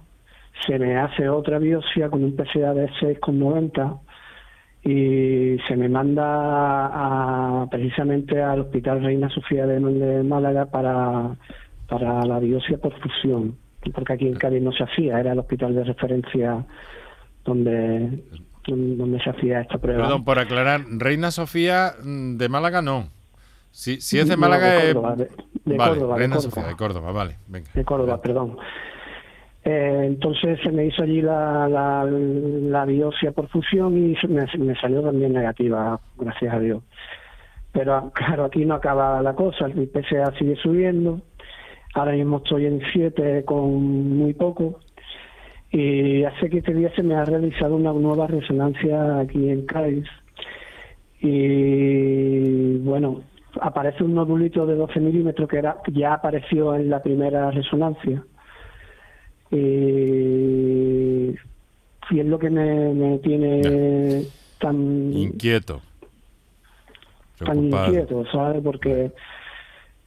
se 0.67 0.79
me 0.79 0.97
hace 0.97 1.29
otra 1.29 1.59
biopsia 1.59 2.09
con 2.09 2.25
un 2.25 2.35
PSA 2.35 2.73
de 2.73 2.89
6,90 2.89 4.01
y 4.83 5.59
se 5.69 5.77
me 5.77 5.91
manda 5.91 6.23
a, 6.25 7.67
precisamente 7.71 8.41
al 8.41 8.61
Hospital 8.61 9.03
Reina 9.03 9.29
Sofía 9.29 9.67
de, 9.67 10.23
Málaga 10.23 10.65
para, 10.65 11.37
para 11.87 12.25
la 12.25 12.39
biopsia 12.39 12.79
por 12.79 12.99
fusión, 13.01 13.59
porque 13.93 14.15
aquí 14.15 14.29
en 14.29 14.37
Cádiz 14.37 14.63
no 14.63 14.73
se 14.73 14.85
hacía, 14.85 15.21
era 15.21 15.33
el 15.33 15.41
hospital 15.41 15.75
de 15.75 15.85
referencia 15.85 16.65
donde 17.45 18.25
donde 18.67 19.21
se 19.21 19.31
hacía 19.31 19.61
esta 19.63 19.79
prueba. 19.79 20.05
Perdón, 20.05 20.25
por 20.25 20.39
aclarar, 20.39 20.83
Reina 20.89 21.31
Sofía 21.31 21.95
mm, 22.03 22.37
de 22.37 22.49
Málaga 22.49 22.81
no. 22.81 23.20
Si, 23.71 24.01
si 24.01 24.19
es 24.19 24.29
de 24.29 24.37
Málaga 24.37 24.73
de 24.73 24.95
Córdoba, 24.95 25.17
de, 25.17 25.77
Córdoba, 25.77 26.17
Reina 26.17 26.41
Sofía 26.41 26.67
de 26.67 26.77
Córdoba, 26.77 27.13
vale, 27.13 27.39
venga. 27.47 27.71
De 27.73 27.85
Córdoba, 27.85 28.21
perdón. 28.21 28.57
Eh, 29.63 30.05
entonces 30.07 30.59
se 30.63 30.73
me 30.73 30.87
hizo 30.87 31.03
allí 31.03 31.21
la, 31.21 31.69
la, 31.69 32.85
biopsia 32.87 33.33
por 33.33 33.49
fusión 33.49 33.97
y 33.97 34.17
me, 34.27 34.47
me, 34.59 34.75
salió 34.77 35.03
también 35.03 35.35
negativa, 35.35 36.01
gracias 36.17 36.55
a 36.55 36.59
Dios. 36.59 36.83
Pero 37.73 38.11
claro, 38.15 38.45
aquí 38.47 38.65
no 38.65 38.75
acaba 38.75 39.23
la 39.23 39.35
cosa, 39.35 39.67
el 39.67 39.89
PSA 39.89 40.33
sigue 40.39 40.57
subiendo, 40.57 41.21
ahora 41.95 42.13
mismo 42.13 42.39
estoy 42.39 42.67
en 42.67 42.81
7 42.93 43.45
con 43.45 44.17
muy 44.17 44.33
poco, 44.33 44.81
y 45.71 46.25
hace 46.25 46.51
15 46.51 46.75
días 46.75 46.93
se 46.97 47.03
me 47.03 47.15
ha 47.15 47.25
realizado 47.25 47.77
una 47.77 47.93
nueva 47.93 48.27
resonancia 48.27 49.21
aquí 49.21 49.51
en 49.51 49.67
Cádiz. 49.67 50.07
Y 51.21 52.79
bueno, 52.79 53.23
aparece 53.61 54.03
un 54.03 54.15
nodulito 54.15 54.67
de 54.67 54.75
12 54.75 55.01
milímetros 55.01 55.49
que 55.49 55.59
era, 55.59 55.77
ya 55.93 56.15
apareció 56.15 56.75
en 56.75 56.91
la 56.91 57.03
primera 57.03 57.51
resonancia. 57.51 58.23
Y, 59.51 61.35
es 62.11 62.27
lo 62.27 62.39
que 62.39 62.51
me, 62.51 63.19
tiene 63.19 64.25
tan 64.59 65.13
inquieto. 65.13 65.81
Tan 67.39 67.65
inquieto, 67.65 68.25
¿sabes? 68.33 68.63
Porque 68.63 69.13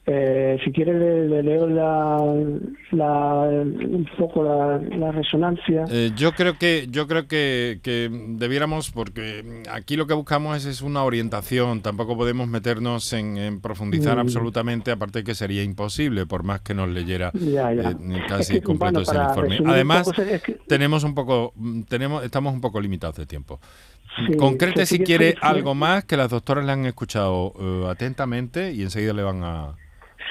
eh, 0.05 0.59
si 0.65 0.71
quiere 0.73 1.27
le, 1.29 1.41
leo 1.43 1.65
la, 1.65 2.17
un 2.17 4.05
poco 4.17 4.43
la, 4.43 5.11
resonancia. 5.13 5.85
Eh, 5.89 6.11
yo 6.13 6.33
creo 6.33 6.57
que 6.57 6.87
yo 6.89 7.07
creo 7.07 7.25
que, 7.25 7.79
debiéramos 8.35 8.91
porque 8.91 9.63
aquí 9.71 9.95
lo 9.95 10.05
que 10.05 10.13
buscamos 10.13 10.65
es, 10.65 10.81
una 10.81 11.03
orientación. 11.03 11.81
Tampoco 11.81 12.17
podemos 12.17 12.49
meternos 12.49 13.13
en, 13.13 13.61
profundizar 13.61 14.17
mm. 14.17 14.19
absolutamente, 14.19 14.91
aparte 14.91 15.23
que 15.23 15.35
sería 15.35 15.63
imposible 15.63 16.25
por 16.25 16.43
más 16.43 16.59
que 16.59 16.73
nos 16.73 16.89
leyera 16.89 17.31
eh, 17.33 17.95
casi 18.27 18.59
completo 18.59 19.01
ese 19.01 19.15
informe. 19.15 19.59
Además 19.65 20.11
tenemos 20.67 21.05
un 21.05 21.15
poco 21.15 21.53
tenemos 21.87 22.25
estamos 22.25 22.53
un 22.53 22.59
poco 22.59 22.81
limitados 22.81 23.15
de 23.15 23.25
tiempo. 23.25 23.61
Concrete 24.37 24.85
si 24.85 24.99
quiere 24.99 25.35
algo 25.39 25.75
más 25.75 26.03
que 26.03 26.17
las 26.17 26.29
doctoras 26.29 26.65
le 26.65 26.73
han 26.73 26.85
escuchado 26.85 27.53
atentamente 27.89 28.73
y 28.73 28.81
enseguida 28.81 29.13
le 29.13 29.23
van 29.23 29.43
a 29.43 29.75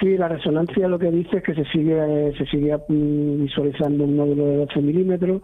Sí, 0.03 0.17
la 0.17 0.27
resonancia 0.27 0.89
lo 0.89 0.99
que 0.99 1.13
dice 1.13 1.37
es 1.37 1.45
que 1.45 1.55
se 1.55 1.65
sigue 1.67 2.35
se 2.37 2.45
sigue 2.47 2.77
mm, 2.77 3.45
visualizando 3.45 4.03
un 4.03 4.17
nódulo 4.17 4.47
de 4.47 4.57
12 4.57 4.81
milímetros 4.81 5.43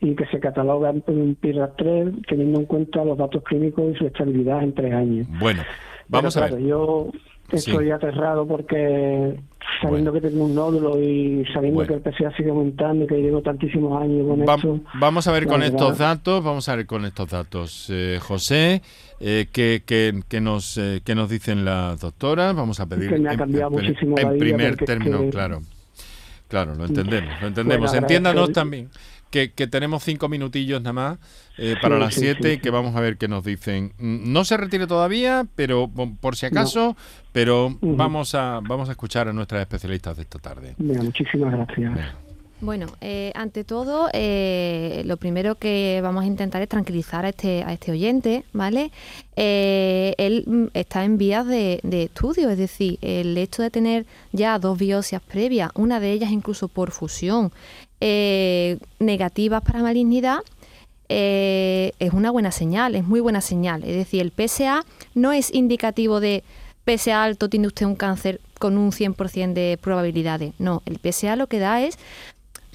y 0.00 0.16
que 0.16 0.26
se 0.26 0.40
cataloga 0.40 0.90
en 0.90 1.04
un 1.06 1.36
PIRAT 1.36 1.76
3 1.76 2.08
teniendo 2.26 2.58
en 2.58 2.66
cuenta 2.66 3.04
los 3.04 3.16
datos 3.16 3.44
clínicos 3.44 3.94
y 3.94 3.98
su 3.98 4.06
estabilidad 4.08 4.64
en 4.64 4.74
tres 4.74 4.92
años. 4.94 5.28
Bueno, 5.38 5.62
vamos 6.08 6.36
a 6.36 6.46
ver. 6.48 6.58
Yo 6.58 7.12
estoy 7.56 7.90
aterrado 7.90 8.46
porque 8.46 9.36
sabiendo 9.80 10.12
que 10.12 10.20
tengo 10.20 10.44
un 10.44 10.54
nódulo 10.54 11.00
y 11.00 11.44
sabiendo 11.52 11.86
que 11.86 11.94
el 11.94 12.02
PSA 12.02 12.36
sigue 12.36 12.50
aumentando 12.50 13.04
y 13.04 13.06
que 13.06 13.16
llevo 13.16 13.42
tantísimos 13.42 14.02
años 14.02 14.26
con 14.26 14.42
esto. 14.42 14.80
Vamos 14.94 15.26
a 15.26 15.32
ver 15.32 15.46
con 15.46 15.62
estos 15.62 15.98
datos, 15.98 16.42
vamos 16.42 16.68
a 16.68 16.76
ver 16.76 16.86
con 16.86 17.04
estos 17.04 17.28
datos. 17.30 17.86
Eh, 17.90 18.18
José, 18.20 18.82
eh, 19.20 19.46
¿qué, 19.52 19.82
qué, 19.86 20.40
nos, 20.40 20.76
eh, 20.78 21.00
¿qué 21.04 21.14
nos 21.14 21.28
dicen 21.28 21.64
las 21.64 22.00
doctoras? 22.00 22.54
Vamos 22.54 22.80
a 22.80 22.86
pedir 22.86 23.18
me 23.18 23.30
ha 23.30 23.36
cambiado 23.36 23.78
en, 23.78 23.86
muchísimo 23.86 24.18
en 24.18 24.38
primer 24.38 24.76
término, 24.76 25.28
claro. 25.30 25.60
Claro, 26.48 26.74
lo 26.74 26.84
entendemos, 26.84 27.40
lo 27.40 27.46
entendemos. 27.46 27.94
Entiéndanos 27.94 28.52
también 28.52 28.90
que, 29.30 29.48
tenemos 29.48 30.02
cinco 30.02 30.28
minutillos 30.28 30.82
nada 30.82 30.92
más 30.92 31.18
eh, 31.58 31.76
para 31.80 31.98
las 31.98 32.14
siete 32.14 32.54
y 32.54 32.58
que 32.58 32.70
vamos 32.70 32.96
a 32.96 33.00
ver 33.00 33.16
qué 33.16 33.28
nos 33.28 33.44
dicen. 33.44 33.92
Mm, 33.98 34.32
no 34.32 34.44
se 34.44 34.56
retire 34.56 34.86
todavía, 34.86 35.46
pero 35.54 35.90
por 36.20 36.36
si 36.36 36.46
acaso, 36.46 36.96
pero 37.32 37.76
vamos 37.80 38.34
a 38.34 38.60
vamos 38.62 38.88
a 38.88 38.92
escuchar 38.92 39.28
a 39.28 39.32
nuestras 39.32 39.60
especialistas 39.60 40.16
de 40.16 40.22
esta 40.22 40.38
tarde. 40.38 40.74
muchísimas 40.78 41.52
gracias. 41.52 42.14
Bueno, 42.62 42.88
eh, 43.00 43.32
ante 43.34 43.64
todo, 43.64 44.10
eh, 44.12 45.02
lo 45.06 45.16
primero 45.16 45.54
que 45.54 46.00
vamos 46.02 46.24
a 46.24 46.26
intentar 46.26 46.60
es 46.60 46.68
tranquilizar 46.68 47.24
a 47.24 47.30
este, 47.30 47.64
a 47.64 47.72
este 47.72 47.90
oyente, 47.90 48.44
¿vale? 48.52 48.90
Eh, 49.34 50.14
él 50.18 50.44
mm, 50.46 50.64
está 50.74 51.04
en 51.04 51.16
vías 51.16 51.46
de, 51.46 51.80
estudio, 51.82 52.50
es 52.50 52.58
decir, 52.58 52.98
el 53.00 53.38
hecho 53.38 53.62
de 53.62 53.70
tener 53.70 54.04
ya 54.32 54.58
dos 54.58 54.78
biopsias 54.78 55.22
previas, 55.22 55.70
una 55.74 56.00
de 56.00 56.12
ellas 56.12 56.32
incluso 56.32 56.68
por 56.68 56.90
fusión, 56.90 57.50
negativas 58.00 59.62
para 59.62 59.82
malignidad, 59.82 60.38
es 61.08 62.12
una 62.12 62.30
buena 62.30 62.52
señal, 62.52 62.94
es 62.94 63.04
muy 63.04 63.20
buena 63.20 63.40
señal. 63.40 63.84
Es 63.84 63.96
decir, 63.96 64.20
el 64.22 64.32
PSA 64.32 64.84
no 65.14 65.32
es 65.32 65.52
indicativo 65.52 66.20
de 66.20 66.44
PSA 66.86 67.22
alto 67.22 67.48
tiene 67.48 67.66
usted 67.66 67.86
un 67.86 67.96
cáncer 67.96 68.40
con 68.58 68.78
un 68.78 68.90
100% 68.90 69.52
de 69.52 69.78
probabilidades. 69.80 70.54
No, 70.58 70.82
el 70.86 70.98
PSA 70.98 71.36
lo 71.36 71.46
que 71.46 71.58
da 71.58 71.82
es 71.82 71.98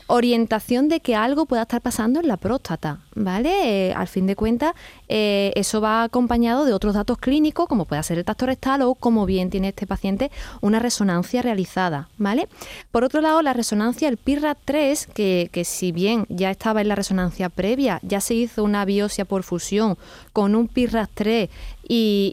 orientación 0.07 0.87
de 0.87 0.99
que 0.99 1.15
algo 1.15 1.45
pueda 1.45 1.63
estar 1.63 1.81
pasando 1.81 2.19
en 2.19 2.27
la 2.27 2.37
próstata, 2.37 2.99
¿vale? 3.15 3.89
Eh, 3.89 3.93
al 3.93 4.07
fin 4.07 4.27
de 4.27 4.35
cuentas, 4.35 4.73
eh, 5.07 5.51
eso 5.55 5.81
va 5.81 6.03
acompañado 6.03 6.65
de 6.65 6.73
otros 6.73 6.93
datos 6.93 7.17
clínicos, 7.17 7.67
como 7.67 7.85
puede 7.85 8.03
ser 8.03 8.19
el 8.19 8.25
tacto 8.25 8.45
rectal 8.45 8.83
o 8.83 8.95
como 8.95 9.25
bien 9.25 9.49
tiene 9.49 9.69
este 9.69 9.87
paciente 9.87 10.31
una 10.61 10.79
resonancia 10.79 11.41
realizada, 11.41 12.09
¿vale? 12.17 12.47
Por 12.91 13.03
otro 13.03 13.21
lado, 13.21 13.41
la 13.41 13.53
resonancia, 13.53 14.07
el 14.07 14.19
PIRA3, 14.19 15.07
que, 15.13 15.49
que 15.51 15.65
si 15.65 15.91
bien 15.91 16.25
ya 16.29 16.51
estaba 16.51 16.81
en 16.81 16.87
la 16.87 16.95
resonancia 16.95 17.49
previa, 17.49 17.99
ya 18.03 18.21
se 18.21 18.35
hizo 18.35 18.63
una 18.63 18.85
biopsia 18.85 19.25
por 19.25 19.43
fusión 19.43 19.97
con 20.33 20.55
un 20.55 20.69
PIRA3 20.69 21.49
y, 21.87 22.31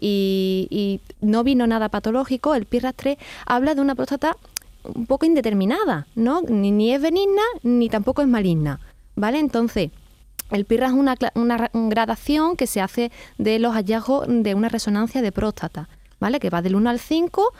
y, 0.70 1.00
no 1.20 1.44
vino 1.44 1.66
nada 1.66 1.88
patológico, 1.88 2.54
el 2.54 2.68
PIRA3 2.68 3.18
habla 3.46 3.74
de 3.74 3.80
una 3.80 3.94
próstata 3.94 4.36
un 4.84 5.06
poco 5.06 5.26
indeterminada, 5.26 6.06
¿no? 6.14 6.42
Ni, 6.42 6.92
es 6.92 7.00
benigna 7.00 7.42
ni 7.62 7.88
tampoco 7.88 8.22
es 8.22 8.28
maligna, 8.28 8.80
¿vale? 9.16 9.38
Entonces, 9.38 9.90
el 10.50 10.64
PIRA 10.64 10.88
es 10.88 10.92
una, 10.92 11.16
una, 11.34 11.70
gradación 11.72 12.56
que 12.56 12.66
se 12.66 12.80
hace 12.80 13.10
de 13.38 13.58
los 13.58 13.74
hallazgos 13.74 14.26
de 14.28 14.54
una 14.54 14.68
resonancia 14.68 15.22
de 15.22 15.32
próstata, 15.32 15.88
¿vale? 16.20 16.40
Que 16.40 16.50
va 16.50 16.62
del 16.62 16.76
1 16.76 16.90
al 16.90 16.98
5 16.98 17.52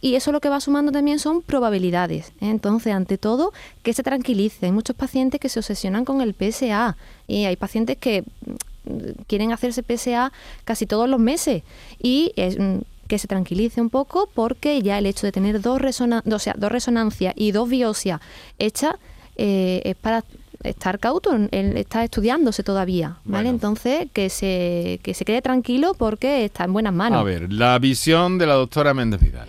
y 0.00 0.14
eso 0.14 0.32
lo 0.32 0.40
que 0.40 0.48
va 0.48 0.60
sumando 0.60 0.92
también 0.92 1.18
son 1.18 1.42
probabilidades. 1.42 2.28
¿eh? 2.40 2.50
Entonces, 2.50 2.92
ante 2.92 3.18
todo, 3.18 3.52
que 3.82 3.92
se 3.92 4.02
tranquilice. 4.02 4.66
Hay 4.66 4.72
muchos 4.72 4.96
pacientes 4.96 5.40
que 5.40 5.48
se 5.48 5.58
obsesionan 5.58 6.04
con 6.04 6.20
el 6.20 6.34
PSA 6.34 6.96
y 7.26 7.44
hay 7.44 7.56
pacientes 7.56 7.96
que 7.96 8.22
mm, 8.22 9.22
quieren 9.26 9.52
hacerse 9.52 9.82
PSA 9.82 10.32
casi 10.64 10.86
todos 10.86 11.08
los 11.08 11.20
meses 11.20 11.62
y 11.98 12.32
es, 12.36 12.58
mm, 12.58 12.78
que 13.06 13.18
se 13.18 13.28
tranquilice 13.28 13.80
un 13.80 13.90
poco 13.90 14.28
porque 14.34 14.82
ya 14.82 14.98
el 14.98 15.06
hecho 15.06 15.26
de 15.26 15.32
tener 15.32 15.60
dos, 15.60 15.80
o 16.00 16.38
sea, 16.38 16.54
dos 16.56 16.72
resonancias 16.72 17.34
y 17.36 17.52
dos 17.52 17.68
biopsias 17.68 18.20
hechas 18.58 18.94
eh, 19.36 19.82
es 19.84 19.96
para 19.96 20.24
estar 20.62 20.98
cauto, 20.98 21.32
él 21.34 21.76
está 21.76 22.02
estudiándose 22.02 22.62
todavía, 22.62 23.18
¿vale? 23.24 23.48
Entonces, 23.48 24.08
que 24.12 24.30
se, 24.30 25.00
que 25.02 25.14
se 25.14 25.24
quede 25.24 25.42
tranquilo 25.42 25.94
porque 25.94 26.44
está 26.44 26.64
en 26.64 26.72
buenas 26.72 26.92
manos. 26.92 27.20
A 27.20 27.22
ver, 27.22 27.52
la 27.52 27.78
visión 27.78 28.38
de 28.38 28.46
la 28.46 28.54
doctora 28.54 28.94
Méndez 28.94 29.20
Vidal. 29.20 29.48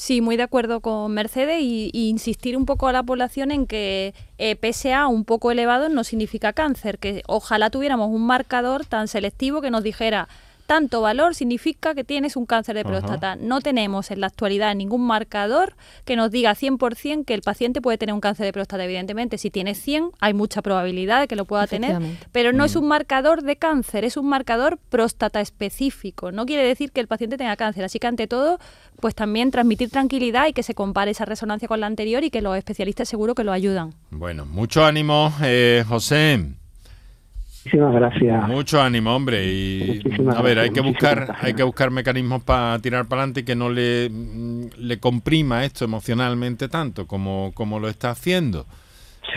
Sí, 0.00 0.22
muy 0.22 0.38
de 0.38 0.44
acuerdo 0.44 0.80
con 0.80 1.12
Mercedes 1.12 1.60
y, 1.60 1.90
insistir 1.92 2.56
un 2.56 2.64
poco 2.64 2.88
a 2.88 2.92
la 2.92 3.02
población 3.02 3.50
en 3.50 3.66
que 3.66 4.14
eh, 4.38 4.56
PSA 4.56 5.06
un 5.08 5.26
poco 5.26 5.50
elevado 5.50 5.90
no 5.90 6.04
significa 6.04 6.54
cáncer, 6.54 6.98
que 6.98 7.22
ojalá 7.26 7.68
tuviéramos 7.68 8.08
un 8.08 8.26
marcador 8.26 8.86
tan 8.86 9.08
selectivo 9.08 9.60
que 9.60 9.70
nos 9.70 9.82
dijera 9.82 10.26
tanto 10.70 11.00
valor 11.00 11.34
significa 11.34 11.96
que 11.96 12.04
tienes 12.04 12.36
un 12.36 12.46
cáncer 12.46 12.76
de 12.76 12.84
próstata. 12.84 13.34
No 13.34 13.60
tenemos 13.60 14.12
en 14.12 14.20
la 14.20 14.28
actualidad 14.28 14.72
ningún 14.76 15.04
marcador 15.04 15.74
que 16.04 16.14
nos 16.14 16.30
diga 16.30 16.54
100% 16.54 17.24
que 17.24 17.34
el 17.34 17.42
paciente 17.42 17.80
puede 17.80 17.98
tener 17.98 18.14
un 18.14 18.20
cáncer 18.20 18.46
de 18.46 18.52
próstata. 18.52 18.84
Evidentemente, 18.84 19.36
si 19.36 19.50
tiene 19.50 19.74
100, 19.74 20.12
hay 20.20 20.32
mucha 20.32 20.62
probabilidad 20.62 21.22
de 21.22 21.26
que 21.26 21.34
lo 21.34 21.44
pueda 21.44 21.66
tener, 21.66 22.00
pero 22.30 22.52
no 22.52 22.64
es 22.64 22.76
mm. 22.76 22.78
un 22.78 22.86
marcador 22.86 23.42
de 23.42 23.56
cáncer, 23.56 24.04
es 24.04 24.16
un 24.16 24.28
marcador 24.28 24.78
próstata 24.90 25.40
específico. 25.40 26.30
No 26.30 26.46
quiere 26.46 26.62
decir 26.62 26.92
que 26.92 27.00
el 27.00 27.08
paciente 27.08 27.36
tenga 27.36 27.56
cáncer. 27.56 27.82
Así 27.82 27.98
que, 27.98 28.06
ante 28.06 28.28
todo, 28.28 28.60
pues 29.00 29.16
también 29.16 29.50
transmitir 29.50 29.90
tranquilidad 29.90 30.46
y 30.46 30.52
que 30.52 30.62
se 30.62 30.76
compare 30.76 31.10
esa 31.10 31.24
resonancia 31.24 31.66
con 31.66 31.80
la 31.80 31.88
anterior 31.88 32.22
y 32.22 32.30
que 32.30 32.42
los 32.42 32.56
especialistas 32.56 33.08
seguro 33.08 33.34
que 33.34 33.42
lo 33.42 33.50
ayudan. 33.50 33.92
Bueno, 34.10 34.46
mucho 34.46 34.84
ánimo, 34.84 35.32
eh, 35.42 35.84
José. 35.88 36.59
Muchísimas 37.64 37.94
gracias. 37.94 38.48
Mucho 38.48 38.80
ánimo, 38.80 39.14
hombre. 39.14 39.44
Y 39.44 40.02
a 40.34 40.40
ver, 40.40 40.60
hay 40.60 40.70
que 40.70 40.80
buscar, 40.80 41.36
hay 41.40 41.52
que 41.52 41.62
buscar 41.62 41.90
mecanismos 41.90 42.42
para 42.42 42.78
tirar 42.78 43.06
para 43.06 43.22
adelante 43.22 43.40
y 43.40 43.44
que 43.44 43.54
no 43.54 43.68
le, 43.68 44.08
mm, 44.10 44.70
le 44.78 44.98
comprima 44.98 45.64
esto 45.64 45.84
emocionalmente 45.84 46.68
tanto 46.68 47.06
como, 47.06 47.52
como 47.54 47.78
lo 47.78 47.88
está 47.88 48.10
haciendo. 48.10 48.66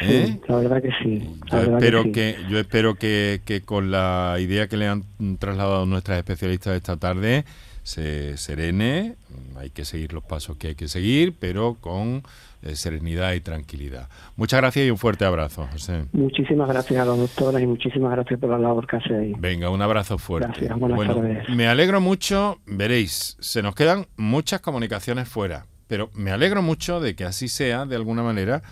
¿Eh? 0.01 0.39
la 0.47 0.55
verdad 0.55 0.81
que 0.81 0.91
sí. 1.03 1.29
Yo 1.51 1.61
espero 1.61 2.11
que, 2.11 2.37
yo 2.49 2.59
espero 2.59 2.95
que, 2.95 3.41
que, 3.45 3.61
con 3.61 3.91
la 3.91 4.37
idea 4.39 4.67
que 4.67 4.77
le 4.77 4.87
han 4.87 5.03
trasladado 5.37 5.85
nuestras 5.85 6.17
especialistas 6.17 6.75
esta 6.75 6.97
tarde 6.97 7.45
se 7.83 8.37
serene. 8.37 9.15
Hay 9.57 9.69
que 9.69 9.85
seguir 9.85 10.13
los 10.13 10.23
pasos 10.23 10.57
que 10.57 10.69
hay 10.69 10.75
que 10.75 10.87
seguir, 10.87 11.35
pero 11.37 11.75
con 11.79 12.23
eh, 12.63 12.75
serenidad 12.75 13.33
y 13.33 13.41
tranquilidad. 13.41 14.07
Muchas 14.35 14.61
gracias 14.61 14.87
y 14.87 14.91
un 14.91 14.97
fuerte 14.97 15.25
abrazo, 15.25 15.67
José. 15.71 16.05
Muchísimas 16.13 16.69
gracias 16.69 16.99
a 17.01 17.05
los 17.05 17.17
doctores 17.17 17.61
y 17.61 17.67
muchísimas 17.67 18.11
gracias 18.11 18.39
por 18.39 18.49
la 18.49 18.57
labor 18.57 18.87
que 18.87 18.97
hacéis. 18.97 19.39
Venga, 19.39 19.69
un 19.69 19.81
abrazo 19.81 20.17
fuerte. 20.17 20.47
Gracias, 20.47 20.79
bueno, 20.79 21.21
Me 21.49 21.67
alegro 21.67 21.99
mucho, 21.99 22.59
veréis, 22.65 23.37
se 23.39 23.61
nos 23.61 23.75
quedan 23.75 24.07
muchas 24.15 24.61
comunicaciones 24.61 25.27
fuera, 25.27 25.65
pero 25.87 26.09
me 26.13 26.31
alegro 26.31 26.61
mucho 26.61 26.99
de 26.99 27.15
que 27.15 27.25
así 27.25 27.47
sea, 27.47 27.85
de 27.85 27.95
alguna 27.95 28.23
manera, 28.23 28.63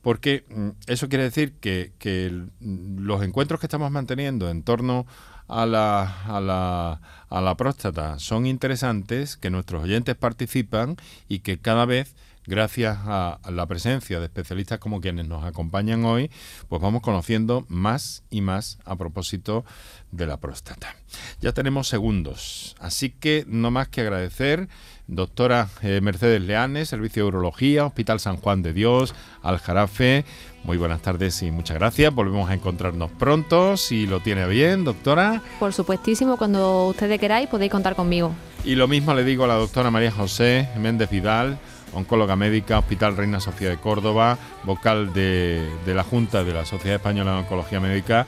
porque 0.00 0.44
mm, 0.48 0.68
eso 0.86 1.08
quiere 1.08 1.24
decir 1.24 1.54
que, 1.60 1.92
que 1.98 2.32
los 2.60 3.22
encuentros 3.22 3.60
que 3.60 3.66
estamos 3.66 3.90
manteniendo 3.90 4.48
en 4.48 4.62
torno 4.62 5.06
a 5.48 5.66
la, 5.66 6.22
a, 6.24 6.40
la, 6.40 7.00
a 7.28 7.40
la 7.40 7.56
próstata 7.56 8.18
son 8.18 8.46
interesantes, 8.46 9.36
que 9.36 9.50
nuestros 9.50 9.82
oyentes 9.82 10.14
participan 10.14 10.96
y 11.28 11.40
que 11.40 11.58
cada 11.58 11.84
vez 11.84 12.14
gracias 12.46 12.98
a 13.04 13.38
la 13.50 13.66
presencia 13.66 14.18
de 14.18 14.26
especialistas 14.26 14.78
como 14.78 15.00
quienes 15.00 15.28
nos 15.28 15.44
acompañan 15.44 16.04
hoy, 16.04 16.30
pues 16.68 16.80
vamos 16.80 17.02
conociendo 17.02 17.64
más 17.68 18.22
y 18.30 18.40
más 18.40 18.78
a 18.84 18.96
propósito 18.96 19.64
de 20.10 20.26
la 20.26 20.38
próstata. 20.38 20.96
Ya 21.40 21.52
tenemos 21.52 21.88
segundos, 21.88 22.74
así 22.80 23.10
que 23.10 23.44
no 23.46 23.70
más 23.70 23.88
que 23.88 24.00
agradecer, 24.00 24.68
doctora 25.06 25.68
eh, 25.82 26.00
Mercedes 26.00 26.40
Leanes, 26.40 26.88
Servicio 26.88 27.24
de 27.24 27.28
Urología, 27.28 27.86
Hospital 27.86 28.20
San 28.20 28.36
Juan 28.36 28.62
de 28.62 28.72
Dios, 28.72 29.14
Aljarafe. 29.42 30.24
Muy 30.64 30.76
buenas 30.76 31.02
tardes 31.02 31.42
y 31.42 31.50
muchas 31.50 31.78
gracias. 31.78 32.14
Volvemos 32.14 32.50
a 32.50 32.54
encontrarnos 32.54 33.10
pronto, 33.12 33.76
si 33.76 34.06
lo 34.06 34.20
tiene 34.20 34.46
bien, 34.46 34.84
doctora. 34.84 35.42
Por 35.58 35.72
supuestísimo, 35.72 36.36
cuando 36.36 36.88
ustedes 36.88 37.18
queráis 37.18 37.48
podéis 37.48 37.72
contar 37.72 37.96
conmigo. 37.96 38.34
Y 38.64 38.74
lo 38.74 38.86
mismo 38.88 39.14
le 39.14 39.24
digo 39.24 39.44
a 39.44 39.48
la 39.48 39.54
doctora 39.54 39.90
María 39.90 40.12
José 40.12 40.68
Méndez 40.78 41.08
Vidal, 41.08 41.58
oncóloga 41.92 42.36
médica, 42.36 42.78
Hospital 42.78 43.16
Reina 43.16 43.40
Sofía 43.40 43.70
de 43.70 43.76
Córdoba, 43.76 44.38
vocal 44.64 45.12
de, 45.12 45.68
la 45.86 46.04
Junta 46.04 46.44
de 46.44 46.52
la 46.52 46.64
Sociedad 46.64 46.96
Española 46.96 47.32
de 47.32 47.38
Oncología 47.38 47.80
Médica 47.80 48.26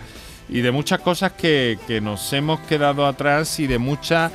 y 0.49 0.61
de 0.61 0.71
muchas 0.71 1.01
cosas 1.01 1.33
que, 1.33 1.79
nos 2.03 2.33
hemos 2.33 2.61
quedado 2.61 3.07
atrás 3.07 3.61
y 3.61 3.67
de 3.67 3.79
mucha, 3.79 4.31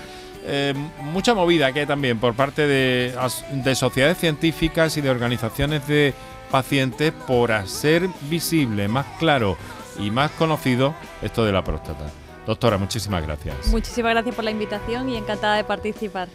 eh, 0.45 0.73
mucha 1.01 1.33
movida 1.33 1.71
que 1.71 1.81
hay 1.81 1.85
también 1.85 2.19
por 2.19 2.33
parte 2.33 2.67
de, 2.67 3.13
de 3.51 3.75
sociedades 3.75 4.17
científicas 4.17 4.97
y 4.97 5.01
de 5.01 5.09
organizaciones 5.09 5.87
de 5.87 6.13
pacientes 6.51 7.11
por 7.11 7.51
hacer 7.51 8.09
visible, 8.29 8.87
más 8.87 9.05
claro 9.19 9.57
y 9.99 10.11
más 10.11 10.31
conocido 10.31 10.95
esto 11.21 11.45
de 11.45 11.51
la 11.51 11.63
próstata. 11.63 12.26
Doctora, 12.47 12.77
muchísimas 12.77 13.23
gracias. 13.23 13.67
Muchísimas 13.67 14.13
gracias 14.13 14.33
por 14.33 14.45
la 14.45 14.51
invitación 14.51 15.09
y 15.09 15.17
encantada 15.17 15.57
de 15.57 15.65
participar. 15.65 16.29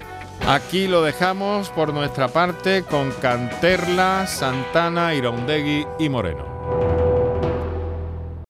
Aquí 0.47 0.87
lo 0.87 1.03
dejamos 1.03 1.71
por 1.71 1.95
nuestra 1.95 2.29
parte 2.29 2.83
con 2.83 3.11
Canterla, 3.13 4.27
Santana, 4.27 5.15
Iraundegui 5.15 5.87
y 5.99 6.09
Moreno. 6.11 7.02